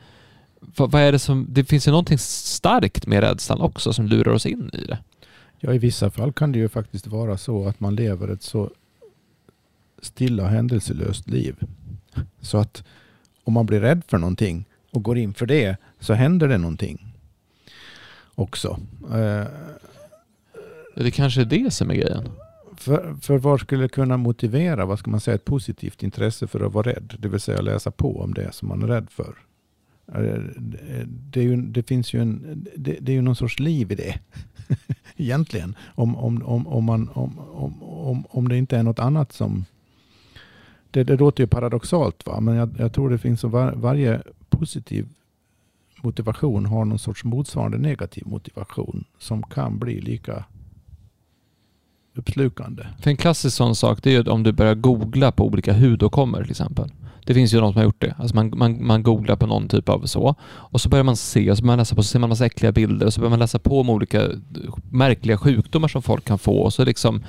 Vad, 0.60 0.90
vad 0.90 1.02
är 1.02 1.12
det 1.12 1.18
som... 1.18 1.46
Det 1.48 1.64
finns 1.64 1.88
ju 1.88 1.90
någonting 1.90 2.18
starkt 2.18 3.06
med 3.06 3.20
rädslan 3.20 3.60
också 3.60 3.92
som 3.92 4.06
lurar 4.06 4.32
oss 4.32 4.46
in 4.46 4.70
i 4.72 4.84
det. 4.84 4.98
Ja, 5.58 5.74
i 5.74 5.78
vissa 5.78 6.10
fall 6.10 6.32
kan 6.32 6.52
det 6.52 6.58
ju 6.58 6.68
faktiskt 6.68 7.06
vara 7.06 7.38
så 7.38 7.66
att 7.68 7.80
man 7.80 7.94
lever 7.94 8.28
ett 8.28 8.42
så 8.42 8.70
stilla 10.02 10.48
händelselöst 10.48 11.30
liv. 11.30 11.56
Så 12.40 12.58
att 12.58 12.84
om 13.44 13.52
man 13.52 13.66
blir 13.66 13.80
rädd 13.80 14.02
för 14.08 14.18
någonting 14.18 14.64
och 14.90 15.02
går 15.02 15.18
in 15.18 15.34
för 15.34 15.46
det 15.46 15.76
så 16.00 16.14
händer 16.14 16.48
det 16.48 16.58
någonting 16.58 17.14
också. 18.34 18.80
Eh, 19.12 19.46
det 20.94 21.10
kanske 21.10 21.40
är 21.40 21.44
det 21.44 21.70
som 21.70 21.90
är 21.90 21.94
grejen. 21.94 22.28
För, 22.76 23.16
för 23.22 23.38
vad 23.38 23.60
skulle 23.60 23.88
kunna 23.88 24.16
motivera, 24.16 24.86
vad 24.86 24.98
ska 24.98 25.10
man 25.10 25.20
säga, 25.20 25.34
ett 25.34 25.44
positivt 25.44 26.02
intresse 26.02 26.46
för 26.46 26.60
att 26.60 26.72
vara 26.72 26.92
rädd? 26.92 27.14
Det 27.18 27.28
vill 27.28 27.40
säga 27.40 27.60
läsa 27.60 27.90
på 27.90 28.20
om 28.20 28.34
det 28.34 28.54
som 28.54 28.68
man 28.68 28.82
är 28.82 28.86
rädd 28.86 29.10
för. 29.10 29.34
Eh, 30.14 30.42
det, 31.06 31.42
ju, 31.42 31.56
det 31.56 31.82
finns 31.82 32.14
ju 32.14 32.22
en, 32.22 32.66
det, 32.76 32.96
det, 33.00 33.12
är 33.12 33.16
ju 33.16 33.22
någon 33.22 33.36
sorts 33.36 33.58
liv 33.58 33.92
i 33.92 33.94
det. 33.94 34.18
Egentligen. 35.16 35.76
Om, 35.94 36.16
om, 36.16 36.42
om, 36.42 36.66
om, 36.66 36.84
man, 36.84 37.08
om, 37.08 37.38
om, 37.38 37.82
om, 37.82 38.24
om 38.28 38.48
det 38.48 38.56
inte 38.56 38.76
är 38.76 38.82
något 38.82 38.98
annat 38.98 39.32
som... 39.32 39.64
Det, 40.90 41.04
det 41.04 41.16
låter 41.16 41.42
ju 41.42 41.46
paradoxalt 41.46 42.26
va. 42.26 42.40
Men 42.40 42.54
jag, 42.54 42.70
jag 42.78 42.92
tror 42.92 43.10
det 43.10 43.18
finns 43.18 43.44
var, 43.44 43.72
varje 43.72 44.22
positiv 44.48 45.08
motivation 46.02 46.66
har 46.66 46.84
någon 46.84 46.98
sorts 46.98 47.24
motsvarande 47.24 47.78
negativ 47.78 48.26
motivation. 48.26 49.04
Som 49.18 49.42
kan 49.42 49.78
bli 49.78 50.00
lika 50.00 50.44
uppslukande. 52.14 52.86
För 52.98 53.10
en 53.10 53.16
klassisk 53.16 53.56
sån 53.56 53.76
sak 53.76 54.02
det 54.02 54.10
är 54.10 54.22
ju 54.22 54.30
om 54.30 54.42
du 54.42 54.52
börjar 54.52 54.74
googla 54.74 55.32
på 55.32 55.46
olika 55.46 55.72
hudåkommor 55.72 56.42
till 56.42 56.50
exempel. 56.50 56.90
Det 57.26 57.34
finns 57.34 57.54
ju 57.54 57.60
de 57.60 57.72
som 57.72 57.78
har 57.78 57.84
gjort 57.84 58.00
det. 58.00 58.14
Alltså 58.18 58.36
man, 58.36 58.52
man, 58.56 58.86
man 58.86 59.02
googlar 59.02 59.36
på 59.36 59.46
någon 59.46 59.68
typ 59.68 59.88
av 59.88 60.06
så 60.06 60.34
och 60.42 60.80
så 60.80 60.88
börjar 60.88 61.04
man 61.04 61.16
se 61.16 61.50
och 61.50 61.56
så 61.56 61.62
börjar 61.62 61.72
man 61.72 61.78
läsa 61.78 61.94
på 61.94 62.02
så 62.02 62.08
ser 62.08 62.18
man 62.18 62.28
massa 62.28 62.46
äckliga 62.46 62.72
bilder 62.72 63.06
och 63.06 63.14
så 63.14 63.20
börjar 63.20 63.30
man 63.30 63.38
läsa 63.38 63.58
på 63.58 63.80
om 63.80 63.90
olika 63.90 64.28
märkliga 64.90 65.38
sjukdomar 65.38 65.88
som 65.88 66.02
folk 66.02 66.24
kan 66.24 66.38
få 66.38 66.58
och 66.58 66.72
så 66.72 66.84
liksom 66.84 67.24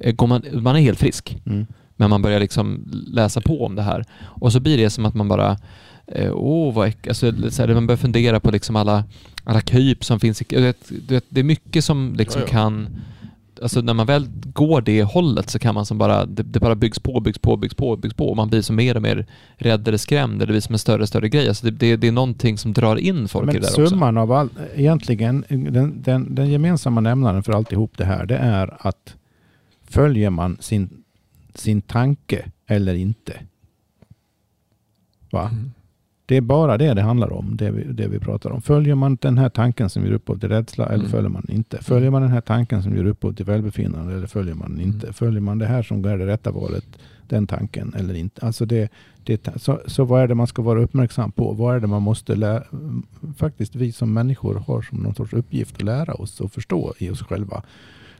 eh, 0.00 0.14
går 0.14 0.26
man, 0.26 0.42
man 0.52 0.76
är 0.76 0.80
helt 0.80 0.98
frisk. 0.98 1.36
Mm. 1.46 1.66
Men 1.96 2.10
man 2.10 2.22
börjar 2.22 2.40
liksom 2.40 2.84
läsa 3.06 3.40
på 3.40 3.64
om 3.64 3.74
det 3.74 3.82
här 3.82 4.04
och 4.22 4.52
så 4.52 4.60
blir 4.60 4.78
det 4.78 4.90
som 4.90 5.06
att 5.06 5.14
man 5.14 5.28
bara 5.28 5.56
eh, 6.06 6.32
Åh, 6.32 6.68
oh, 6.68 6.74
vad 6.74 6.88
äck... 6.88 7.06
alltså, 7.06 7.50
så 7.50 7.62
här, 7.62 7.74
Man 7.74 7.86
börjar 7.86 7.96
fundera 7.98 8.40
på 8.40 8.50
liksom 8.50 8.76
alla, 8.76 9.04
alla 9.44 9.60
kryp 9.60 10.04
som 10.04 10.20
finns. 10.20 10.42
I, 10.42 10.44
du 10.48 10.62
vet, 10.62 10.88
du 10.88 11.14
vet, 11.14 11.24
det 11.28 11.40
är 11.40 11.44
mycket 11.44 11.84
som 11.84 12.14
liksom 12.18 12.40
Ja, 12.40 12.46
ja. 12.46 12.52
kan... 12.52 12.88
Alltså 13.62 13.80
när 13.80 13.94
man 13.94 14.06
väl 14.06 14.26
går 14.52 14.80
det 14.80 15.02
hållet 15.02 15.50
så 15.50 15.58
kan 15.58 15.74
man 15.74 15.86
som 15.86 15.98
bara... 15.98 16.26
Det, 16.26 16.42
det 16.42 16.60
bara 16.60 16.74
byggs 16.74 16.98
på, 16.98 17.20
byggs 17.20 17.38
på, 17.38 17.56
byggs 17.56 17.74
på, 17.74 17.96
byggs 17.96 18.14
på. 18.14 18.28
Och 18.28 18.36
man 18.36 18.48
blir 18.48 18.62
som 18.62 18.76
mer 18.76 18.96
och 18.96 19.02
mer 19.02 19.26
rädd 19.56 19.88
eller 19.88 19.98
skrämd. 19.98 20.34
Eller 20.34 20.46
det 20.46 20.52
blir 20.52 20.60
som 20.60 20.72
en 20.72 20.78
större 20.78 21.02
och 21.02 21.08
större 21.08 21.28
grej. 21.28 21.48
Alltså 21.48 21.66
det, 21.66 21.70
det, 21.70 21.96
det 21.96 22.08
är 22.08 22.12
någonting 22.12 22.58
som 22.58 22.72
drar 22.72 22.96
in 22.96 23.28
folk 23.28 23.44
i 23.44 23.46
Men 23.46 23.54
det 23.54 23.60
där 23.60 23.68
också. 23.68 23.86
summan 23.86 24.16
av 24.16 24.32
allt, 24.32 24.52
egentligen, 24.74 25.44
den, 25.48 26.02
den, 26.02 26.34
den 26.34 26.50
gemensamma 26.50 27.00
nämnaren 27.00 27.42
för 27.42 27.52
alltihop 27.52 27.98
det 27.98 28.04
här, 28.04 28.26
det 28.26 28.36
är 28.36 28.76
att 28.86 29.14
följer 29.88 30.30
man 30.30 30.56
sin, 30.60 30.90
sin 31.54 31.82
tanke 31.82 32.50
eller 32.66 32.94
inte? 32.94 33.32
Va? 35.30 35.48
Mm. 35.52 35.72
Det 36.32 36.36
är 36.36 36.40
bara 36.40 36.78
det 36.78 36.94
det 36.94 37.02
handlar 37.02 37.32
om, 37.32 37.56
det 37.56 37.70
vi, 37.70 37.84
det 37.84 38.08
vi 38.08 38.18
pratar 38.18 38.50
om. 38.50 38.62
Följer 38.62 38.94
man 38.94 39.18
den 39.20 39.38
här 39.38 39.48
tanken 39.48 39.90
som 39.90 40.04
ger 40.04 40.12
upphov 40.12 40.38
till 40.38 40.48
rädsla 40.48 40.86
eller 40.86 40.98
Mm. 40.98 41.10
följer 41.10 41.30
man 41.30 41.46
inte? 41.48 41.78
Följer 41.82 42.10
man 42.10 42.22
den 42.22 42.30
här 42.30 42.40
tanken 42.40 42.82
som 42.82 42.96
ger 42.96 43.04
upphov 43.04 43.32
till 43.32 43.44
välbefinnande 43.44 44.14
eller 44.14 44.26
följer 44.26 44.54
man 44.54 44.70
den 44.70 44.80
inte? 44.80 45.06
Mm. 45.06 45.14
Följer 45.14 45.40
man 45.40 45.58
det 45.58 45.66
här 45.66 45.82
som 45.82 46.04
är 46.04 46.18
det 46.18 46.26
rätta 46.26 46.50
valet, 46.50 46.84
den 47.28 47.46
tanken 47.46 47.94
eller 47.98 48.14
inte? 48.14 48.46
Alltså 48.46 48.66
det, 48.66 48.92
det, 49.24 49.48
så, 49.56 49.80
så 49.86 50.04
vad 50.04 50.22
är 50.22 50.28
det 50.28 50.34
man 50.34 50.46
ska 50.46 50.62
vara 50.62 50.82
uppmärksam 50.82 51.32
på? 51.32 51.52
Vad 51.52 51.76
är 51.76 51.80
det 51.80 51.86
man 51.86 52.02
måste 52.02 52.34
lära? 52.34 52.62
Faktiskt 53.36 53.76
vi 53.76 53.92
som 53.92 54.12
människor 54.12 54.54
har 54.66 54.82
som 54.82 54.98
någon 54.98 55.14
sorts 55.14 55.32
uppgift 55.32 55.76
att 55.76 55.82
lära 55.82 56.14
oss 56.14 56.40
och 56.40 56.52
förstå 56.52 56.94
i 56.98 57.10
oss 57.10 57.22
själva. 57.22 57.62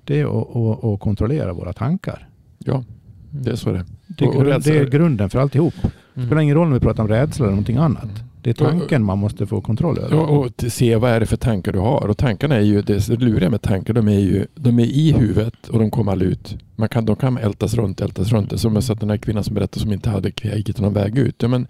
Det 0.05 0.21
är 0.21 0.25
att, 0.25 0.57
att, 0.57 0.85
att 0.85 1.01
kontrollera 1.01 1.53
våra 1.53 1.73
tankar. 1.73 2.29
Ja, 2.59 2.85
det 3.31 3.51
är 3.51 3.57
så 3.57 3.73
det 3.73 3.79
är. 3.79 3.85
Det 4.07 4.25
är, 4.25 4.33
grund, 4.33 4.65
det 4.65 4.91
grunden 4.91 5.31
för 5.31 5.39
alltihop. 5.39 5.75
Det 6.15 6.21
Mm. 6.21 6.29
spelar 6.29 6.43
ingen 6.43 6.55
roll 6.55 6.67
om 6.67 6.73
vi 6.73 6.81
pratar 6.81 7.03
om 7.03 7.09
rädsla 7.09 7.45
eller 7.45 7.53
någonting 7.53 7.77
annat. 7.77 8.09
Det 8.43 8.51
är 8.51 8.55
tanken 8.55 9.05
man 9.05 9.19
måste 9.19 9.47
få 9.47 9.61
kontroll 9.61 9.99
över. 9.99 10.17
Och, 10.17 10.45
och 10.47 10.53
se 10.69 10.97
vad 10.97 11.11
är 11.11 11.21
det 11.21 11.27
för 11.27 11.37
tankar 11.37 11.73
du 11.73 11.79
har. 11.79 12.07
Och 12.09 12.17
tankarna 12.19 12.55
är 12.55 12.61
ju, 12.61 12.83
det 12.83 13.09
luriga 13.09 13.51
med 13.51 13.63
tankar, 13.63 13.95
de 13.95 14.09
är 14.09 14.19
ju 14.21 14.47
de 14.55 14.79
är 14.79 14.85
i 14.85 15.13
huvudet 15.13 15.69
och 15.69 15.79
de 15.79 15.91
kommer 15.91 16.13
aldrig 16.13 16.31
ut. 16.31 16.57
Man 16.77 16.89
kan, 16.89 17.05
de 17.07 17.17
kan 17.17 17.39
ältas 17.39 17.75
runt, 17.75 18.01
ältas 18.01 18.33
runt. 18.33 18.61
Som 18.61 18.75
jag 18.75 18.85
sa 18.85 18.93
att 18.93 19.01
den 19.01 19.11
här 19.11 19.17
kvinnan 19.17 19.45
som 19.45 19.55
berättade 19.55 19.81
som 19.81 19.93
inte 19.93 20.11
hade 20.11 20.33
hittat 20.43 20.81
någon 20.81 20.93
väg 20.93 21.19
ut. 21.19 21.43
Ja, 21.43 21.49
men, 21.49 21.67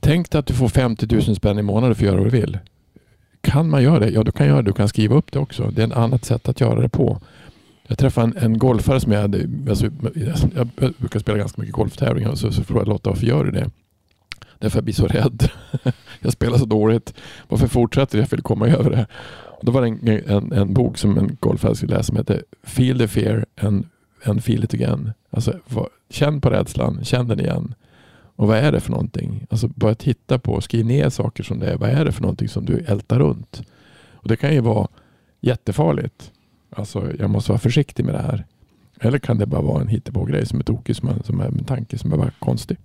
tänk 0.00 0.30
dig 0.30 0.38
att 0.38 0.46
du 0.46 0.54
får 0.54 0.68
50 0.68 1.06
000 1.26 1.36
spänn 1.36 1.58
i 1.58 1.62
månaden 1.62 1.94
för 1.94 2.02
att 2.02 2.06
göra 2.06 2.16
vad 2.16 2.26
du 2.26 2.40
vill. 2.40 2.58
Kan 3.40 3.70
man 3.70 3.82
göra 3.82 3.98
det? 3.98 4.10
Ja, 4.10 4.22
du 4.22 4.32
kan 4.32 4.46
göra 4.46 4.56
det. 4.62 4.62
Du 4.62 4.72
kan 4.72 4.88
skriva 4.88 5.14
upp 5.16 5.32
det 5.32 5.38
också. 5.38 5.70
Det 5.70 5.82
är 5.82 5.86
ett 5.86 5.92
annat 5.92 6.24
sätt 6.24 6.48
att 6.48 6.60
göra 6.60 6.80
det 6.80 6.88
på. 6.88 7.20
Jag 7.88 7.98
träffade 7.98 8.26
en, 8.26 8.44
en 8.44 8.58
golfare 8.58 9.00
som 9.00 9.12
jag 9.12 9.20
hade, 9.20 9.48
alltså, 9.68 9.90
jag, 10.54 10.68
jag 10.76 10.94
brukar 10.98 11.20
spela 11.20 11.38
ganska 11.38 11.60
mycket 11.60 11.74
golftävlingar 11.74 12.30
och 12.30 12.38
så, 12.38 12.52
så 12.52 12.64
frågade 12.64 12.86
jag 12.86 12.94
Lotta 12.94 13.10
varför 13.10 13.26
gör 13.26 13.44
du 13.44 13.50
det? 13.50 13.70
Därför 14.58 14.76
jag 14.76 14.84
blir 14.84 14.94
så 14.94 15.06
rädd. 15.06 15.50
jag 16.20 16.32
spelar 16.32 16.58
så 16.58 16.64
dåligt. 16.64 17.14
Varför 17.48 17.66
fortsätter 17.66 18.18
jag? 18.18 18.24
Jag 18.24 18.30
vill 18.30 18.42
komma 18.42 18.68
över 18.68 18.90
det. 18.90 19.06
Då 19.62 19.72
var 19.72 19.82
det 19.82 19.88
en, 19.88 20.22
en, 20.26 20.52
en 20.52 20.74
bok 20.74 20.98
som 20.98 21.18
en 21.18 21.36
golfare 21.40 21.74
skulle 21.74 21.94
läsa 21.94 22.02
som 22.02 22.16
hette 22.16 22.42
Feel 22.62 22.98
the 22.98 23.08
fear 23.08 23.46
and, 23.60 23.86
and 24.24 24.44
feel 24.44 24.64
it 24.64 24.74
again. 24.74 25.12
Alltså, 25.30 25.52
var, 25.68 25.88
känn 26.10 26.40
på 26.40 26.50
rädslan, 26.50 27.04
känn 27.04 27.28
den 27.28 27.40
igen. 27.40 27.74
Och 28.36 28.48
vad 28.48 28.58
är 28.58 28.72
det 28.72 28.80
för 28.80 28.90
någonting? 28.90 29.46
Alltså 29.50 29.68
bara 29.68 29.94
titta 29.94 30.38
på, 30.38 30.60
skriv 30.60 30.86
ner 30.86 31.08
saker 31.10 31.42
som 31.42 31.58
det 31.58 31.66
är. 31.66 31.76
Vad 31.76 31.90
är 31.90 32.04
det 32.04 32.12
för 32.12 32.22
någonting 32.22 32.48
som 32.48 32.64
du 32.64 32.78
ältar 32.78 33.18
runt? 33.18 33.62
Och 34.12 34.28
det 34.28 34.36
kan 34.36 34.54
ju 34.54 34.60
vara 34.60 34.88
jättefarligt. 35.40 36.32
Alltså 36.70 37.12
jag 37.18 37.30
måste 37.30 37.50
vara 37.50 37.58
försiktig 37.58 38.04
med 38.04 38.14
det 38.14 38.22
här. 38.22 38.44
Eller 39.00 39.18
kan 39.18 39.38
det 39.38 39.46
bara 39.46 39.62
vara 39.62 39.80
en 39.80 39.88
hittepågrej 39.88 40.46
som 40.46 40.58
är 40.58 40.64
tokig, 40.64 40.96
som 40.96 41.08
är, 41.08 41.22
som 41.24 41.40
är 41.40 41.44
en 41.44 41.64
tanke 41.64 41.98
som 41.98 42.12
är 42.12 42.16
bara 42.16 42.30
konstig. 42.38 42.76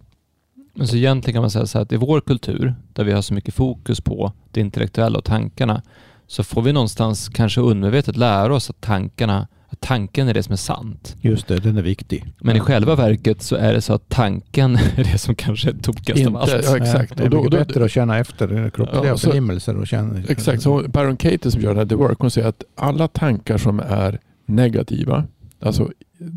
Så 0.82 0.96
egentligen 0.96 1.34
kan 1.34 1.44
man 1.44 1.52
säga 1.52 1.66
så 1.66 1.78
här 1.78 1.84
att 1.84 1.92
i 1.92 1.98
vår 1.98 2.22
kultur, 2.22 2.76
där 2.94 3.04
vi 3.04 3.12
har 3.12 3.22
så 3.22 3.34
mycket 3.34 3.54
fokus 3.54 4.02
på 4.02 4.32
det 4.52 4.62
intellektuella 4.62 5.18
och 5.18 5.26
tankarna, 5.26 5.82
så 6.28 6.44
får 6.44 6.62
vi 6.62 6.74
någonstans 6.74 7.30
kanske 7.30 7.62
undermedvetet 7.62 8.18
lära 8.18 8.56
oss 8.56 8.70
att 8.70 8.82
tankarna, 8.82 9.48
att 9.72 9.80
tanken 9.80 10.28
är 10.28 10.34
det 10.34 10.44
som 10.44 10.54
är 10.54 10.58
sant. 10.58 11.16
Just 11.22 11.48
det, 11.48 11.60
den 11.60 11.78
är 11.78 11.82
viktig. 11.82 12.34
Men 12.42 12.56
i 12.56 12.60
själva 12.60 12.96
verket 12.96 13.42
så 13.42 13.56
är 13.56 13.74
det 13.74 13.82
så 13.82 13.94
att 13.94 14.10
tanken 14.10 14.76
är 14.96 15.04
det 15.12 15.18
som 15.18 15.36
kanske 15.36 15.70
är 15.70 15.74
tokigast 15.74 16.28
av 16.28 16.38
allt. 16.38 16.52
ja, 16.66 16.78
exakt. 16.78 17.18
Det 17.18 17.24
är 17.24 17.26
Och 17.26 17.30
då- 17.32 17.38
mycket 17.38 17.52
då- 17.52 17.58
bättre 17.58 17.86
att 17.86 17.92
känna 17.92 18.18
efter 18.20 18.70
kroppsliga 18.70 19.06
Ja, 19.06 19.18
förnimmelser 19.18 19.78
och 19.78 19.88
känna... 19.88 20.20
Exakt, 20.30 20.62
så 20.62 20.84
Baron 20.88 21.18
Katie 21.18 21.52
som 21.52 21.62
gör 21.62 21.70
den 21.70 21.78
här 21.78 21.86
The 21.86 21.96
Work, 21.96 22.20
hon 22.20 22.32
säger 22.32 22.48
att 22.48 22.64
alla 22.78 23.08
tankar 23.08 23.58
som 23.58 23.80
är 23.80 24.20
negativa, 24.46 25.24
alltså 25.62 25.90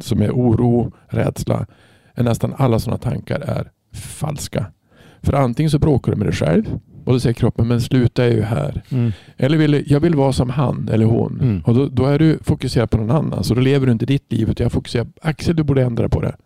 som 0.03 0.23
är 0.23 0.31
oro, 0.31 0.93
rädsla, 1.09 1.67
är 2.15 2.23
nästan 2.23 2.55
alla 2.59 2.79
sådana 2.79 2.99
tankar 2.99 3.41
är 3.41 3.71
falska. 3.95 4.67
För 5.23 5.33
antingen 5.33 5.71
så 5.71 5.79
bråkar 5.79 6.13
du 6.13 6.19
med 6.19 6.27
dig 6.27 6.35
själv 6.35 6.65
och 7.05 7.13
då 7.13 7.21
säger 7.21 7.35
kroppen, 7.35 7.69
men 7.69 7.81
sluta 7.81 8.25
är 8.25 8.31
ju 8.31 8.43
här. 8.43 8.83
Mm. 8.89 9.13
Eller 9.37 9.59
vill, 9.59 9.85
jag 9.87 10.01
vill 10.01 10.15
vara 10.15 10.33
som 10.33 10.51
han 10.51 10.89
eller 10.93 11.05
hon. 11.05 11.41
Mm. 11.41 11.63
Och 11.67 11.75
då, 11.75 11.89
då 11.89 12.07
är 12.07 12.19
du 12.19 12.39
fokuserad 12.43 12.91
på 12.91 12.97
någon 12.97 13.11
annan. 13.11 13.45
Så 13.45 13.55
då 13.55 13.61
lever 13.61 13.87
du 13.87 13.93
inte 13.93 14.07
ditt 14.07 14.33
liv. 14.33 14.51
Utan 14.51 14.65
jag 14.65 14.73
fokuserar 14.73 15.07
Axel, 15.23 15.57
du 15.57 15.63
borde 15.63 15.83
ändra 15.83 16.09
på 16.09 16.21
det. 16.21 16.37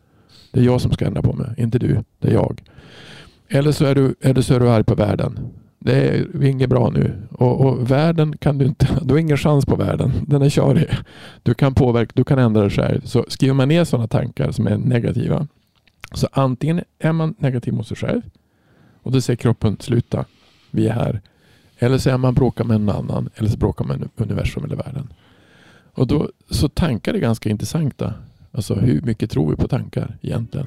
Det 0.53 0.61
är 0.61 0.65
jag 0.65 0.81
som 0.81 0.93
ska 0.93 1.07
ändra 1.07 1.23
på 1.23 1.33
mig, 1.33 1.55
inte 1.57 1.79
du. 1.79 2.05
Det 2.19 2.29
är 2.29 2.33
jag. 2.33 2.63
Eller 3.49 3.73
så 3.73 3.85
är 3.85 3.95
du, 3.95 4.15
eller 4.21 4.43
så 4.43 4.55
är 4.55 4.61
du 4.61 4.71
arg 4.71 4.85
på 4.85 4.95
världen. 4.95 5.39
Det 5.79 6.09
är 6.09 6.45
inget 6.45 6.71
bra 6.71 6.91
nu. 6.91 7.13
Och, 7.31 7.61
och 7.61 7.91
världen 7.91 8.37
kan 8.37 8.59
du 8.59 8.65
inte, 8.65 8.89
du 9.03 9.15
har 9.15 9.19
ingen 9.19 9.37
chans 9.37 9.67
på 9.67 9.77
världen. 9.77 10.13
Den 10.27 10.43
är 10.43 10.49
körig. 10.49 10.89
Du 11.43 11.55
kan 11.55 11.75
påverka, 11.75 12.13
du 12.15 12.25
kan 12.25 12.39
ändra 12.39 12.61
dig 12.61 12.71
själv. 12.71 13.01
Så 13.05 13.25
skriver 13.29 13.55
man 13.55 13.69
ner 13.69 13.85
sådana 13.85 14.09
tankar 14.09 14.51
som 14.53 14.67
är 14.67 14.77
negativa. 14.77 15.47
Så 16.13 16.29
antingen 16.33 16.81
är 16.99 17.13
man 17.13 17.35
negativ 17.39 17.75
mot 17.75 17.87
sig 17.87 17.97
själv. 17.97 18.23
Och 19.03 19.13
då 19.13 19.21
säger 19.21 19.37
kroppen 19.37 19.77
sluta, 19.81 20.25
vi 20.71 20.89
är 20.89 20.93
här. 20.93 21.21
Eller 21.79 21.99
så 21.99 22.11
är 22.11 22.19
man 22.19 22.35
bråkar 22.35 22.65
med 22.65 22.75
en 22.75 22.89
annan. 22.89 23.31
Eller 23.35 23.49
så 23.49 23.57
bråkar 23.57 23.85
man 23.85 23.99
med 23.99 24.09
universum 24.17 24.65
eller 24.65 24.77
världen. 24.77 25.13
Och 25.93 26.07
då, 26.07 26.31
så 26.51 26.69
tankar 26.69 27.15
är 27.15 27.19
ganska 27.19 27.49
intressanta. 27.49 28.15
Alltså 28.53 28.75
hur 28.75 29.01
mycket 29.01 29.31
tror 29.31 29.51
vi 29.51 29.57
på 29.57 29.69
tankar 29.69 30.17
egentligen? 30.23 30.67